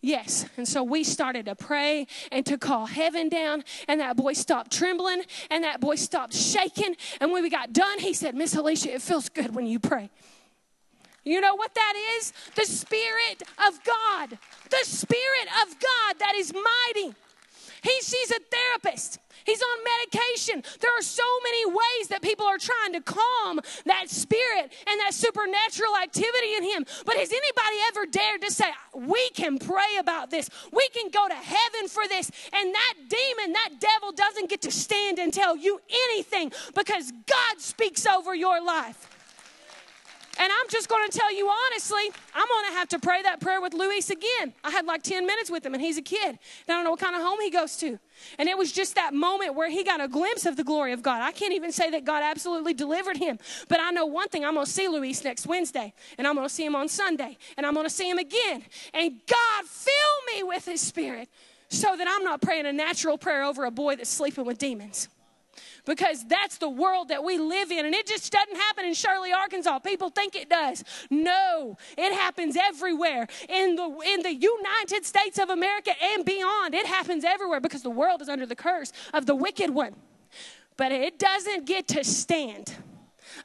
yes. 0.00 0.46
And 0.56 0.68
so 0.68 0.84
we 0.84 1.02
started 1.02 1.46
to 1.46 1.56
pray 1.56 2.06
and 2.30 2.46
to 2.46 2.58
call 2.58 2.86
heaven 2.86 3.28
down, 3.28 3.64
and 3.88 4.00
that 4.00 4.16
boy 4.16 4.34
stopped 4.34 4.70
trembling, 4.70 5.22
and 5.50 5.64
that 5.64 5.80
boy 5.80 5.96
stopped 5.96 6.34
shaking. 6.34 6.94
And 7.20 7.32
when 7.32 7.42
we 7.42 7.50
got 7.50 7.72
done, 7.72 7.98
he 7.98 8.14
said, 8.14 8.36
Miss 8.36 8.54
Alicia, 8.54 8.94
it 8.94 9.02
feels 9.02 9.28
good 9.28 9.52
when 9.54 9.66
you 9.66 9.80
pray. 9.80 10.10
You 11.24 11.40
know 11.40 11.54
what 11.54 11.74
that 11.74 11.94
is? 12.18 12.32
The 12.54 12.64
Spirit 12.64 13.42
of 13.66 13.82
God. 13.84 14.38
The 14.70 14.84
Spirit 14.84 15.48
of 15.62 15.74
God 15.78 16.18
that 16.18 16.34
is 16.36 16.52
mighty. 16.52 17.14
He, 17.82 17.90
he's 17.90 18.30
a 18.30 18.38
therapist. 18.50 19.18
He's 19.44 19.60
on 19.60 19.78
medication. 19.84 20.62
There 20.80 20.90
are 20.96 21.02
so 21.02 21.24
many 21.42 21.66
ways 21.66 22.08
that 22.10 22.22
people 22.22 22.46
are 22.46 22.58
trying 22.58 22.92
to 22.92 23.00
calm 23.00 23.60
that 23.86 24.08
spirit 24.08 24.72
and 24.86 25.00
that 25.00 25.14
supernatural 25.14 25.96
activity 25.96 26.54
in 26.56 26.62
him. 26.62 26.86
But 27.04 27.16
has 27.16 27.32
anybody 27.32 27.76
ever 27.88 28.06
dared 28.06 28.42
to 28.42 28.52
say, 28.52 28.66
We 28.94 29.30
can 29.30 29.58
pray 29.58 29.96
about 29.98 30.30
this? 30.30 30.48
We 30.72 30.88
can 30.90 31.10
go 31.10 31.26
to 31.26 31.34
heaven 31.34 31.88
for 31.88 32.06
this. 32.08 32.30
And 32.52 32.72
that 32.72 32.94
demon, 33.08 33.52
that 33.52 33.80
devil 33.80 34.12
doesn't 34.12 34.48
get 34.48 34.62
to 34.62 34.70
stand 34.70 35.18
and 35.18 35.32
tell 35.32 35.56
you 35.56 35.80
anything 36.10 36.52
because 36.74 37.12
God 37.26 37.60
speaks 37.60 38.06
over 38.06 38.34
your 38.34 38.64
life. 38.64 39.08
And 40.38 40.50
I'm 40.50 40.68
just 40.70 40.88
going 40.88 41.08
to 41.08 41.16
tell 41.16 41.32
you 41.32 41.48
honestly, 41.48 42.02
I'm 42.34 42.48
going 42.48 42.66
to 42.70 42.72
have 42.78 42.88
to 42.88 42.98
pray 42.98 43.22
that 43.22 43.40
prayer 43.40 43.60
with 43.60 43.74
Luis 43.74 44.10
again. 44.10 44.54
I 44.64 44.70
had 44.70 44.86
like 44.86 45.02
10 45.02 45.26
minutes 45.26 45.50
with 45.50 45.64
him, 45.64 45.74
and 45.74 45.82
he's 45.82 45.98
a 45.98 46.02
kid. 46.02 46.28
And 46.28 46.38
I 46.68 46.72
don't 46.72 46.84
know 46.84 46.90
what 46.90 47.00
kind 47.00 47.14
of 47.14 47.22
home 47.22 47.38
he 47.40 47.50
goes 47.50 47.76
to. 47.78 47.98
And 48.38 48.48
it 48.48 48.56
was 48.56 48.72
just 48.72 48.94
that 48.94 49.12
moment 49.12 49.54
where 49.54 49.70
he 49.70 49.84
got 49.84 50.00
a 50.00 50.08
glimpse 50.08 50.46
of 50.46 50.56
the 50.56 50.64
glory 50.64 50.92
of 50.92 51.02
God. 51.02 51.20
I 51.20 51.32
can't 51.32 51.52
even 51.52 51.70
say 51.70 51.90
that 51.90 52.04
God 52.04 52.22
absolutely 52.22 52.72
delivered 52.72 53.18
him. 53.18 53.38
But 53.68 53.80
I 53.80 53.90
know 53.90 54.06
one 54.06 54.28
thing 54.28 54.44
I'm 54.44 54.54
going 54.54 54.66
to 54.66 54.72
see 54.72 54.88
Luis 54.88 55.22
next 55.22 55.46
Wednesday, 55.46 55.92
and 56.16 56.26
I'm 56.26 56.34
going 56.34 56.48
to 56.48 56.54
see 56.54 56.64
him 56.64 56.74
on 56.74 56.88
Sunday, 56.88 57.36
and 57.56 57.66
I'm 57.66 57.74
going 57.74 57.86
to 57.86 57.90
see 57.90 58.08
him 58.08 58.18
again. 58.18 58.64
And 58.94 59.20
God, 59.26 59.64
fill 59.66 60.34
me 60.34 60.42
with 60.44 60.64
his 60.64 60.80
spirit 60.80 61.28
so 61.68 61.94
that 61.96 62.06
I'm 62.08 62.24
not 62.24 62.40
praying 62.40 62.66
a 62.66 62.72
natural 62.72 63.18
prayer 63.18 63.44
over 63.44 63.64
a 63.64 63.70
boy 63.70 63.96
that's 63.96 64.10
sleeping 64.10 64.44
with 64.44 64.58
demons 64.58 65.08
because 65.84 66.24
that's 66.26 66.58
the 66.58 66.68
world 66.68 67.08
that 67.08 67.24
we 67.24 67.38
live 67.38 67.70
in. 67.70 67.84
And 67.84 67.94
it 67.94 68.06
just 68.06 68.32
doesn't 68.32 68.56
happen 68.56 68.84
in 68.84 68.94
Shirley, 68.94 69.32
Arkansas. 69.32 69.80
People 69.80 70.10
think 70.10 70.36
it 70.36 70.48
does. 70.48 70.84
No, 71.10 71.76
it 71.96 72.12
happens 72.12 72.56
everywhere 72.56 73.26
in 73.48 73.76
the, 73.76 73.84
in 74.06 74.22
the 74.22 74.34
United 74.34 75.04
States 75.04 75.38
of 75.38 75.50
America 75.50 75.90
and 76.02 76.24
beyond. 76.24 76.74
It 76.74 76.86
happens 76.86 77.24
everywhere 77.24 77.60
because 77.60 77.82
the 77.82 77.90
world 77.90 78.22
is 78.22 78.28
under 78.28 78.46
the 78.46 78.56
curse 78.56 78.92
of 79.12 79.26
the 79.26 79.34
wicked 79.34 79.70
one. 79.70 79.94
But 80.76 80.92
it 80.92 81.18
doesn't 81.18 81.66
get 81.66 81.88
to 81.88 82.04
stand 82.04 82.74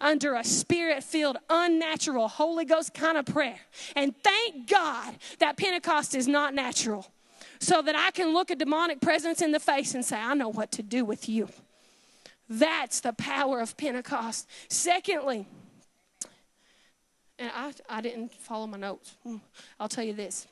under 0.01 0.35
a 0.35 0.43
spirit 0.43 1.03
filled, 1.03 1.37
unnatural, 1.49 2.27
Holy 2.27 2.65
Ghost 2.65 2.93
kind 2.93 3.17
of 3.17 3.25
prayer. 3.25 3.59
And 3.95 4.13
thank 4.23 4.69
God 4.69 5.15
that 5.39 5.57
Pentecost 5.57 6.15
is 6.15 6.27
not 6.27 6.53
natural 6.53 7.11
so 7.59 7.81
that 7.81 7.95
I 7.95 8.11
can 8.11 8.33
look 8.33 8.51
a 8.51 8.55
demonic 8.55 9.01
presence 9.01 9.41
in 9.41 9.51
the 9.51 9.59
face 9.59 9.95
and 9.95 10.05
say, 10.05 10.17
I 10.17 10.33
know 10.35 10.49
what 10.49 10.71
to 10.73 10.83
do 10.83 11.03
with 11.03 11.27
you. 11.27 11.49
That's 12.49 13.01
the 13.01 13.13
power 13.13 13.59
of 13.59 13.75
Pentecost. 13.77 14.47
Secondly, 14.69 15.45
and 17.39 17.51
I, 17.53 17.73
I 17.89 18.01
didn't 18.01 18.33
follow 18.33 18.67
my 18.67 18.77
notes. 18.77 19.15
Hmm, 19.23 19.37
I'll 19.79 19.89
tell 19.89 20.03
you 20.03 20.13
this. 20.13 20.47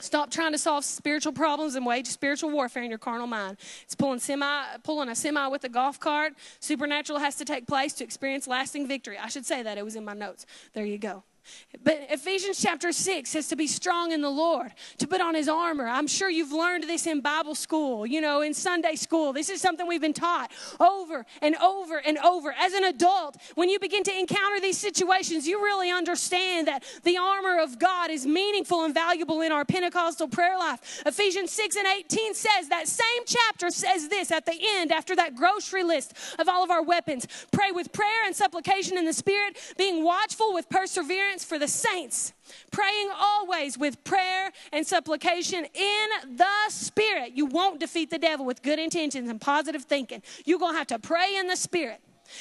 Stop 0.00 0.30
trying 0.30 0.52
to 0.52 0.58
solve 0.58 0.84
spiritual 0.84 1.32
problems 1.32 1.74
and 1.74 1.84
wage 1.84 2.06
spiritual 2.06 2.50
warfare 2.50 2.82
in 2.82 2.88
your 2.88 2.98
carnal 2.98 3.26
mind. 3.26 3.58
It's 3.82 3.94
pulling 3.94 4.18
semi, 4.18 4.64
pulling 4.82 5.10
a 5.10 5.14
semi 5.14 5.46
with 5.48 5.64
a 5.64 5.68
golf 5.68 6.00
cart. 6.00 6.32
Supernatural 6.58 7.18
has 7.18 7.36
to 7.36 7.44
take 7.44 7.66
place 7.66 7.92
to 7.94 8.04
experience 8.04 8.46
lasting 8.46 8.88
victory. 8.88 9.18
I 9.18 9.28
should 9.28 9.44
say 9.44 9.62
that 9.62 9.76
it 9.76 9.84
was 9.84 9.96
in 9.96 10.04
my 10.04 10.14
notes. 10.14 10.46
There 10.72 10.86
you 10.86 10.96
go. 10.96 11.22
But 11.82 12.06
Ephesians 12.10 12.60
chapter 12.60 12.92
6 12.92 13.30
says 13.30 13.48
to 13.48 13.56
be 13.56 13.66
strong 13.66 14.12
in 14.12 14.20
the 14.20 14.30
Lord, 14.30 14.72
to 14.98 15.06
put 15.06 15.20
on 15.20 15.34
his 15.34 15.48
armor. 15.48 15.86
I'm 15.86 16.06
sure 16.06 16.28
you've 16.28 16.52
learned 16.52 16.84
this 16.84 17.06
in 17.06 17.20
Bible 17.20 17.54
school, 17.54 18.06
you 18.06 18.20
know, 18.20 18.40
in 18.40 18.54
Sunday 18.54 18.96
school. 18.96 19.32
This 19.32 19.48
is 19.48 19.60
something 19.60 19.86
we've 19.86 20.00
been 20.00 20.12
taught 20.12 20.50
over 20.78 21.24
and 21.40 21.56
over 21.56 21.98
and 21.98 22.18
over. 22.18 22.52
As 22.58 22.72
an 22.72 22.84
adult, 22.84 23.36
when 23.54 23.68
you 23.68 23.78
begin 23.78 24.02
to 24.04 24.18
encounter 24.18 24.60
these 24.60 24.78
situations, 24.78 25.46
you 25.46 25.62
really 25.62 25.90
understand 25.90 26.66
that 26.66 26.84
the 27.04 27.16
armor 27.16 27.60
of 27.60 27.78
God 27.78 28.10
is 28.10 28.26
meaningful 28.26 28.84
and 28.84 28.92
valuable 28.92 29.40
in 29.40 29.52
our 29.52 29.64
Pentecostal 29.64 30.28
prayer 30.28 30.58
life. 30.58 31.02
Ephesians 31.06 31.52
6 31.52 31.76
and 31.76 31.86
18 31.86 32.34
says 32.34 32.68
that 32.68 32.88
same 32.88 33.22
chapter 33.26 33.70
says 33.70 34.08
this 34.08 34.30
at 34.30 34.44
the 34.46 34.58
end, 34.76 34.92
after 34.92 35.14
that 35.16 35.34
grocery 35.34 35.84
list 35.84 36.14
of 36.38 36.48
all 36.48 36.64
of 36.64 36.70
our 36.70 36.82
weapons 36.82 37.26
pray 37.52 37.70
with 37.70 37.92
prayer 37.92 38.26
and 38.26 38.34
supplication 38.34 38.98
in 38.98 39.04
the 39.04 39.12
Spirit, 39.12 39.56
being 39.76 40.02
watchful 40.04 40.52
with 40.52 40.68
perseverance 40.68 41.29
for 41.38 41.58
the 41.58 41.68
saints, 41.68 42.32
praying 42.70 43.10
always 43.16 43.78
with 43.78 44.02
prayer 44.04 44.52
and 44.72 44.86
supplication 44.86 45.66
in 45.74 46.08
the 46.36 46.46
Spirit. 46.68 47.32
You 47.34 47.46
won't 47.46 47.80
defeat 47.80 48.10
the 48.10 48.18
devil 48.18 48.44
with 48.44 48.62
good 48.62 48.78
intentions 48.78 49.28
and 49.28 49.40
positive 49.40 49.84
thinking. 49.84 50.22
You're 50.44 50.58
going 50.58 50.74
to 50.74 50.78
have 50.78 50.88
to 50.88 50.98
pray 50.98 51.36
in 51.36 51.46
the 51.46 51.56
Spirit. 51.56 52.00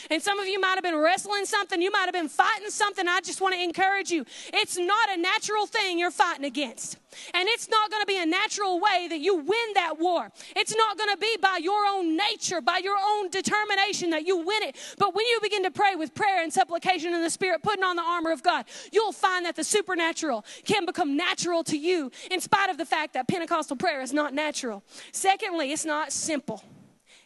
And 0.10 0.22
some 0.22 0.40
of 0.40 0.48
you 0.48 0.60
might 0.60 0.76
have 0.76 0.84
been 0.84 0.98
wrestling 0.98 1.46
something, 1.46 1.82
you 1.82 1.92
might 1.92 2.06
have 2.06 2.14
been 2.14 2.30
fighting 2.30 2.70
something. 2.70 3.08
I 3.08 3.22
just 3.22 3.42
want 3.42 3.56
to 3.56 3.62
encourage 3.62 4.12
you. 4.12 4.26
It's 4.54 4.78
not 4.78 5.10
a 5.10 5.18
natural 5.18 5.66
thing 5.66 6.00
you're 6.00 6.12
fighting 6.12 6.46
against. 6.46 6.98
And 7.34 7.48
it's 7.50 7.70
not 7.70 7.90
going 7.90 8.02
to 8.02 8.06
be 8.06 8.22
a 8.22 8.26
natural 8.26 8.80
way 8.80 9.08
that 9.10 9.20
you 9.20 9.36
win 9.36 9.74
that 9.74 10.00
war. 10.00 10.30
It's 10.56 10.76
not 10.76 10.98
going 10.98 11.10
to 11.10 11.18
be 11.18 11.38
by 11.42 11.60
your 11.62 11.86
own 11.88 12.16
nature, 12.16 12.62
by 12.62 12.80
your 12.84 12.98
own 12.98 13.30
determination 13.30 14.12
that 14.12 14.26
you 14.26 14.38
win 14.38 14.64
it. 14.64 14.76
But 14.98 15.16
when 15.16 15.26
you 15.26 15.40
begin 15.42 15.64
to 15.64 15.72
pray 15.72 15.96
with 15.96 16.14
prayer 16.14 16.44
and 16.44 16.54
supplication 16.54 17.14
in 17.14 17.22
the 17.22 17.30
Spirit, 17.30 17.64
putting 17.64 17.84
on 17.84 17.96
the 17.96 18.04
armor 18.04 18.32
of 18.32 18.44
God, 18.44 18.66
you'll 18.92 19.12
find 19.12 19.46
that 19.46 19.56
the 19.56 19.64
supernatural 19.64 20.46
can 20.66 20.86
become 20.86 21.18
natural 21.18 21.64
to 21.66 21.78
you 21.78 22.12
in 22.30 22.42
spite 22.42 22.70
of 22.70 22.78
the 22.78 22.86
fact 22.86 23.14
that 23.14 23.28
Pentecostal 23.28 23.76
prayer 23.76 24.02
is 24.02 24.14
not 24.14 24.34
natural. 24.34 24.84
Secondly, 25.12 25.72
it's 25.72 25.86
not 25.86 26.12
simple, 26.12 26.64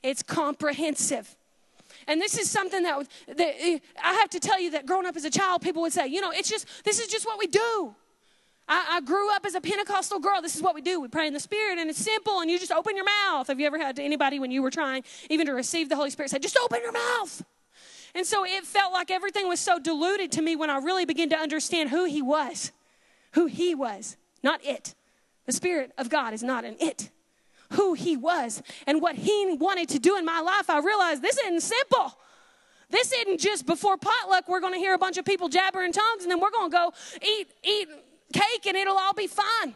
it's 0.01 0.24
comprehensive. 0.24 1.36
And 2.08 2.22
this 2.22 2.38
is 2.38 2.49
something 2.49 2.84
that, 2.84 3.08
that 3.28 3.56
eh, 3.60 3.80
I 4.04 4.14
have 4.14 4.30
to 4.32 4.39
tell 4.39 4.60
you 4.60 4.72
that 4.72 4.86
growing 4.86 5.06
up 5.06 5.16
as 5.16 5.26
a 5.26 5.30
child, 5.30 5.62
people 5.62 5.82
would 5.82 5.93
say, 5.93 6.08
you 6.08 6.22
know, 6.22 6.32
it's 6.32 6.49
just, 6.49 6.68
this 6.84 6.99
is 6.99 7.08
just 7.08 7.26
what 7.26 7.39
we 7.39 7.47
do. 7.47 7.95
I, 8.68 8.86
I, 8.91 9.01
grew 9.01 9.34
up 9.34 9.45
as 9.45 9.56
a 9.56 9.62
Pentecostal 9.62 10.20
girl. 10.20 10.41
This 10.41 10.56
is 10.56 10.62
what 10.62 10.74
we 10.74 10.82
do. 10.82 11.01
We 11.01 11.10
pray 11.10 11.28
in 11.28 11.34
the 11.34 11.39
Spirit, 11.39 11.80
and 11.80 11.89
it's 11.89 11.99
simple, 11.99 12.39
and 12.39 12.49
you 12.49 12.58
just 12.58 12.72
open 12.72 12.95
your 12.95 13.06
mouth. 13.06 13.47
Have 13.47 13.60
you 13.60 13.68
ever 13.68 13.78
had 13.78 13.97
to 13.97 14.04
anybody 14.04 14.39
when 14.39 14.51
you 14.51 14.62
were 14.62 14.72
trying 14.72 15.04
even 15.30 15.47
to 15.47 15.54
receive 15.54 15.89
the 15.89 15.97
Holy 15.97 16.10
Spirit 16.10 16.32
say, 16.32 16.39
just 16.39 16.58
open 16.64 16.80
your 16.82 16.93
mouth? 16.93 17.43
And 18.16 18.26
so 18.26 18.45
it 18.45 18.64
felt 18.64 18.93
like 18.93 19.12
everything 19.12 19.49
was 19.49 19.60
so 19.60 19.80
diluted 19.80 20.32
to 20.34 20.41
me 20.41 20.56
when 20.56 20.70
I 20.70 20.78
really 20.78 21.04
began 21.04 21.30
to 21.30 21.38
understand 21.38 21.89
who 21.89 22.06
He 22.06 22.22
was. 22.22 22.72
Who 23.34 23.47
He 23.47 23.76
was, 23.76 24.16
not 24.43 24.64
it. 24.64 24.95
The 25.45 25.51
Spirit 25.51 25.91
of 25.97 26.10
God 26.10 26.34
is 26.34 26.43
not 26.43 26.64
an 26.64 26.78
it 26.80 27.10
who 27.74 27.93
he 27.93 28.17
was 28.17 28.61
and 28.88 29.01
what 29.01 29.15
he 29.15 29.55
wanted 29.59 29.89
to 29.89 29.99
do 29.99 30.17
in 30.17 30.26
my 30.26 30.39
life, 30.39 30.69
I 30.69 30.80
realized 30.80 31.21
this 31.21 31.38
isn't 31.38 31.61
simple. 31.61 32.17
This 32.89 33.11
isn't 33.11 33.39
just 33.39 33.65
before 33.65 33.97
potluck, 33.97 34.47
we're 34.47 34.59
going 34.59 34.74
to 34.74 34.80
hear 34.80 34.93
a 34.93 34.97
bunch 34.97 35.17
of 35.17 35.26
people 35.26 35.49
jabber 35.49 35.84
in 35.84 35.91
tongues 35.91 36.24
and 36.24 36.32
then 36.32 36.39
we're 36.39 36.51
going 36.51 36.69
to 36.69 36.78
go 36.78 36.93
eat, 37.21 37.47
eat 37.63 37.88
cake 38.34 38.65
and 38.67 38.78
it'll 38.78 38.97
all 38.97 39.13
be 39.13 39.28
fine 39.28 39.76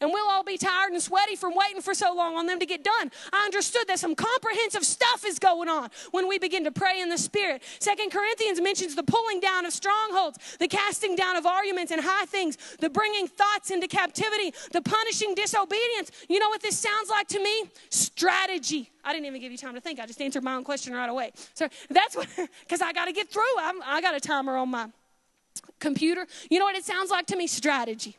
and 0.00 0.10
we'll 0.12 0.28
all 0.28 0.42
be 0.42 0.56
tired 0.56 0.92
and 0.92 1.02
sweaty 1.02 1.36
from 1.36 1.54
waiting 1.54 1.80
for 1.82 1.94
so 1.94 2.14
long 2.14 2.36
on 2.36 2.46
them 2.46 2.58
to 2.58 2.66
get 2.66 2.82
done. 2.82 3.10
I 3.32 3.44
understood 3.44 3.86
that 3.88 3.98
some 3.98 4.14
comprehensive 4.14 4.84
stuff 4.84 5.24
is 5.26 5.38
going 5.38 5.68
on 5.68 5.90
when 6.10 6.28
we 6.28 6.38
begin 6.38 6.64
to 6.64 6.70
pray 6.70 7.00
in 7.00 7.08
the 7.08 7.18
Spirit. 7.18 7.62
Second 7.78 8.10
Corinthians 8.10 8.60
mentions 8.60 8.94
the 8.94 9.02
pulling 9.02 9.40
down 9.40 9.66
of 9.66 9.72
strongholds, 9.72 10.38
the 10.58 10.68
casting 10.68 11.16
down 11.16 11.36
of 11.36 11.46
arguments 11.46 11.92
and 11.92 12.00
high 12.00 12.24
things, 12.26 12.56
the 12.80 12.90
bringing 12.90 13.26
thoughts 13.26 13.70
into 13.70 13.86
captivity, 13.86 14.52
the 14.72 14.82
punishing 14.82 15.34
disobedience. 15.34 16.10
You 16.28 16.38
know 16.38 16.48
what 16.48 16.62
this 16.62 16.78
sounds 16.78 17.10
like 17.10 17.28
to 17.28 17.42
me? 17.42 17.64
Strategy. 17.90 18.90
I 19.04 19.12
didn't 19.12 19.26
even 19.26 19.40
give 19.40 19.52
you 19.52 19.58
time 19.58 19.74
to 19.74 19.80
think. 19.80 20.00
I 20.00 20.06
just 20.06 20.20
answered 20.20 20.42
my 20.42 20.54
own 20.54 20.64
question 20.64 20.94
right 20.94 21.08
away. 21.08 21.32
So 21.54 21.68
that's 21.88 22.16
what, 22.16 22.28
because 22.60 22.80
I 22.80 22.92
got 22.92 23.06
to 23.06 23.12
get 23.12 23.30
through. 23.30 23.42
I'm, 23.58 23.82
I 23.82 24.00
got 24.00 24.14
a 24.14 24.20
timer 24.20 24.56
on 24.56 24.70
my 24.70 24.88
computer. 25.78 26.26
You 26.50 26.58
know 26.58 26.64
what 26.64 26.76
it 26.76 26.84
sounds 26.84 27.10
like 27.10 27.26
to 27.26 27.36
me? 27.36 27.46
Strategy. 27.46 28.16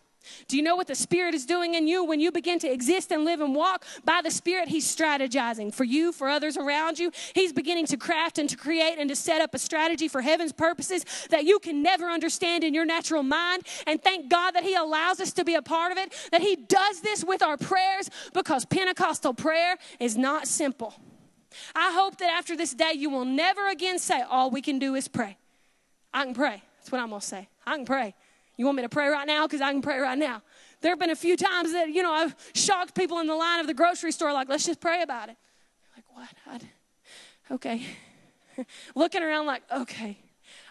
Do 0.47 0.55
you 0.57 0.63
know 0.63 0.75
what 0.75 0.87
the 0.87 0.95
Spirit 0.95 1.33
is 1.33 1.45
doing 1.45 1.73
in 1.73 1.87
you 1.87 2.03
when 2.03 2.19
you 2.19 2.31
begin 2.31 2.59
to 2.59 2.71
exist 2.71 3.11
and 3.11 3.25
live 3.25 3.41
and 3.41 3.55
walk 3.55 3.85
by 4.05 4.21
the 4.23 4.31
Spirit? 4.31 4.67
He's 4.67 4.85
strategizing 4.85 5.73
for 5.73 5.83
you, 5.83 6.11
for 6.11 6.29
others 6.29 6.57
around 6.57 6.99
you. 6.99 7.11
He's 7.33 7.53
beginning 7.53 7.87
to 7.87 7.97
craft 7.97 8.37
and 8.37 8.49
to 8.49 8.55
create 8.55 8.97
and 8.99 9.09
to 9.09 9.15
set 9.15 9.41
up 9.41 9.53
a 9.53 9.59
strategy 9.59 10.07
for 10.07 10.21
heaven's 10.21 10.51
purposes 10.51 11.05
that 11.29 11.45
you 11.45 11.59
can 11.59 11.81
never 11.81 12.07
understand 12.09 12.63
in 12.63 12.73
your 12.73 12.85
natural 12.85 13.23
mind. 13.23 13.63
And 13.87 14.01
thank 14.01 14.29
God 14.29 14.51
that 14.51 14.63
He 14.63 14.75
allows 14.75 15.19
us 15.19 15.33
to 15.33 15.43
be 15.43 15.55
a 15.55 15.61
part 15.61 15.91
of 15.91 15.97
it, 15.97 16.13
that 16.31 16.41
He 16.41 16.55
does 16.55 17.01
this 17.01 17.23
with 17.23 17.41
our 17.41 17.57
prayers 17.57 18.09
because 18.33 18.65
Pentecostal 18.65 19.33
prayer 19.33 19.77
is 19.99 20.17
not 20.17 20.47
simple. 20.47 20.93
I 21.75 21.91
hope 21.93 22.17
that 22.17 22.29
after 22.29 22.55
this 22.55 22.73
day, 22.73 22.93
you 22.95 23.09
will 23.09 23.25
never 23.25 23.67
again 23.67 23.99
say, 23.99 24.21
All 24.21 24.49
we 24.51 24.61
can 24.61 24.79
do 24.79 24.95
is 24.95 25.07
pray. 25.07 25.37
I 26.13 26.25
can 26.25 26.33
pray. 26.33 26.61
That's 26.77 26.91
what 26.91 27.01
I'm 27.01 27.09
going 27.09 27.21
to 27.21 27.27
say. 27.27 27.49
I 27.65 27.75
can 27.75 27.85
pray. 27.85 28.15
You 28.61 28.65
want 28.65 28.75
me 28.75 28.83
to 28.83 28.89
pray 28.89 29.07
right 29.07 29.25
now? 29.25 29.47
Because 29.47 29.59
I 29.59 29.71
can 29.71 29.81
pray 29.81 29.97
right 29.97 30.15
now. 30.15 30.43
There 30.81 30.91
have 30.91 30.99
been 30.99 31.09
a 31.09 31.15
few 31.15 31.35
times 31.35 31.73
that, 31.73 31.89
you 31.89 32.03
know, 32.03 32.13
I've 32.13 32.35
shocked 32.53 32.93
people 32.93 33.17
in 33.17 33.25
the 33.25 33.33
line 33.33 33.59
of 33.59 33.65
the 33.65 33.73
grocery 33.73 34.11
store, 34.11 34.31
like, 34.33 34.49
let's 34.49 34.67
just 34.67 34.79
pray 34.79 35.01
about 35.01 35.29
it. 35.29 35.37
Like, 35.95 36.05
what? 36.13 36.29
I'd, 36.45 36.67
okay. 37.49 37.83
Looking 38.95 39.23
around, 39.23 39.47
like, 39.47 39.63
okay. 39.71 40.19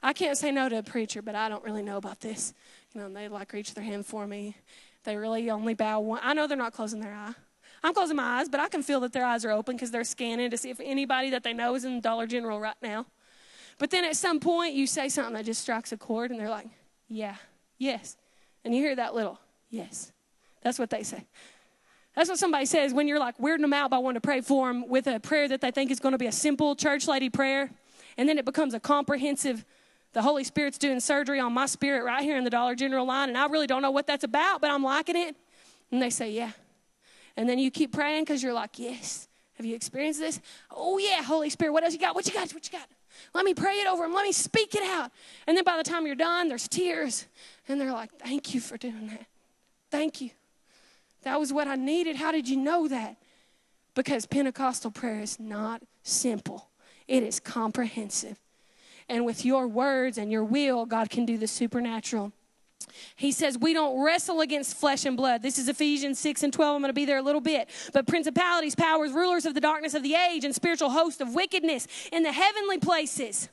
I 0.04 0.12
can't 0.12 0.38
say 0.38 0.52
no 0.52 0.68
to 0.68 0.78
a 0.78 0.82
preacher, 0.84 1.20
but 1.20 1.34
I 1.34 1.48
don't 1.48 1.64
really 1.64 1.82
know 1.82 1.96
about 1.96 2.20
this. 2.20 2.54
You 2.94 3.00
know, 3.00 3.08
and 3.08 3.16
they 3.16 3.26
like 3.26 3.52
reach 3.52 3.74
their 3.74 3.82
hand 3.82 4.06
for 4.06 4.24
me. 4.24 4.54
They 5.02 5.16
really 5.16 5.50
only 5.50 5.74
bow 5.74 5.98
one. 5.98 6.20
I 6.22 6.32
know 6.32 6.46
they're 6.46 6.56
not 6.56 6.72
closing 6.72 7.00
their 7.00 7.12
eye. 7.12 7.34
I'm 7.82 7.92
closing 7.92 8.14
my 8.14 8.38
eyes, 8.38 8.48
but 8.48 8.60
I 8.60 8.68
can 8.68 8.84
feel 8.84 9.00
that 9.00 9.12
their 9.12 9.24
eyes 9.24 9.44
are 9.44 9.50
open 9.50 9.74
because 9.74 9.90
they're 9.90 10.04
scanning 10.04 10.48
to 10.52 10.56
see 10.56 10.70
if 10.70 10.78
anybody 10.78 11.30
that 11.30 11.42
they 11.42 11.54
know 11.54 11.74
is 11.74 11.84
in 11.84 12.00
Dollar 12.00 12.28
General 12.28 12.60
right 12.60 12.76
now. 12.80 13.06
But 13.78 13.90
then 13.90 14.04
at 14.04 14.14
some 14.14 14.38
point, 14.38 14.74
you 14.74 14.86
say 14.86 15.08
something 15.08 15.34
that 15.34 15.44
just 15.44 15.60
strikes 15.60 15.90
a 15.90 15.96
chord, 15.96 16.30
and 16.30 16.38
they're 16.38 16.48
like, 16.48 16.68
yeah. 17.08 17.34
Yes. 17.80 18.16
And 18.64 18.74
you 18.74 18.82
hear 18.82 18.94
that 18.94 19.14
little, 19.14 19.40
yes. 19.70 20.12
That's 20.62 20.78
what 20.78 20.90
they 20.90 21.02
say. 21.02 21.24
That's 22.14 22.28
what 22.28 22.38
somebody 22.38 22.66
says 22.66 22.92
when 22.92 23.08
you're 23.08 23.18
like 23.18 23.38
weirding 23.38 23.62
them 23.62 23.72
out 23.72 23.90
by 23.90 23.98
wanting 23.98 24.20
to 24.20 24.26
pray 24.26 24.42
for 24.42 24.68
them 24.68 24.86
with 24.86 25.06
a 25.06 25.18
prayer 25.18 25.48
that 25.48 25.62
they 25.62 25.70
think 25.70 25.90
is 25.90 25.98
going 25.98 26.12
to 26.12 26.18
be 26.18 26.26
a 26.26 26.32
simple 26.32 26.76
church 26.76 27.08
lady 27.08 27.30
prayer. 27.30 27.70
And 28.18 28.28
then 28.28 28.36
it 28.36 28.44
becomes 28.44 28.74
a 28.74 28.80
comprehensive, 28.80 29.64
the 30.12 30.20
Holy 30.20 30.44
Spirit's 30.44 30.76
doing 30.76 31.00
surgery 31.00 31.40
on 31.40 31.54
my 31.54 31.64
spirit 31.64 32.04
right 32.04 32.22
here 32.22 32.36
in 32.36 32.44
the 32.44 32.50
Dollar 32.50 32.74
General 32.74 33.06
line. 33.06 33.30
And 33.30 33.38
I 33.38 33.46
really 33.46 33.66
don't 33.66 33.80
know 33.80 33.92
what 33.92 34.06
that's 34.06 34.24
about, 34.24 34.60
but 34.60 34.70
I'm 34.70 34.82
liking 34.82 35.16
it. 35.16 35.34
And 35.90 36.02
they 36.02 36.10
say, 36.10 36.30
yeah. 36.30 36.52
And 37.38 37.48
then 37.48 37.58
you 37.58 37.70
keep 37.70 37.92
praying 37.92 38.24
because 38.24 38.42
you're 38.42 38.52
like, 38.52 38.78
yes. 38.78 39.26
Have 39.54 39.64
you 39.64 39.74
experienced 39.74 40.20
this? 40.20 40.40
Oh, 40.70 40.98
yeah, 40.98 41.22
Holy 41.22 41.48
Spirit. 41.48 41.72
What 41.72 41.84
else 41.84 41.94
you 41.94 42.00
got? 42.00 42.14
What 42.14 42.26
you 42.26 42.34
got? 42.34 42.52
What 42.52 42.70
you 42.70 42.78
got? 42.78 42.88
Let 43.34 43.44
me 43.44 43.54
pray 43.54 43.74
it 43.74 43.86
over 43.86 44.02
them. 44.02 44.14
Let 44.14 44.24
me 44.24 44.32
speak 44.32 44.74
it 44.74 44.82
out. 44.82 45.10
And 45.46 45.56
then 45.56 45.64
by 45.64 45.76
the 45.76 45.82
time 45.82 46.06
you're 46.06 46.14
done, 46.14 46.48
there's 46.48 46.68
tears. 46.68 47.26
And 47.70 47.80
they're 47.80 47.92
like, 47.92 48.10
Thank 48.18 48.52
you 48.52 48.60
for 48.60 48.76
doing 48.76 49.06
that. 49.06 49.26
Thank 49.90 50.20
you. 50.20 50.30
That 51.22 51.38
was 51.38 51.52
what 51.52 51.68
I 51.68 51.76
needed. 51.76 52.16
How 52.16 52.32
did 52.32 52.48
you 52.48 52.56
know 52.56 52.88
that? 52.88 53.16
Because 53.94 54.26
Pentecostal 54.26 54.90
prayer 54.90 55.20
is 55.20 55.38
not 55.38 55.82
simple, 56.02 56.68
it 57.06 57.22
is 57.22 57.38
comprehensive. 57.38 58.38
And 59.08 59.24
with 59.24 59.44
your 59.44 59.66
words 59.66 60.18
and 60.18 60.30
your 60.30 60.44
will, 60.44 60.86
God 60.86 61.10
can 61.10 61.24
do 61.24 61.36
the 61.38 61.46
supernatural. 61.46 62.32
He 63.14 63.30
says, 63.30 63.56
We 63.56 63.72
don't 63.72 64.02
wrestle 64.02 64.40
against 64.40 64.76
flesh 64.76 65.04
and 65.04 65.16
blood. 65.16 65.42
This 65.42 65.56
is 65.56 65.68
Ephesians 65.68 66.18
6 66.18 66.42
and 66.42 66.52
12. 66.52 66.74
I'm 66.74 66.82
going 66.82 66.88
to 66.88 66.92
be 66.92 67.04
there 67.04 67.18
a 67.18 67.22
little 67.22 67.40
bit. 67.40 67.68
But 67.92 68.08
principalities, 68.08 68.74
powers, 68.74 69.12
rulers 69.12 69.46
of 69.46 69.54
the 69.54 69.60
darkness 69.60 69.94
of 69.94 70.02
the 70.02 70.14
age, 70.14 70.44
and 70.44 70.52
spiritual 70.54 70.90
hosts 70.90 71.20
of 71.20 71.34
wickedness 71.34 71.86
in 72.10 72.24
the 72.24 72.32
heavenly 72.32 72.78
places. 72.78 73.48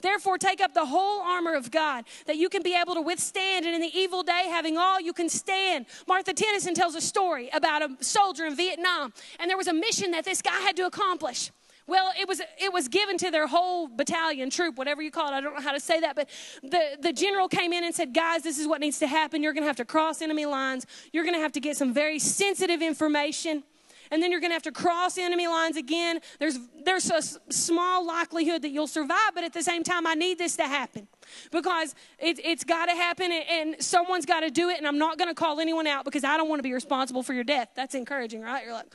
Therefore, 0.00 0.38
take 0.38 0.60
up 0.60 0.74
the 0.74 0.86
whole 0.86 1.22
armor 1.22 1.54
of 1.54 1.70
God 1.70 2.04
that 2.26 2.36
you 2.36 2.48
can 2.48 2.62
be 2.62 2.74
able 2.74 2.94
to 2.94 3.00
withstand, 3.00 3.64
and 3.64 3.74
in 3.74 3.80
the 3.80 3.96
evil 3.98 4.22
day, 4.22 4.46
having 4.48 4.78
all 4.78 5.00
you 5.00 5.12
can 5.12 5.28
stand. 5.28 5.86
Martha 6.06 6.32
Tennyson 6.32 6.74
tells 6.74 6.94
a 6.94 7.00
story 7.00 7.48
about 7.52 7.82
a 7.82 8.04
soldier 8.04 8.46
in 8.46 8.56
Vietnam, 8.56 9.12
and 9.38 9.48
there 9.48 9.56
was 9.56 9.68
a 9.68 9.72
mission 9.72 10.10
that 10.12 10.24
this 10.24 10.42
guy 10.42 10.60
had 10.60 10.76
to 10.76 10.86
accomplish. 10.86 11.50
Well, 11.86 12.12
it 12.18 12.28
was 12.28 12.40
it 12.60 12.72
was 12.72 12.86
given 12.88 13.18
to 13.18 13.30
their 13.30 13.48
whole 13.48 13.88
battalion, 13.88 14.50
troop, 14.50 14.78
whatever 14.78 15.02
you 15.02 15.10
call 15.10 15.28
it. 15.28 15.32
I 15.32 15.40
don't 15.40 15.54
know 15.54 15.60
how 15.60 15.72
to 15.72 15.80
say 15.80 16.00
that, 16.00 16.14
but 16.14 16.28
the, 16.62 16.96
the 17.00 17.12
general 17.12 17.48
came 17.48 17.72
in 17.72 17.82
and 17.82 17.94
said, 17.94 18.14
Guys, 18.14 18.42
this 18.42 18.58
is 18.58 18.68
what 18.68 18.80
needs 18.80 19.00
to 19.00 19.06
happen. 19.06 19.42
You're 19.42 19.52
gonna 19.52 19.66
have 19.66 19.76
to 19.76 19.84
cross 19.84 20.22
enemy 20.22 20.46
lines. 20.46 20.86
You're 21.12 21.24
gonna 21.24 21.40
have 21.40 21.52
to 21.52 21.60
get 21.60 21.76
some 21.76 21.92
very 21.92 22.20
sensitive 22.20 22.82
information. 22.82 23.64
And 24.12 24.22
then 24.22 24.30
you're 24.30 24.40
gonna 24.40 24.54
have 24.54 24.62
to 24.62 24.72
cross 24.72 25.18
enemy 25.18 25.48
lines 25.48 25.76
again. 25.76 26.20
There's 26.38 26.58
there's 26.84 27.10
a 27.10 27.22
small 27.52 28.06
likelihood 28.06 28.62
that 28.62 28.70
you'll 28.70 28.86
survive, 28.86 29.32
but 29.34 29.42
at 29.42 29.52
the 29.52 29.62
same 29.62 29.82
time, 29.82 30.06
I 30.06 30.14
need 30.14 30.38
this 30.38 30.54
to 30.56 30.64
happen. 30.64 31.08
Because 31.50 31.94
it, 32.18 32.38
it's 32.44 32.62
got 32.62 32.86
to 32.86 32.92
happen 32.92 33.32
and, 33.32 33.44
and 33.48 33.82
someone's 33.82 34.26
got 34.26 34.40
to 34.40 34.50
do 34.50 34.68
it, 34.68 34.78
and 34.78 34.86
I'm 34.86 34.98
not 34.98 35.18
going 35.18 35.28
to 35.28 35.34
call 35.34 35.60
anyone 35.60 35.86
out 35.86 36.04
because 36.04 36.24
I 36.24 36.36
don't 36.36 36.48
want 36.48 36.58
to 36.58 36.62
be 36.62 36.72
responsible 36.72 37.22
for 37.22 37.32
your 37.32 37.44
death. 37.44 37.70
That's 37.74 37.94
encouraging, 37.94 38.42
right? 38.42 38.64
You're 38.64 38.74
like, 38.74 38.92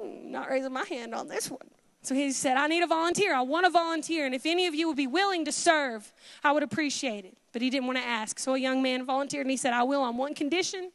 not 0.00 0.48
raising 0.48 0.72
my 0.72 0.84
hand 0.84 1.14
on 1.14 1.28
this 1.28 1.50
one. 1.50 1.68
So 2.02 2.14
he 2.14 2.30
said, 2.30 2.56
I 2.56 2.68
need 2.68 2.84
a 2.84 2.86
volunteer. 2.86 3.34
I 3.34 3.42
want 3.42 3.66
a 3.66 3.70
volunteer. 3.70 4.26
And 4.26 4.34
if 4.34 4.46
any 4.46 4.68
of 4.68 4.76
you 4.76 4.86
would 4.86 4.96
be 4.96 5.08
willing 5.08 5.44
to 5.44 5.52
serve, 5.52 6.12
I 6.44 6.52
would 6.52 6.62
appreciate 6.62 7.24
it. 7.24 7.36
But 7.52 7.62
he 7.62 7.70
didn't 7.70 7.86
want 7.86 7.98
to 7.98 8.04
ask. 8.04 8.38
So 8.38 8.54
a 8.54 8.58
young 8.58 8.80
man 8.80 9.04
volunteered 9.04 9.44
and 9.44 9.50
he 9.50 9.56
said, 9.56 9.72
I 9.72 9.82
will 9.82 10.02
on 10.02 10.16
one 10.16 10.34
condition. 10.34 10.92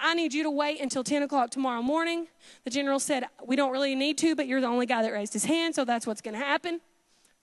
I 0.00 0.14
need 0.14 0.34
you 0.34 0.42
to 0.42 0.50
wait 0.50 0.80
until 0.80 1.04
10 1.04 1.22
o'clock 1.22 1.50
tomorrow 1.50 1.82
morning. 1.82 2.28
The 2.64 2.70
general 2.70 2.98
said, 2.98 3.24
We 3.46 3.56
don't 3.56 3.72
really 3.72 3.94
need 3.94 4.18
to, 4.18 4.34
but 4.34 4.46
you're 4.46 4.60
the 4.60 4.66
only 4.66 4.86
guy 4.86 5.02
that 5.02 5.12
raised 5.12 5.32
his 5.32 5.44
hand, 5.44 5.74
so 5.74 5.84
that's 5.84 6.06
what's 6.06 6.20
going 6.20 6.34
to 6.34 6.44
happen. 6.44 6.80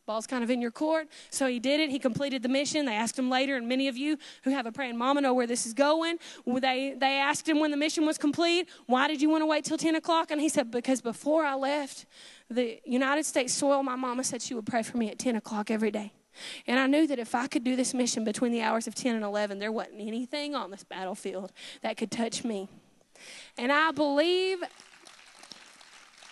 Ball's 0.08 0.28
kind 0.28 0.44
of 0.44 0.50
in 0.50 0.62
your 0.62 0.72
court. 0.72 1.08
So 1.30 1.48
he 1.48 1.60
did 1.60 1.80
it. 1.80 1.90
He 1.90 2.00
completed 2.00 2.42
the 2.42 2.50
mission. 2.50 2.86
They 2.86 2.96
asked 2.96 3.18
him 3.18 3.30
later, 3.30 3.56
and 3.56 3.68
many 3.68 3.88
of 3.88 3.96
you 3.96 4.18
who 4.44 4.50
have 4.50 4.66
a 4.66 4.72
praying 4.72 4.98
mama 4.98 5.22
know 5.22 5.34
where 5.34 5.48
this 5.48 5.66
is 5.66 5.74
going. 5.74 6.18
They, 6.46 6.96
they 6.98 7.18
asked 7.18 7.48
him 7.48 7.60
when 7.60 7.72
the 7.72 7.78
mission 7.78 8.06
was 8.06 8.18
complete, 8.18 8.68
Why 8.88 9.08
did 9.08 9.22
you 9.22 9.30
want 9.30 9.42
to 9.44 9.46
wait 9.46 9.64
till 9.64 9.78
10 9.78 9.96
o'clock? 9.96 10.32
And 10.32 10.42
he 10.42 10.50
said, 10.50 10.72
Because 10.72 11.02
before 11.02 11.46
I 11.46 11.56
left, 11.56 12.06
the 12.50 12.80
United 12.84 13.26
States 13.26 13.54
soil, 13.54 13.84
my 13.84 13.96
mama 13.96 14.24
said 14.24 14.42
she 14.42 14.54
would 14.54 14.66
pray 14.66 14.84
for 14.84 14.98
me 14.98 15.10
at 15.10 15.20
10 15.20 15.36
o'clock 15.36 15.70
every 15.70 15.92
day. 15.92 16.14
And 16.68 16.80
I 16.80 16.88
knew 16.88 17.08
that 17.08 17.20
if 17.20 17.36
I 17.36 17.48
could 17.48 17.64
do 17.64 17.76
this 17.76 17.94
mission 17.94 18.24
between 18.24 18.52
the 18.52 18.62
hours 18.62 18.88
of 18.88 18.96
10 18.96 19.16
and 19.16 19.24
11, 19.24 19.60
there 19.60 19.72
wasn't 19.72 20.02
anything 20.02 20.56
on 20.56 20.72
this 20.72 20.84
battlefield 20.84 21.52
that 21.82 21.98
could 21.98 22.12
touch 22.12 22.44
me. 22.44 22.70
And 23.58 23.72
I 23.72 23.92
believe 23.92 24.64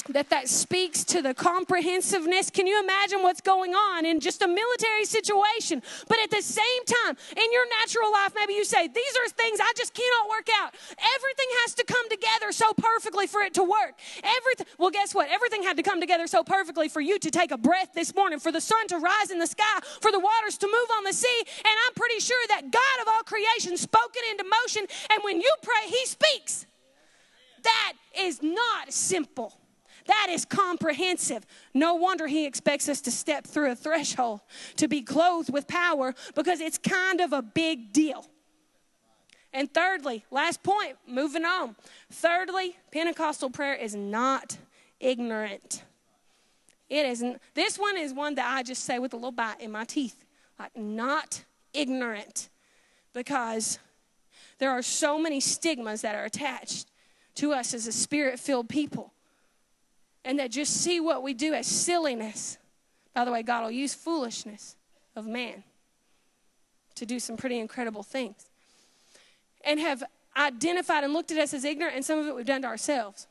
that 0.10 0.30
that 0.30 0.50
speaks 0.50 1.04
to 1.06 1.22
the 1.22 1.34
comprehensiveness. 1.34 2.50
Can 2.50 2.68
you 2.68 2.82
imagine 2.82 3.22
what's 3.22 3.42
going 3.42 3.74
on 3.74 4.06
in 4.06 4.20
just 4.20 4.42
a 4.42 4.48
military 4.48 5.06
situation? 5.06 5.82
But 6.08 6.18
at 6.24 6.32
the 6.32 6.42
same 6.42 6.86
time, 6.86 7.18
in 7.36 7.52
your 7.52 7.66
natural 7.80 8.12
life, 8.12 8.34
maybe 8.36 8.54
you 8.54 8.66
say, 8.66 8.88
These 8.88 9.18
are 9.18 9.30
things 9.30 9.60
I 9.60 9.72
just 9.78 9.94
cannot 9.94 10.30
work 10.30 10.48
out. 10.62 10.76
Everything 11.16 11.48
has 11.62 11.74
to 11.76 11.84
come 11.84 12.10
together 12.10 12.52
so 12.52 12.74
perfectly 12.74 13.28
for 13.28 13.42
it 13.42 13.54
to 13.56 13.64
work. 13.64 14.00
Everything, 14.24 14.66
well, 14.78 14.90
guess 14.90 15.14
what? 15.14 15.30
Everything 15.30 15.64
had 15.64 15.78
to 15.78 15.84
come 15.84 16.00
together 16.00 16.28
so 16.28 16.44
perfectly 16.44 16.90
for 16.90 17.02
you 17.02 17.20
to 17.20 17.32
take 17.32 17.52
a 17.52 17.58
breath 17.58 17.94
this 17.94 18.16
morning, 18.16 18.40
for 18.40 18.52
the 18.52 18.62
sun 18.62 18.88
to 18.88 18.98
rise 18.98 19.32
in 19.32 19.40
the 19.40 19.48
sky, 19.48 19.80
for 20.02 20.12
the 20.12 20.20
waters 20.20 20.58
to 20.58 20.68
move 20.68 20.90
on 20.98 21.04
the 21.04 21.14
sea. 21.14 21.44
And 21.58 21.74
I'm 21.88 21.94
pretty 21.94 22.20
sure 22.20 22.44
that 22.50 22.72
God 22.72 23.02
of 23.02 23.08
all 23.08 23.24
creation 23.24 23.78
spoke 23.78 24.14
it 24.16 24.32
into 24.32 24.50
motion. 24.50 24.86
And 25.12 25.24
when 25.24 25.42
you 25.42 25.54
pray, 25.62 25.88
He 25.88 26.06
speaks. 26.06 26.66
That 27.64 27.94
is 28.18 28.42
not 28.42 28.94
simple. 28.94 29.60
That 30.10 30.30
is 30.32 30.44
comprehensive. 30.44 31.46
No 31.72 31.94
wonder 31.94 32.26
he 32.26 32.48
expects 32.48 32.90
us 32.90 33.00
to 33.02 33.12
step 33.12 33.46
through 33.46 33.72
a 33.72 33.76
threshold 33.76 34.42
to 34.78 34.88
be 34.88 35.04
clothed 35.04 35.54
with 35.54 35.68
power 35.68 36.16
because 36.34 36.62
it's 36.62 36.80
kind 36.80 37.22
of 37.22 37.32
a 37.32 37.44
big 37.44 37.94
deal. 37.94 38.26
And 39.54 39.72
thirdly, 39.72 40.26
last 40.32 40.64
point, 40.64 40.96
moving 41.08 41.46
on. 41.46 41.76
Thirdly, 42.12 42.76
Pentecostal 42.92 43.52
prayer 43.52 43.76
is 43.76 43.94
not 43.94 44.58
ignorant. 45.00 45.84
It 46.90 47.06
isn't. 47.06 47.40
This 47.54 47.78
one 47.78 47.96
is 47.96 48.12
one 48.12 48.34
that 48.34 48.52
I 48.52 48.64
just 48.64 48.86
say 48.86 48.98
with 48.98 49.14
a 49.14 49.16
little 49.16 49.32
bite 49.32 49.62
in 49.62 49.72
my 49.72 49.86
teeth. 49.86 50.26
Like, 50.58 50.76
not 50.76 51.44
ignorant. 51.72 52.50
Because 53.14 53.78
there 54.58 54.72
are 54.72 54.82
so 54.82 55.20
many 55.20 55.40
stigmas 55.40 56.02
that 56.02 56.16
are 56.16 56.26
attached 56.26 56.90
to 57.36 57.54
us 57.54 57.76
as 57.76 57.86
a 57.86 57.92
spirit 57.92 58.40
filled 58.40 58.70
people 58.70 59.14
and 60.30 60.38
that 60.38 60.52
just 60.52 60.84
see 60.84 61.00
what 61.00 61.24
we 61.24 61.34
do 61.34 61.56
as 61.56 61.66
silliness. 61.66 62.60
By 63.16 63.26
the 63.26 63.32
way, 63.32 63.42
God 63.42 63.64
will 63.64 63.72
use 63.72 63.96
foolishness 63.96 64.76
of 65.16 65.26
man 65.26 65.64
to 66.94 67.04
do 67.04 67.20
some 67.20 67.36
pretty 67.36 67.58
incredible 67.58 68.04
things. 68.04 68.46
And 69.66 69.80
have 69.80 70.04
identified 70.38 71.04
and 71.04 71.14
looked 71.14 71.32
at 71.32 71.40
us 71.40 71.56
as 71.56 71.66
ignorant, 71.66 71.96
and 71.96 72.06
some 72.06 72.20
of 72.20 72.28
it 72.28 72.36
we've 72.36 72.46
done 72.46 72.62
to 72.62 72.68
ourselves. 72.68 73.26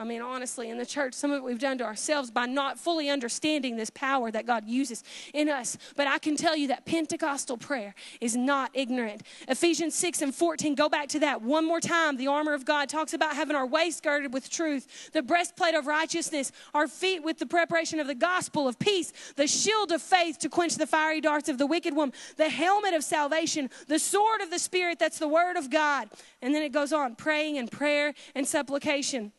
I 0.00 0.04
mean, 0.04 0.22
honestly, 0.22 0.70
in 0.70 0.78
the 0.78 0.86
church, 0.86 1.12
some 1.12 1.30
of 1.30 1.36
it 1.36 1.44
we've 1.44 1.58
done 1.58 1.76
to 1.76 1.84
ourselves 1.84 2.30
by 2.30 2.46
not 2.46 2.78
fully 2.78 3.10
understanding 3.10 3.76
this 3.76 3.90
power 3.90 4.30
that 4.30 4.46
God 4.46 4.66
uses 4.66 5.04
in 5.34 5.50
us. 5.50 5.76
But 5.94 6.06
I 6.06 6.16
can 6.16 6.36
tell 6.36 6.56
you 6.56 6.68
that 6.68 6.86
Pentecostal 6.86 7.58
prayer 7.58 7.94
is 8.18 8.34
not 8.34 8.70
ignorant. 8.72 9.24
Ephesians 9.46 9.94
6 9.96 10.22
and 10.22 10.34
14, 10.34 10.74
go 10.74 10.88
back 10.88 11.08
to 11.08 11.18
that 11.18 11.42
one 11.42 11.66
more 11.66 11.80
time. 11.80 12.16
The 12.16 12.28
armor 12.28 12.54
of 12.54 12.64
God 12.64 12.88
talks 12.88 13.12
about 13.12 13.36
having 13.36 13.54
our 13.54 13.66
waist 13.66 14.02
girded 14.02 14.32
with 14.32 14.48
truth, 14.48 15.10
the 15.12 15.20
breastplate 15.20 15.74
of 15.74 15.86
righteousness, 15.86 16.50
our 16.72 16.88
feet 16.88 17.22
with 17.22 17.38
the 17.38 17.44
preparation 17.44 18.00
of 18.00 18.06
the 18.06 18.14
gospel 18.14 18.66
of 18.66 18.78
peace, 18.78 19.12
the 19.36 19.46
shield 19.46 19.92
of 19.92 20.00
faith 20.00 20.38
to 20.38 20.48
quench 20.48 20.76
the 20.76 20.86
fiery 20.86 21.20
darts 21.20 21.50
of 21.50 21.58
the 21.58 21.66
wicked 21.66 21.94
one, 21.94 22.10
the 22.38 22.48
helmet 22.48 22.94
of 22.94 23.04
salvation, 23.04 23.68
the 23.86 23.98
sword 23.98 24.40
of 24.40 24.48
the 24.48 24.58
Spirit, 24.58 24.98
that's 24.98 25.18
the 25.18 25.28
word 25.28 25.58
of 25.58 25.68
God. 25.68 26.08
And 26.40 26.54
then 26.54 26.62
it 26.62 26.72
goes 26.72 26.90
on 26.90 27.16
praying 27.16 27.58
and 27.58 27.70
prayer 27.70 28.14
and 28.34 28.48
supplication 28.48 29.32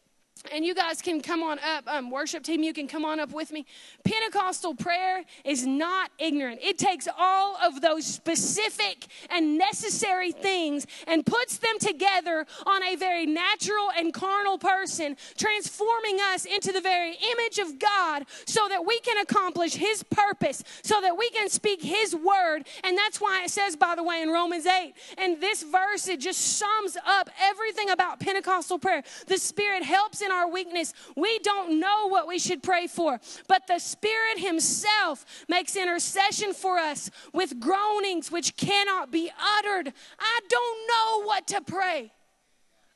and 0.54 0.66
you 0.66 0.74
guys 0.74 1.02
can 1.02 1.22
come 1.22 1.44
on 1.44 1.60
up 1.60 1.88
um, 1.88 2.10
worship 2.10 2.44
team 2.44 2.64
you 2.64 2.74
can 2.74 2.88
come 2.88 3.06
on 3.06 3.20
up 3.20 3.32
with 3.32 3.52
me. 3.52 3.66
Pentecostal 4.04 4.76
prayer 4.76 5.24
is 5.44 5.66
not 5.66 6.12
ignorant. 6.18 6.60
It 6.64 6.78
takes 6.78 7.08
all 7.18 7.58
of 7.58 7.82
those 7.82 8.06
specific 8.06 9.08
and 9.30 9.58
necessary 9.58 10.32
things 10.32 10.88
and 11.08 11.26
puts 11.26 11.58
them 11.58 11.78
together 11.80 12.46
on 12.66 12.84
a 12.84 12.96
very 12.96 13.26
natural 13.26 13.92
and 13.98 14.14
carnal 14.14 14.58
person 14.58 15.18
transforming 15.38 16.20
us 16.34 16.46
into 16.46 16.72
the 16.72 16.82
very 16.82 17.18
image 17.32 17.60
of 17.60 17.80
god 17.80 18.26
so 18.46 18.68
that 18.68 18.86
we 18.86 19.00
can 19.02 19.18
accomplish 19.18 19.74
his 19.76 20.04
purpose 20.04 20.64
so 20.84 21.00
that 21.02 21.18
we 21.18 21.30
can 21.32 21.50
speak 21.50 21.82
his 21.82 22.16
word. 22.16 22.64
And 22.84 22.98
that's 22.98 23.20
why 23.20 23.44
it 23.44 23.50
says 23.50 23.76
by 23.76 23.96
the 23.96 24.04
way 24.04 24.22
in 24.22 24.30
romans 24.30 24.66
8 24.66 24.94
and 25.18 25.42
this 25.42 25.64
verse 25.64 26.08
it 26.08 26.20
just 26.20 26.58
sums 26.58 26.98
up 27.06 27.30
everything 27.40 27.90
about 27.90 28.20
pentecostal 28.20 28.80
prayer. 28.80 29.04
The 29.28 29.38
spirit 29.38 29.84
helps 29.84 30.22
in 30.22 30.31
our 30.32 30.50
weakness. 30.50 30.94
We 31.16 31.40
don't 31.40 31.80
know 31.80 32.08
what 32.08 32.28
we 32.28 32.40
should 32.40 32.64
pray 32.64 32.88
for, 32.88 33.20
but 33.48 33.68
the 33.68 33.80
Spirit 33.80 34.40
Himself 34.40 35.26
makes 35.48 35.76
intercession 35.76 36.54
for 36.54 36.78
us 36.78 37.12
with 37.34 37.60
groanings 37.60 38.32
which 38.32 38.56
cannot 38.58 39.12
be 39.12 39.32
uttered. 39.60 39.94
I 40.20 40.40
don't 40.50 40.88
know 40.88 41.28
what 41.28 41.48
to 41.48 41.62
pray. 41.62 42.12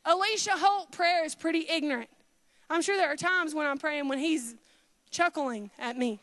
Alicia 0.06 0.52
Holt 0.52 0.92
prayer 0.92 1.26
is 1.26 1.36
pretty 1.36 1.66
ignorant. 1.70 2.10
I'm 2.70 2.82
sure 2.82 2.98
there 2.98 3.12
are 3.12 3.16
times 3.16 3.54
when 3.54 3.68
I'm 3.68 3.78
praying 3.78 4.08
when 4.08 4.20
he's 4.20 4.56
chuckling 5.12 5.72
at 5.78 5.98
me. 5.98 6.20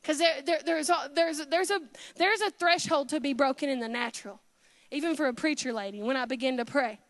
Because 0.00 0.18
there, 0.18 0.42
there, 0.42 0.60
there's, 0.64 0.90
a, 0.90 1.10
there's, 1.14 1.46
there's, 1.46 1.70
a, 1.70 1.80
there's 2.16 2.40
a 2.40 2.50
threshold 2.50 3.10
to 3.10 3.20
be 3.20 3.34
broken 3.34 3.68
in 3.68 3.80
the 3.80 3.88
natural, 3.88 4.40
even 4.90 5.14
for 5.14 5.26
a 5.26 5.34
preacher 5.34 5.72
lady, 5.72 6.02
when 6.02 6.16
I 6.16 6.24
begin 6.24 6.56
to 6.56 6.64
pray. 6.64 7.00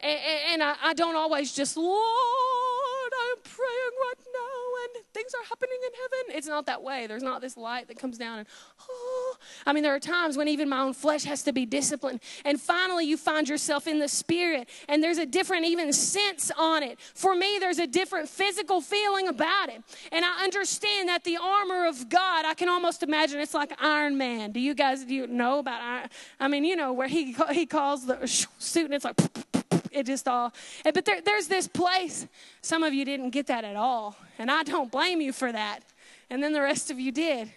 And, 0.00 0.20
and 0.52 0.62
I, 0.62 0.74
I 0.82 0.94
don't 0.94 1.16
always 1.16 1.52
just, 1.52 1.76
Lord, 1.76 3.12
I'm 3.30 3.38
praying 3.42 3.94
right 4.02 4.26
now 4.32 4.66
and 4.84 5.04
things 5.14 5.32
are 5.34 5.44
happening 5.48 5.78
in 5.84 5.92
heaven. 5.92 6.36
It's 6.38 6.46
not 6.46 6.66
that 6.66 6.82
way. 6.82 7.06
There's 7.06 7.22
not 7.22 7.40
this 7.40 7.56
light 7.56 7.88
that 7.88 7.98
comes 7.98 8.18
down 8.18 8.40
and, 8.40 8.48
oh. 8.88 9.36
I 9.64 9.72
mean, 9.72 9.82
there 9.82 9.94
are 9.94 10.00
times 10.00 10.36
when 10.36 10.48
even 10.48 10.68
my 10.68 10.80
own 10.80 10.92
flesh 10.92 11.24
has 11.24 11.42
to 11.44 11.52
be 11.52 11.64
disciplined. 11.64 12.20
And 12.44 12.60
finally, 12.60 13.06
you 13.06 13.16
find 13.16 13.48
yourself 13.48 13.86
in 13.86 13.98
the 13.98 14.08
spirit 14.08 14.68
and 14.88 15.02
there's 15.02 15.18
a 15.18 15.26
different, 15.26 15.64
even 15.64 15.92
sense 15.92 16.50
on 16.56 16.82
it. 16.82 17.00
For 17.14 17.34
me, 17.34 17.58
there's 17.58 17.78
a 17.78 17.86
different 17.86 18.28
physical 18.28 18.80
feeling 18.80 19.28
about 19.28 19.70
it. 19.70 19.82
And 20.12 20.24
I 20.24 20.44
understand 20.44 21.08
that 21.08 21.24
the 21.24 21.38
armor 21.42 21.86
of 21.86 22.08
God, 22.08 22.44
I 22.44 22.54
can 22.54 22.68
almost 22.68 23.02
imagine 23.02 23.40
it's 23.40 23.54
like 23.54 23.72
Iron 23.80 24.18
Man. 24.18 24.52
Do 24.52 24.60
you 24.60 24.74
guys 24.74 25.04
do 25.04 25.14
you 25.14 25.26
know 25.26 25.58
about 25.60 25.80
Iron? 25.80 26.08
I 26.38 26.48
mean, 26.48 26.64
you 26.64 26.76
know, 26.76 26.92
where 26.92 27.08
he, 27.08 27.34
he 27.50 27.66
calls 27.66 28.06
the 28.06 28.26
suit 28.58 28.84
and 28.86 28.94
it's 28.94 29.04
like, 29.04 29.16
it 29.96 30.06
just 30.06 30.28
all, 30.28 30.52
but 30.84 31.04
there, 31.04 31.20
there's 31.20 31.48
this 31.48 31.66
place. 31.66 32.26
Some 32.60 32.82
of 32.82 32.92
you 32.92 33.04
didn't 33.04 33.30
get 33.30 33.46
that 33.46 33.64
at 33.64 33.76
all, 33.76 34.16
and 34.38 34.50
I 34.50 34.62
don't 34.62 34.92
blame 34.92 35.20
you 35.20 35.32
for 35.32 35.50
that. 35.50 35.80
And 36.28 36.42
then 36.42 36.52
the 36.52 36.60
rest 36.60 36.90
of 36.90 37.00
you 37.00 37.12
did. 37.12 37.50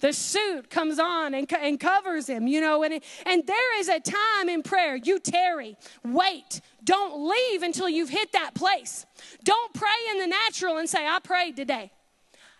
The 0.00 0.12
suit 0.12 0.68
comes 0.70 0.98
on 0.98 1.34
and, 1.34 1.50
and 1.52 1.80
covers 1.80 2.28
him, 2.28 2.46
you 2.46 2.60
know, 2.60 2.82
and, 2.82 2.94
it, 2.94 3.04
and 3.24 3.46
there 3.46 3.78
is 3.78 3.88
a 3.88 4.00
time 4.00 4.48
in 4.48 4.62
prayer. 4.62 4.96
You 4.96 5.18
tarry, 5.18 5.76
wait, 6.04 6.60
don't 6.84 7.28
leave 7.28 7.62
until 7.62 7.88
you've 7.88 8.10
hit 8.10 8.32
that 8.32 8.54
place. 8.54 9.06
Don't 9.44 9.72
pray 9.72 9.88
in 10.10 10.18
the 10.18 10.26
natural 10.26 10.76
and 10.78 10.88
say, 10.88 11.06
I 11.06 11.18
prayed 11.20 11.56
today. 11.56 11.90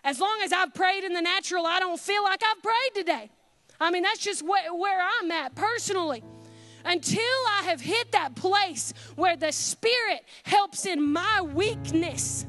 As 0.03 0.19
long 0.19 0.39
as 0.43 0.53
I've 0.53 0.73
prayed 0.73 1.03
in 1.03 1.13
the 1.13 1.21
natural, 1.21 1.65
I 1.65 1.79
don't 1.79 1.99
feel 1.99 2.23
like 2.23 2.41
I've 2.43 2.63
prayed 2.63 2.95
today. 2.95 3.29
I 3.79 3.91
mean, 3.91 4.03
that's 4.03 4.19
just 4.19 4.41
wh- 4.41 4.79
where 4.79 5.01
I'm 5.01 5.29
at 5.31 5.53
personally 5.53 6.23
until 6.87 7.19
I 7.49 7.63
have 7.65 7.81
hit 7.81 8.11
that 8.13 8.35
place 8.35 8.93
where 9.15 9.35
the 9.35 9.51
Spirit 9.51 10.23
helps 10.43 10.85
in 10.85 11.11
my 11.11 11.41
weakness. 11.41 12.45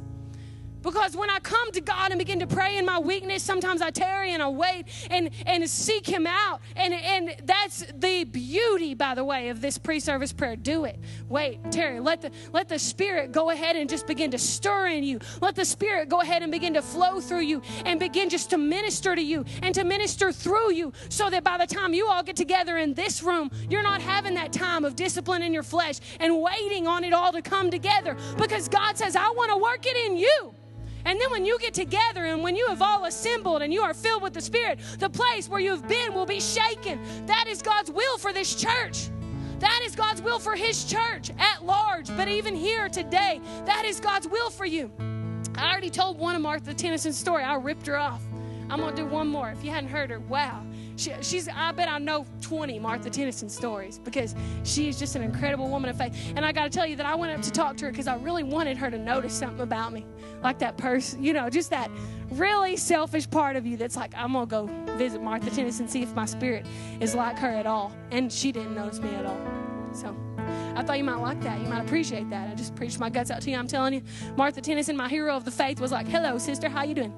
Because 0.83 1.16
when 1.16 1.31
I 1.31 1.39
come 1.41 1.72
to 1.72 1.81
God 1.81 2.11
and 2.11 2.18
begin 2.18 2.41
to 2.41 2.47
pray 2.47 2.79
in 2.79 2.87
my 2.87 2.99
weakness, 2.99 3.43
sometimes 3.43 3.83
I 3.83 3.91
tarry 3.91 4.33
and 4.33 4.43
I 4.43 4.49
wait 4.49 4.87
and, 5.11 5.31
and 5.47 5.68
seek 5.68 6.07
Him 6.07 6.26
out. 6.26 6.61
And, 6.76 6.95
and 6.95 7.37
that's 7.45 7.85
the 7.95 8.24
beauty, 8.24 8.95
by 8.95 9.14
the 9.14 9.24
way, 9.24 9.49
of 9.49 9.61
this 9.61 9.79
pre 9.79 10.01
service 10.01 10.33
prayer. 10.33 10.57
Do 10.57 10.85
it. 10.85 10.99
Wait, 11.29 11.70
tarry, 11.70 12.01
let 12.01 12.22
the, 12.22 12.31
let 12.53 12.68
the 12.68 12.79
Spirit 12.79 13.33
go 13.33 13.51
ahead 13.51 13.76
and 13.76 13.89
just 13.89 14.07
begin 14.07 14.31
to 14.31 14.39
stir 14.39 14.89
in 14.89 15.05
you. 15.05 15.18
Let 15.41 15.55
the 15.55 15.64
Spirit 15.64 16.09
go 16.09 16.20
ahead 16.20 16.43
and 16.43 16.53
begin 16.53 16.74
to 16.74 16.83
flow 16.83 17.20
through 17.20 17.41
you 17.41 17.62
and 17.85 17.99
begin 17.99 18.29
just 18.29 18.51
to 18.51 18.59
minister 18.59 19.14
to 19.14 19.22
you 19.22 19.45
and 19.62 19.74
to 19.74 19.85
minister 19.85 20.33
through 20.33 20.72
you 20.72 20.93
so 21.09 21.31
that 21.31 21.45
by 21.45 21.59
the 21.59 21.66
time 21.66 21.95
you 21.95 22.09
all 22.09 22.22
get 22.22 22.37
together 22.37 22.79
in 22.79 22.95
this 22.95 23.22
room, 23.22 23.51
you're 23.68 23.83
not 23.83 24.01
having 24.01 24.35
that 24.35 24.53
time 24.53 24.85
of 24.85 24.97
discipline 24.97 25.43
in 25.43 25.53
your 25.53 25.62
flesh 25.62 25.99
and 26.20 26.41
waiting 26.41 26.87
on 26.87 27.05
it 27.05 27.12
all 27.12 27.33
to 27.33 27.43
come 27.43 27.70
together. 27.70 28.16
Because 28.37 28.68
God 28.68 28.97
says, 28.97 29.16
I 29.16 29.29
want 29.31 29.51
to 29.51 29.57
work 29.57 29.85
it 29.85 29.97
in 30.11 30.16
you. 30.16 30.55
And 31.05 31.20
then 31.20 31.30
when 31.30 31.44
you 31.44 31.59
get 31.59 31.74
together 31.74 32.24
and 32.26 32.42
when 32.42 32.57
you 32.57 32.66
have 32.68 32.82
all 32.82 33.05
assembled 33.05 33.62
and 33.62 33.72
you 33.72 33.80
are 33.82 33.94
filled 33.94 34.22
with 34.22 34.34
the 34.34 34.40
Spirit, 34.40 34.78
the 34.99 35.09
place 35.09 35.49
where 35.49 35.61
you 35.61 35.70
have 35.70 35.88
been 35.88 36.14
will 36.14 36.26
be 36.26 36.40
shaken. 36.40 37.01
That 37.26 37.46
is 37.49 37.62
God's 37.62 37.90
will 37.90 38.18
for 38.18 38.32
this 38.32 38.55
church. 38.55 39.09
That 39.61 39.80
is 39.84 39.96
God's 39.96 40.22
will 40.22 40.38
for 40.38 40.55
His 40.55 40.84
church 40.84 41.30
at 41.38 41.64
large. 41.64 42.09
But 42.16 42.28
even 42.28 42.55
here 42.55 42.88
today, 42.88 43.40
that 43.64 43.84
is 43.84 44.01
God's 44.01 44.28
will 44.28 44.51
for 44.51 44.66
you. 44.66 44.90
I 45.57 45.70
already 45.70 45.90
told 45.90 46.18
one 46.18 46.36
of 46.36 46.42
Martha 46.42 46.72
Tennyson's 46.74 47.18
story. 47.18 47.42
I 47.42 47.55
ripped 47.55 47.86
her 47.86 47.99
off. 47.99 48.22
I'm 48.70 48.80
going 48.80 48.94
to 48.94 49.03
do 49.03 49.09
one 49.09 49.28
more. 49.28 49.51
If 49.51 49.64
you 49.64 49.70
hadn't 49.70 49.90
heard 49.90 50.11
her, 50.11 50.20
wow. 50.20 50.64
She, 50.99 51.12
she's, 51.22 51.49
I 51.49 51.70
bet 51.70 51.88
I 51.88 51.99
know 51.99 52.26
20 52.42 52.80
Martha 52.80 53.09
Tennyson 53.09 53.49
stories 53.49 54.01
because 54.01 54.34
she 54.64 54.88
is 54.88 54.99
just 54.99 55.14
an 55.14 55.22
incredible 55.22 55.68
woman 55.68 55.88
of 55.88 55.96
faith. 55.96 56.32
And 56.34 56.44
I 56.44 56.51
got 56.51 56.64
to 56.64 56.70
tell 56.70 56.84
you 56.84 56.96
that 56.96 57.07
I 57.07 57.14
went 57.14 57.32
up 57.32 57.40
to 57.42 57.53
talk 57.53 57.76
to 57.76 57.84
her 57.84 57.90
because 57.92 58.09
I 58.09 58.16
really 58.16 58.42
wanted 58.42 58.76
her 58.78 58.90
to 58.90 58.99
notice 58.99 59.32
something 59.32 59.61
about 59.61 59.92
me. 59.92 60.05
Like 60.42 60.59
that 60.59 60.76
person, 60.76 61.22
you 61.22 61.32
know, 61.32 61.49
just 61.49 61.70
that 61.70 61.88
really 62.32 62.76
selfish 62.76 63.30
part 63.30 63.55
of 63.55 63.64
you 63.64 63.76
that's 63.76 63.94
like, 63.94 64.12
I'm 64.16 64.32
going 64.32 64.49
to 64.49 64.51
go 64.51 64.96
visit 64.96 65.22
Martha 65.22 65.51
Tennyson, 65.51 65.86
see 65.86 66.03
if 66.03 66.12
my 66.16 66.26
spirit 66.26 66.66
is 66.99 67.14
like 67.14 67.38
her 67.38 67.49
at 67.49 67.66
all. 67.66 67.94
And 68.11 68.32
she 68.32 68.51
didn't 68.51 68.74
notice 68.74 68.99
me 68.99 69.14
at 69.14 69.24
all. 69.24 69.40
So. 69.92 70.16
I 70.74 70.82
thought 70.82 70.99
you 70.99 71.05
might 71.05 71.20
like 71.20 71.40
that. 71.42 71.61
You 71.61 71.68
might 71.68 71.84
appreciate 71.84 72.28
that. 72.30 72.49
I 72.49 72.55
just 72.55 72.74
preached 72.74 72.99
my 72.99 73.11
guts 73.11 73.30
out 73.30 73.42
to 73.42 73.51
you. 73.51 73.57
I'm 73.57 73.66
telling 73.68 73.94
you, 73.94 74.03
Martha 74.36 74.61
Tennyson, 74.61 74.96
my 74.96 75.09
hero 75.09 75.36
of 75.36 75.44
the 75.44 75.51
faith, 75.51 75.80
was 75.80 75.90
like, 75.90 76.07
"Hello, 76.07 76.38
sister, 76.38 76.68
how 76.68 76.84
you 76.84 76.94
doing?" 76.94 77.12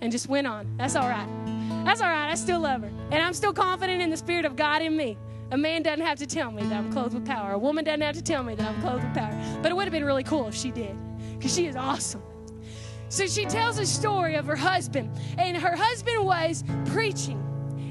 And 0.00 0.10
just 0.10 0.28
went 0.28 0.46
on. 0.46 0.76
That's 0.78 0.96
all 0.96 1.08
right. 1.08 1.55
That's 1.86 2.00
all 2.00 2.08
right. 2.08 2.28
I 2.28 2.34
still 2.34 2.58
love 2.58 2.82
her, 2.82 2.90
and 3.12 3.22
I'm 3.22 3.32
still 3.32 3.52
confident 3.52 4.02
in 4.02 4.10
the 4.10 4.16
Spirit 4.16 4.44
of 4.44 4.56
God 4.56 4.82
in 4.82 4.96
me. 4.96 5.16
A 5.52 5.56
man 5.56 5.84
doesn't 5.84 6.04
have 6.04 6.18
to 6.18 6.26
tell 6.26 6.50
me 6.50 6.64
that 6.64 6.72
I'm 6.72 6.92
clothed 6.92 7.14
with 7.14 7.24
power. 7.24 7.52
A 7.52 7.58
woman 7.58 7.84
doesn't 7.84 8.00
have 8.00 8.16
to 8.16 8.22
tell 8.22 8.42
me 8.42 8.56
that 8.56 8.68
I'm 8.68 8.80
clothed 8.80 9.04
with 9.04 9.14
power. 9.14 9.60
But 9.62 9.70
it 9.70 9.76
would 9.76 9.84
have 9.84 9.92
been 9.92 10.04
really 10.04 10.24
cool 10.24 10.48
if 10.48 10.54
she 10.56 10.72
did, 10.72 10.96
because 11.38 11.54
she 11.54 11.66
is 11.66 11.76
awesome. 11.76 12.22
So 13.08 13.28
she 13.28 13.44
tells 13.44 13.78
a 13.78 13.86
story 13.86 14.34
of 14.34 14.46
her 14.46 14.56
husband, 14.56 15.16
and 15.38 15.56
her 15.56 15.76
husband 15.76 16.26
was 16.26 16.64
preaching, 16.86 17.40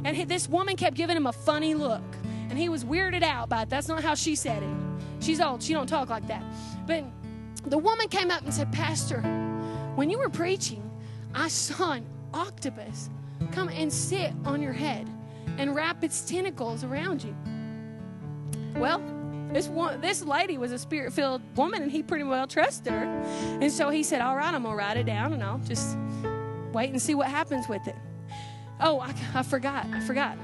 and 0.03 0.29
this 0.29 0.49
woman 0.49 0.75
kept 0.75 0.97
giving 0.97 1.15
him 1.15 1.27
a 1.27 1.31
funny 1.31 1.73
look, 1.73 2.03
and 2.49 2.59
he 2.59 2.67
was 2.67 2.83
weirded 2.83 3.23
out 3.23 3.47
by 3.47 3.61
it. 3.61 3.69
That's 3.69 3.87
not 3.87 4.03
how 4.03 4.13
she 4.13 4.35
said 4.35 4.61
it. 4.61 5.23
She's 5.23 5.39
old. 5.39 5.63
She 5.63 5.71
don't 5.71 5.87
talk 5.87 6.09
like 6.09 6.27
that. 6.27 6.43
But 6.85 7.05
the 7.65 7.77
woman 7.77 8.09
came 8.09 8.29
up 8.29 8.43
and 8.43 8.53
said, 8.53 8.73
"Pastor, 8.73 9.21
when 9.95 10.09
you 10.09 10.19
were 10.19 10.29
preaching, 10.29 10.83
I 11.33 11.47
saw 11.47 11.93
an 11.93 12.05
octopus 12.33 13.09
come 13.51 13.69
and 13.69 13.91
sit 13.91 14.33
on 14.45 14.61
your 14.61 14.73
head 14.73 15.09
and 15.57 15.75
wrap 15.75 16.03
its 16.03 16.21
tentacles 16.21 16.83
around 16.83 17.23
you." 17.23 17.35
Well, 18.75 19.01
this 19.53 19.67
one, 19.67 20.01
this 20.01 20.23
lady 20.23 20.57
was 20.57 20.71
a 20.71 20.77
spirit-filled 20.77 21.41
woman, 21.55 21.83
and 21.83 21.91
he 21.91 22.03
pretty 22.03 22.25
well 22.25 22.45
trusted 22.45 22.91
her. 22.91 23.05
And 23.61 23.71
so 23.71 23.89
he 23.89 24.03
said, 24.03 24.21
"All 24.21 24.35
right, 24.35 24.53
I'm 24.53 24.63
gonna 24.63 24.75
write 24.75 24.97
it 24.97 25.05
down, 25.05 25.33
and 25.33 25.41
I'll 25.41 25.59
just 25.59 25.97
wait 26.73 26.89
and 26.89 27.01
see 27.01 27.15
what 27.15 27.27
happens 27.27 27.67
with 27.69 27.87
it." 27.87 27.95
Oh, 28.81 28.99
I, 28.99 29.13
I 29.33 29.43
forgot. 29.43 29.85
I 29.93 30.01
forgot. 30.01 30.37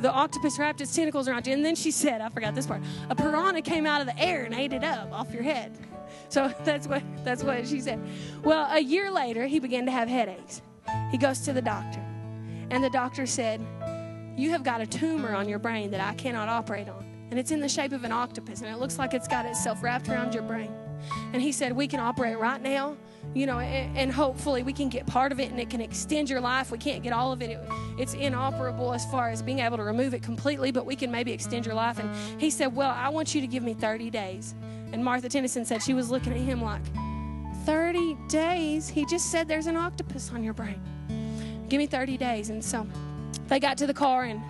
The 0.00 0.12
octopus 0.12 0.58
wrapped 0.58 0.80
its 0.80 0.94
tentacles 0.94 1.28
around 1.28 1.46
you, 1.46 1.54
and 1.54 1.64
then 1.64 1.74
she 1.74 1.90
said, 1.90 2.20
"I 2.20 2.28
forgot 2.28 2.54
this 2.54 2.66
part. 2.66 2.82
A 3.08 3.14
piranha 3.14 3.62
came 3.62 3.86
out 3.86 4.00
of 4.00 4.06
the 4.06 4.18
air 4.18 4.44
and 4.44 4.54
ate 4.54 4.72
it 4.72 4.84
up 4.84 5.12
off 5.12 5.32
your 5.32 5.42
head." 5.42 5.76
So 6.30 6.52
that's 6.64 6.86
what 6.86 7.02
that's 7.24 7.42
what 7.42 7.66
she 7.66 7.80
said. 7.80 8.00
Well, 8.42 8.68
a 8.70 8.80
year 8.80 9.10
later, 9.10 9.46
he 9.46 9.60
began 9.60 9.86
to 9.86 9.92
have 9.92 10.08
headaches. 10.08 10.60
He 11.10 11.16
goes 11.16 11.40
to 11.40 11.54
the 11.54 11.62
doctor, 11.62 12.02
and 12.70 12.82
the 12.82 12.90
doctor 12.90 13.26
said, 13.26 13.60
"You 14.36 14.50
have 14.50 14.62
got 14.62 14.80
a 14.80 14.86
tumor 14.86 15.34
on 15.34 15.48
your 15.48 15.58
brain 15.58 15.90
that 15.90 16.00
I 16.00 16.14
cannot 16.14 16.48
operate 16.48 16.88
on." 16.88 17.08
and 17.30 17.38
it's 17.38 17.50
in 17.50 17.60
the 17.60 17.68
shape 17.68 17.92
of 17.92 18.04
an 18.04 18.12
octopus, 18.12 18.62
and 18.62 18.70
it 18.70 18.78
looks 18.78 18.98
like 18.98 19.12
it's 19.12 19.28
got 19.28 19.44
itself 19.44 19.82
wrapped 19.82 20.08
around 20.08 20.32
your 20.32 20.42
brain. 20.42 20.72
And 21.32 21.42
he 21.42 21.52
said, 21.52 21.72
We 21.72 21.86
can 21.86 22.00
operate 22.00 22.38
right 22.38 22.60
now, 22.60 22.96
you 23.34 23.46
know, 23.46 23.58
and, 23.58 23.96
and 23.96 24.12
hopefully 24.12 24.62
we 24.62 24.72
can 24.72 24.88
get 24.88 25.06
part 25.06 25.30
of 25.30 25.38
it 25.38 25.50
and 25.50 25.60
it 25.60 25.70
can 25.70 25.80
extend 25.80 26.28
your 26.28 26.40
life. 26.40 26.70
We 26.70 26.78
can't 26.78 27.02
get 27.02 27.12
all 27.12 27.32
of 27.32 27.42
it. 27.42 27.50
it. 27.50 27.60
It's 27.98 28.14
inoperable 28.14 28.92
as 28.92 29.04
far 29.06 29.30
as 29.30 29.42
being 29.42 29.60
able 29.60 29.76
to 29.76 29.84
remove 29.84 30.14
it 30.14 30.22
completely, 30.22 30.72
but 30.72 30.86
we 30.86 30.96
can 30.96 31.10
maybe 31.10 31.32
extend 31.32 31.66
your 31.66 31.74
life. 31.74 31.98
And 31.98 32.40
he 32.40 32.50
said, 32.50 32.74
Well, 32.74 32.90
I 32.90 33.08
want 33.10 33.34
you 33.34 33.40
to 33.40 33.46
give 33.46 33.62
me 33.62 33.74
30 33.74 34.10
days. 34.10 34.54
And 34.92 35.04
Martha 35.04 35.28
Tennyson 35.28 35.64
said 35.64 35.82
she 35.82 35.94
was 35.94 36.10
looking 36.10 36.32
at 36.32 36.38
him 36.38 36.62
like, 36.62 36.82
30 37.64 38.16
days? 38.28 38.88
He 38.88 39.04
just 39.04 39.30
said 39.30 39.46
there's 39.46 39.66
an 39.66 39.76
octopus 39.76 40.32
on 40.32 40.42
your 40.42 40.54
brain. 40.54 40.80
Give 41.68 41.78
me 41.78 41.86
30 41.86 42.16
days. 42.16 42.50
And 42.50 42.64
so 42.64 42.86
they 43.48 43.60
got 43.60 43.78
to 43.78 43.86
the 43.86 43.94
car 43.94 44.24
and 44.24 44.42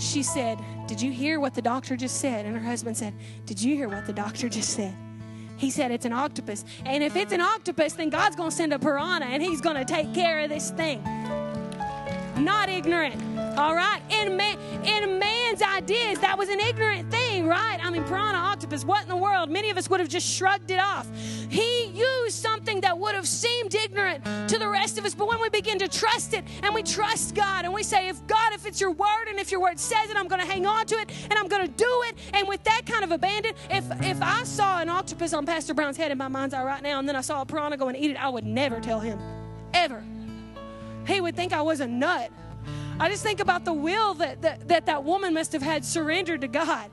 she 0.00 0.22
said, 0.22 0.58
Did 0.86 1.00
you 1.00 1.12
hear 1.12 1.40
what 1.40 1.54
the 1.54 1.62
doctor 1.62 1.96
just 1.96 2.20
said? 2.20 2.46
And 2.46 2.56
her 2.56 2.62
husband 2.62 2.96
said, 2.96 3.14
Did 3.46 3.60
you 3.60 3.76
hear 3.76 3.88
what 3.88 4.06
the 4.06 4.12
doctor 4.12 4.48
just 4.48 4.70
said? 4.70 4.94
He 5.56 5.70
said 5.70 5.90
it's 5.90 6.04
an 6.04 6.12
octopus. 6.12 6.64
And 6.84 7.02
if 7.02 7.16
it's 7.16 7.32
an 7.32 7.40
octopus, 7.40 7.92
then 7.92 8.10
God's 8.10 8.36
going 8.36 8.50
to 8.50 8.56
send 8.56 8.72
a 8.72 8.78
piranha 8.78 9.26
and 9.26 9.42
he's 9.42 9.60
going 9.60 9.76
to 9.76 9.84
take 9.84 10.12
care 10.12 10.40
of 10.40 10.50
this 10.50 10.70
thing. 10.70 11.02
Not 12.36 12.68
ignorant. 12.68 13.14
All 13.56 13.74
right? 13.74 14.02
In 14.10 14.36
man, 14.36 14.58
in 14.84 15.18
man's 15.18 15.62
ideas, 15.62 16.18
that 16.18 16.36
was 16.36 16.48
an 16.48 16.58
ignorant 16.58 17.10
thing, 17.10 17.46
right? 17.46 17.78
I 17.80 17.90
mean, 17.90 18.02
piranha, 18.04 18.38
octopus, 18.64 18.84
what 18.84 19.02
in 19.02 19.08
the 19.10 19.16
world? 19.16 19.50
Many 19.50 19.68
of 19.68 19.76
us 19.76 19.90
would 19.90 20.00
have 20.00 20.08
just 20.08 20.26
shrugged 20.26 20.70
it 20.70 20.80
off. 20.80 21.06
He 21.50 21.84
used 21.88 22.36
something 22.36 22.80
that 22.80 22.98
would 22.98 23.14
have 23.14 23.28
seemed 23.28 23.74
ignorant 23.74 24.24
to 24.48 24.58
the 24.58 24.66
rest 24.66 24.96
of 24.96 25.04
us, 25.04 25.14
but 25.14 25.28
when 25.28 25.38
we 25.38 25.50
begin 25.50 25.78
to 25.80 25.88
trust 25.88 26.32
it 26.32 26.44
and 26.62 26.74
we 26.74 26.82
trust 26.82 27.34
God 27.34 27.66
and 27.66 27.74
we 27.74 27.82
say, 27.82 28.08
if 28.08 28.26
God, 28.26 28.54
if 28.54 28.66
it's 28.66 28.80
your 28.80 28.90
word 28.90 29.26
and 29.28 29.38
if 29.38 29.52
your 29.52 29.60
word 29.60 29.78
says 29.78 30.08
it, 30.08 30.16
I'm 30.16 30.28
going 30.28 30.40
to 30.40 30.46
hang 30.46 30.64
on 30.64 30.86
to 30.86 30.94
it 30.94 31.10
and 31.24 31.34
I'm 31.34 31.46
going 31.46 31.66
to 31.66 31.72
do 31.72 32.02
it. 32.06 32.16
And 32.32 32.48
with 32.48 32.64
that 32.64 32.86
kind 32.86 33.04
of 33.04 33.12
abandon, 33.12 33.52
if 33.70 33.84
if 34.02 34.22
I 34.22 34.44
saw 34.44 34.80
an 34.80 34.88
octopus 34.88 35.34
on 35.34 35.44
Pastor 35.44 35.74
Brown's 35.74 35.98
head 35.98 36.10
in 36.10 36.16
my 36.16 36.28
mind's 36.28 36.54
eye 36.54 36.64
right 36.64 36.82
now, 36.82 36.98
and 36.98 37.06
then 37.06 37.16
I 37.16 37.20
saw 37.20 37.42
a 37.42 37.46
piranha 37.46 37.76
go 37.76 37.88
and 37.88 37.96
eat 37.96 38.10
it, 38.10 38.16
I 38.16 38.30
would 38.30 38.46
never 38.46 38.80
tell 38.80 39.00
him, 39.00 39.18
ever. 39.74 40.02
He 41.06 41.20
would 41.20 41.36
think 41.36 41.52
I 41.52 41.60
was 41.60 41.80
a 41.80 41.86
nut. 41.86 42.30
I 42.98 43.10
just 43.10 43.22
think 43.22 43.40
about 43.40 43.66
the 43.66 43.74
will 43.74 44.14
that 44.14 44.40
that, 44.40 44.68
that, 44.68 44.86
that 44.86 45.04
woman 45.04 45.34
must 45.34 45.52
have 45.52 45.60
had 45.60 45.84
surrendered 45.84 46.40
to 46.40 46.48
God 46.48 46.90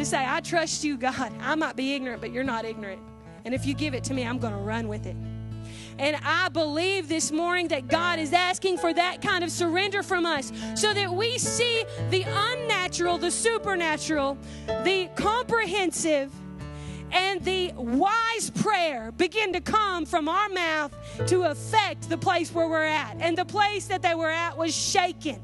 to 0.00 0.06
say, 0.06 0.24
I 0.26 0.40
trust 0.40 0.82
you, 0.82 0.96
God. 0.96 1.30
I 1.40 1.54
might 1.54 1.76
be 1.76 1.94
ignorant, 1.94 2.22
but 2.22 2.32
you're 2.32 2.42
not 2.42 2.64
ignorant. 2.64 3.02
And 3.44 3.52
if 3.54 3.66
you 3.66 3.74
give 3.74 3.92
it 3.92 4.02
to 4.04 4.14
me, 4.14 4.26
I'm 4.26 4.38
going 4.38 4.54
to 4.54 4.58
run 4.58 4.88
with 4.88 5.04
it. 5.04 5.14
And 5.98 6.16
I 6.24 6.48
believe 6.48 7.06
this 7.08 7.30
morning 7.30 7.68
that 7.68 7.86
God 7.86 8.18
is 8.18 8.32
asking 8.32 8.78
for 8.78 8.94
that 8.94 9.20
kind 9.20 9.44
of 9.44 9.50
surrender 9.50 10.02
from 10.02 10.24
us 10.24 10.52
so 10.74 10.94
that 10.94 11.12
we 11.12 11.36
see 11.36 11.84
the 12.08 12.24
unnatural, 12.26 13.18
the 13.18 13.30
supernatural, 13.30 14.38
the 14.84 15.10
comprehensive, 15.16 16.32
and 17.12 17.44
the 17.44 17.72
wise 17.76 18.50
prayer 18.54 19.12
begin 19.12 19.52
to 19.52 19.60
come 19.60 20.06
from 20.06 20.30
our 20.30 20.48
mouth 20.48 20.94
to 21.26 21.42
affect 21.42 22.08
the 22.08 22.16
place 22.16 22.54
where 22.54 22.68
we're 22.68 22.84
at. 22.84 23.16
And 23.20 23.36
the 23.36 23.44
place 23.44 23.86
that 23.88 24.00
they 24.00 24.14
were 24.14 24.30
at 24.30 24.56
was 24.56 24.74
shaken. 24.74 25.42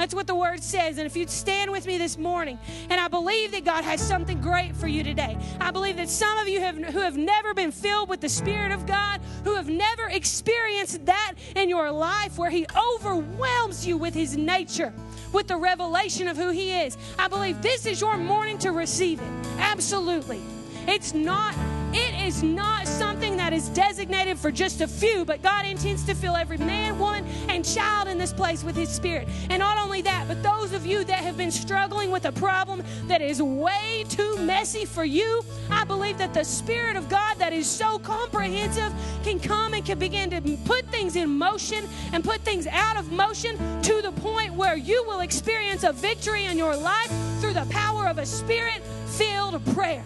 That's 0.00 0.14
what 0.14 0.26
the 0.26 0.34
word 0.34 0.62
says. 0.62 0.96
And 0.96 1.06
if 1.06 1.14
you'd 1.14 1.28
stand 1.28 1.70
with 1.70 1.86
me 1.86 1.98
this 1.98 2.16
morning, 2.16 2.58
and 2.88 2.98
I 2.98 3.08
believe 3.08 3.52
that 3.52 3.66
God 3.66 3.84
has 3.84 4.00
something 4.00 4.40
great 4.40 4.74
for 4.74 4.88
you 4.88 5.02
today. 5.02 5.36
I 5.60 5.70
believe 5.72 5.98
that 5.98 6.08
some 6.08 6.38
of 6.38 6.48
you 6.48 6.58
have, 6.58 6.78
who 6.78 7.00
have 7.00 7.18
never 7.18 7.52
been 7.52 7.70
filled 7.70 8.08
with 8.08 8.22
the 8.22 8.28
Spirit 8.30 8.72
of 8.72 8.86
God, 8.86 9.20
who 9.44 9.56
have 9.56 9.68
never 9.68 10.06
experienced 10.06 11.04
that 11.04 11.34
in 11.54 11.68
your 11.68 11.90
life 11.90 12.38
where 12.38 12.48
He 12.48 12.64
overwhelms 12.94 13.86
you 13.86 13.98
with 13.98 14.14
His 14.14 14.38
nature, 14.38 14.94
with 15.34 15.48
the 15.48 15.58
revelation 15.58 16.28
of 16.28 16.36
who 16.38 16.48
He 16.48 16.72
is. 16.72 16.96
I 17.18 17.28
believe 17.28 17.60
this 17.60 17.84
is 17.84 18.00
your 18.00 18.16
morning 18.16 18.56
to 18.60 18.72
receive 18.72 19.20
it. 19.20 19.28
Absolutely. 19.58 20.40
It's 20.88 21.12
not 21.12 21.54
it 21.92 22.14
is 22.24 22.44
not 22.44 22.86
something 22.86 23.29
that 23.50 23.56
is 23.56 23.68
designated 23.70 24.38
for 24.38 24.52
just 24.52 24.80
a 24.80 24.86
few, 24.86 25.24
but 25.24 25.42
God 25.42 25.66
intends 25.66 26.04
to 26.04 26.14
fill 26.14 26.36
every 26.36 26.56
man, 26.56 26.96
woman, 27.00 27.26
and 27.48 27.64
child 27.64 28.06
in 28.06 28.16
this 28.16 28.32
place 28.32 28.62
with 28.62 28.76
His 28.76 28.88
Spirit. 28.88 29.26
And 29.48 29.58
not 29.58 29.76
only 29.76 30.02
that, 30.02 30.28
but 30.28 30.40
those 30.40 30.72
of 30.72 30.86
you 30.86 31.02
that 31.02 31.18
have 31.18 31.36
been 31.36 31.50
struggling 31.50 32.12
with 32.12 32.26
a 32.26 32.32
problem 32.32 32.84
that 33.08 33.20
is 33.20 33.42
way 33.42 34.04
too 34.08 34.36
messy 34.36 34.84
for 34.84 35.04
you, 35.04 35.42
I 35.68 35.82
believe 35.82 36.16
that 36.18 36.32
the 36.32 36.44
Spirit 36.44 36.94
of 36.94 37.08
God 37.08 37.38
that 37.38 37.52
is 37.52 37.68
so 37.68 37.98
comprehensive 37.98 38.92
can 39.24 39.40
come 39.40 39.74
and 39.74 39.84
can 39.84 39.98
begin 39.98 40.30
to 40.30 40.40
put 40.64 40.86
things 40.86 41.16
in 41.16 41.28
motion 41.28 41.88
and 42.12 42.22
put 42.22 42.42
things 42.42 42.68
out 42.68 42.96
of 42.96 43.10
motion 43.10 43.58
to 43.82 44.00
the 44.00 44.12
point 44.12 44.54
where 44.54 44.76
you 44.76 45.02
will 45.08 45.22
experience 45.22 45.82
a 45.82 45.92
victory 45.92 46.44
in 46.44 46.56
your 46.56 46.76
life 46.76 47.12
through 47.40 47.54
the 47.54 47.66
power 47.68 48.06
of 48.06 48.18
a 48.18 48.26
Spirit 48.26 48.80
filled 49.06 49.64
prayer. 49.74 50.04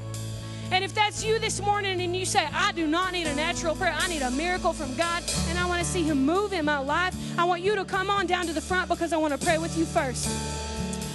And 0.75 0.83
if 0.83 0.93
that's 0.93 1.25
you 1.25 1.39
this 1.39 1.63
morning 1.63 2.01
and 2.01 2.17
you 2.17 2.27
say, 2.27 2.49
I 2.53 2.73
do 2.73 2.89
not 2.89 3.13
need 3.13 3.29
a 3.29 3.35
natural 3.37 3.77
prayer, 3.77 3.95
I 3.97 4.09
need 4.09 4.23
a 4.23 4.31
miracle 4.33 4.73
from 4.73 4.93
God, 4.97 5.23
and 5.49 5.57
I 5.57 5.67
want 5.67 5.79
to 5.79 5.87
see 5.87 6.03
Him 6.03 6.27
move 6.27 6.53
in 6.53 6.65
my 6.65 6.79
life, 6.79 7.15
I 7.39 7.45
want 7.45 7.63
you 7.63 7.77
to 7.77 7.85
come 7.85 8.11
on 8.11 8.27
down 8.27 8.49
to 8.49 8.53
the 8.53 8.61
front 8.61 8.89
because 8.89 9.13
I 9.13 9.17
want 9.17 9.39
to 9.39 9.47
pray 9.47 9.57
with 9.59 9.79
you 9.79 9.85
first. 9.85 10.29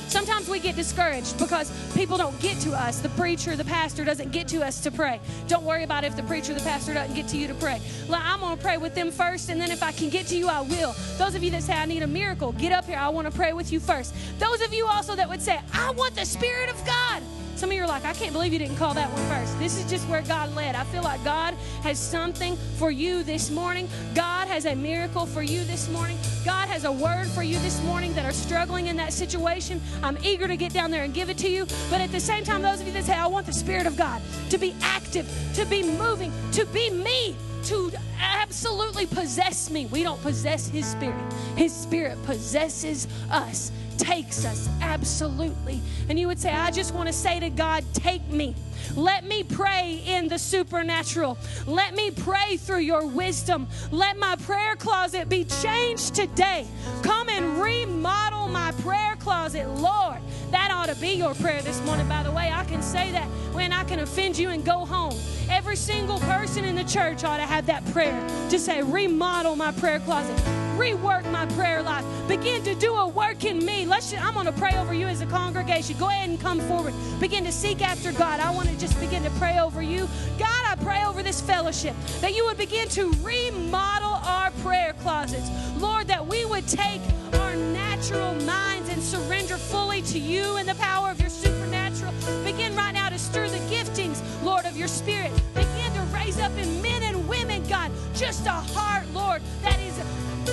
Sometimes 0.10 0.48
we 0.48 0.62
get 0.62 0.78
discouraged 0.78 1.38
because 1.38 1.74
people 1.94 2.18
don't 2.18 2.40
get 2.40 2.58
to 2.62 2.72
us. 2.72 3.00
The 3.00 3.10
preacher, 3.10 3.58
the 3.58 3.66
pastor 3.66 4.06
doesn't 4.06 4.32
get 4.32 4.48
to 4.48 4.66
us 4.66 4.80
to 4.80 4.92
pray. 4.92 5.20
Don't 5.50 5.66
worry 5.66 5.84
about 5.84 6.06
if 6.06 6.16
the 6.16 6.24
preacher, 6.24 6.54
the 6.54 6.62
pastor 6.62 6.94
doesn't 6.94 7.14
get 7.14 7.28
to 7.28 7.38
you 7.38 7.48
to 7.48 7.54
pray. 7.56 7.82
I'm 8.10 8.40
going 8.40 8.56
to 8.56 8.64
pray 8.64 8.78
with 8.78 8.96
them 8.96 9.12
first, 9.12 9.50
and 9.50 9.60
then 9.60 9.72
if 9.72 9.84
I 9.84 9.92
can 9.92 10.10
get 10.10 10.26
to 10.28 10.38
you, 10.38 10.48
I 10.48 10.62
will. 10.62 10.96
Those 11.18 11.36
of 11.36 11.44
you 11.44 11.52
that 11.52 11.64
say, 11.64 11.74
I 11.74 11.86
need 11.86 12.02
a 12.02 12.08
miracle, 12.08 12.54
get 12.54 12.72
up 12.72 12.86
here. 12.86 12.98
I 12.98 13.10
want 13.10 13.30
to 13.30 13.38
pray 13.38 13.52
with 13.52 13.74
you 13.74 13.82
first. 13.82 14.16
Those 14.40 14.62
of 14.62 14.74
you 14.74 14.88
also 14.88 15.18
that 15.18 15.28
would 15.28 15.42
say, 15.42 15.60
I 15.74 15.92
want 15.92 16.16
the 16.16 16.26
Spirit 16.26 16.70
of 16.70 16.86
God. 16.86 17.22
Some 17.60 17.72
of 17.72 17.76
you 17.76 17.84
are 17.84 17.88
like, 17.88 18.06
I 18.06 18.14
can't 18.14 18.32
believe 18.32 18.54
you 18.54 18.60
didn't 18.60 18.78
call 18.78 18.94
that 18.94 19.12
one 19.12 19.22
first. 19.28 19.60
This 19.60 19.78
is 19.78 19.92
just 19.92 20.08
where 20.08 20.22
God 20.22 20.56
led. 20.56 20.76
I 20.76 20.86
feel 20.86 21.04
like 21.04 21.22
God 21.26 21.54
has 21.84 22.00
something 22.00 22.56
for 22.78 22.90
you 22.90 23.22
this 23.22 23.52
morning. 23.52 23.90
God 24.16 24.48
has 24.48 24.64
a 24.64 24.74
miracle 24.74 25.26
for 25.26 25.42
you 25.42 25.66
this 25.66 25.90
morning. 25.90 26.18
God 26.46 26.70
has 26.70 26.86
a 26.86 26.92
word 26.94 27.28
for 27.28 27.44
you 27.44 27.60
this 27.60 27.84
morning 27.84 28.14
that 28.14 28.24
are 28.24 28.32
struggling 28.32 28.88
in 28.88 28.96
that 28.96 29.12
situation. 29.12 29.82
I'm 30.02 30.18
eager 30.24 30.48
to 30.48 30.56
get 30.56 30.72
down 30.72 30.90
there 30.90 31.04
and 31.04 31.14
give 31.14 31.30
it 31.30 31.38
to 31.40 31.50
you. 31.50 31.66
But 31.90 32.00
at 32.00 32.14
the 32.14 32.20
same 32.22 32.46
time, 32.46 32.62
those 32.62 32.80
of 32.80 32.88
you 32.88 32.94
that 32.94 33.04
say, 33.04 33.14
I 33.14 33.28
want 33.28 33.46
the 33.46 33.52
Spirit 33.52 33.88
of 33.88 33.98
God 33.98 34.22
to 34.52 34.58
be 34.58 34.74
active, 34.82 35.30
to 35.56 35.66
be 35.66 35.84
moving, 35.84 36.32
to 36.54 36.66
be 36.68 36.90
me, 36.90 37.36
to 37.66 37.92
absolutely 38.22 39.06
possess 39.06 39.70
me. 39.70 39.86
We 39.88 40.04
don't 40.04 40.22
possess 40.22 40.70
His 40.70 40.90
Spirit, 40.90 41.34
His 41.58 41.76
Spirit 41.76 42.24
possesses 42.24 43.06
us 43.30 43.74
takes 44.00 44.46
us, 44.46 44.70
absolutely. 44.82 45.82
And 46.08 46.18
you 46.18 46.28
would 46.28 46.40
say, 46.40 46.52
I 46.52 46.72
just 46.72 46.94
want 46.96 47.08
to 47.08 47.14
say 47.14 47.40
to 47.40 47.50
God, 47.50 47.84
take 47.94 48.28
me. 48.30 48.56
Let 48.96 49.26
me 49.26 49.44
pray 49.44 50.02
in 50.08 50.28
the 50.28 50.40
supernatural. 50.40 51.38
Let 51.68 51.94
me 51.94 52.10
pray 52.10 52.58
through 52.58 52.80
your 52.80 53.06
wisdom. 53.06 53.68
Let 53.92 54.18
my 54.18 54.36
prayer 54.38 54.76
closet 54.76 55.30
be 55.30 55.44
changed 55.44 56.16
today. 56.16 56.66
Come 57.04 57.30
and 57.30 57.62
remodel 57.62 58.48
my 58.48 58.72
prayer 58.82 59.16
closet, 59.18 59.68
Lord. 59.70 60.18
That 60.52 60.72
ought 60.72 60.88
to 60.88 61.00
be 61.00 61.10
your 61.10 61.36
prayer 61.36 61.62
this 61.62 61.84
morning, 61.86 62.08
by 62.08 62.24
the 62.24 62.32
way. 62.32 62.50
I 62.52 62.64
can 62.66 62.82
say 62.82 63.12
that 63.12 63.28
when 63.54 63.72
I 63.74 63.84
can 63.84 64.00
offend 64.00 64.38
you 64.38 64.50
and 64.50 64.66
go 64.66 64.86
home. 64.86 65.16
Every 65.50 65.76
single 65.76 66.20
person 66.20 66.64
in 66.64 66.76
the 66.76 66.84
church 66.84 67.24
ought 67.24 67.38
to 67.38 67.46
have 67.46 67.66
that 67.68 67.86
prayer 67.92 68.28
to 68.50 68.58
say, 68.58 68.82
remodel 68.82 69.56
my 69.56 69.72
prayer 69.74 70.00
closet 70.00 70.59
rework 70.80 71.30
my 71.30 71.46
prayer 71.48 71.84
life. 71.84 72.06
Begin 72.28 72.64
to 72.64 72.74
do 72.74 72.96
a 72.96 73.08
work 73.08 73.44
in 73.44 73.64
me. 73.66 73.86
Let's. 73.86 74.12
Just, 74.12 74.24
I'm 74.24 74.34
going 74.34 74.46
to 74.46 74.54
pray 74.54 74.76
over 74.78 74.94
you 74.94 75.08
as 75.08 75.20
a 75.20 75.26
congregation. 75.26 75.98
Go 75.98 76.08
ahead 76.08 76.30
and 76.30 76.40
come 76.40 76.62
forward. 76.62 76.94
Begin 77.20 77.44
to 77.44 77.52
seek 77.52 77.82
after 77.82 78.14
God. 78.14 78.40
I 78.40 78.50
want 78.52 78.70
to 78.70 78.80
just 78.80 78.98
begin 79.00 79.24
to 79.24 79.30
pray 79.32 79.60
over 79.60 79.82
you. 79.82 80.08
God, 80.38 80.64
I 80.66 80.76
pray 80.82 81.04
over 81.04 81.22
this 81.22 81.42
fellowship 81.42 81.96
that 82.22 82.34
you 82.34 82.46
would 82.46 82.58
begin 82.58 82.88
to 82.90 83.12
remodel 83.22 84.22
our 84.24 84.52
prayer 84.64 84.94
closets. 85.02 85.50
Lord, 85.78 86.08
that 86.08 86.26
we 86.26 86.46
would 86.46 86.66
take 86.68 87.02
our 87.34 87.56
natural 87.56 88.34
minds 88.46 88.90
and 88.90 89.04
surrender 89.04 89.58
fully 89.58 90.02
to 90.04 90.18
you 90.18 90.56
and 90.56 90.68
the 90.68 90.76
power 90.76 91.12
of 91.12 91.20
your 91.20 91.30
supernatural. 91.30 92.14
Begin 92.46 92.74
right 92.76 92.94
now 92.94 93.10
to 93.10 93.20
stir 93.20 93.50
the 93.50 93.60
giftings, 93.74 94.22
Lord, 94.44 94.66
of 94.66 94.78
your 94.78 94.88
spirit. 94.88 95.32
Begin 95.54 95.92
to 95.94 96.02
raise 96.14 96.40
up 96.40 96.56
in 96.58 96.82
men 96.82 97.04
and 97.04 97.28
women, 97.28 97.68
God, 97.68 97.92
just 98.16 98.46
a 98.46 98.52
heart, 98.52 99.06
Lord, 99.14 99.42
that 99.64 99.80
is 99.82 100.00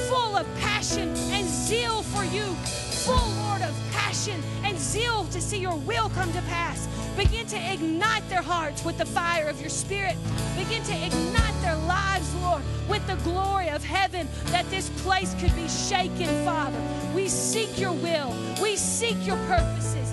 full 0.09 0.37
of 0.37 0.47
passion 0.61 1.09
and 1.31 1.47
zeal 1.49 2.03
for 2.03 2.25
you, 2.25 2.45
full, 3.05 3.29
Lord, 3.45 3.63
of 3.63 3.75
passion 3.93 4.43
and 4.65 4.79
zeal 4.79 5.25
to 5.27 5.41
see 5.41 5.59
your 5.59 5.77
will 5.77 6.09
come 6.11 6.33
to 6.33 6.43
pass. 6.43 6.89
Begin 7.17 7.47
to 7.47 7.73
ignite 7.73 8.29
their 8.29 8.43
hearts 8.43 8.85
with 8.85 8.99
the 8.99 9.07
fire 9.07 9.49
of 9.49 9.61
your 9.61 9.71
spirit. 9.71 10.17
Begin 10.57 10.83
to 10.85 10.93
ignite 10.93 11.63
their 11.63 11.77
lives, 11.77 12.35
Lord, 12.37 12.63
with 12.89 13.07
the 13.07 13.17
glory 13.17 13.69
of 13.71 13.83
heaven, 13.83 14.29
that 14.47 14.69
this 14.71 14.91
place 15.03 15.35
could 15.41 15.55
be 15.57 15.69
shaken, 15.69 16.27
Father. 16.45 16.81
We 17.15 17.29
seek 17.29 17.79
your 17.79 17.93
will, 17.93 18.35
we 18.61 18.77
seek 18.77 19.17
your 19.27 19.39
purposes. 19.47 20.13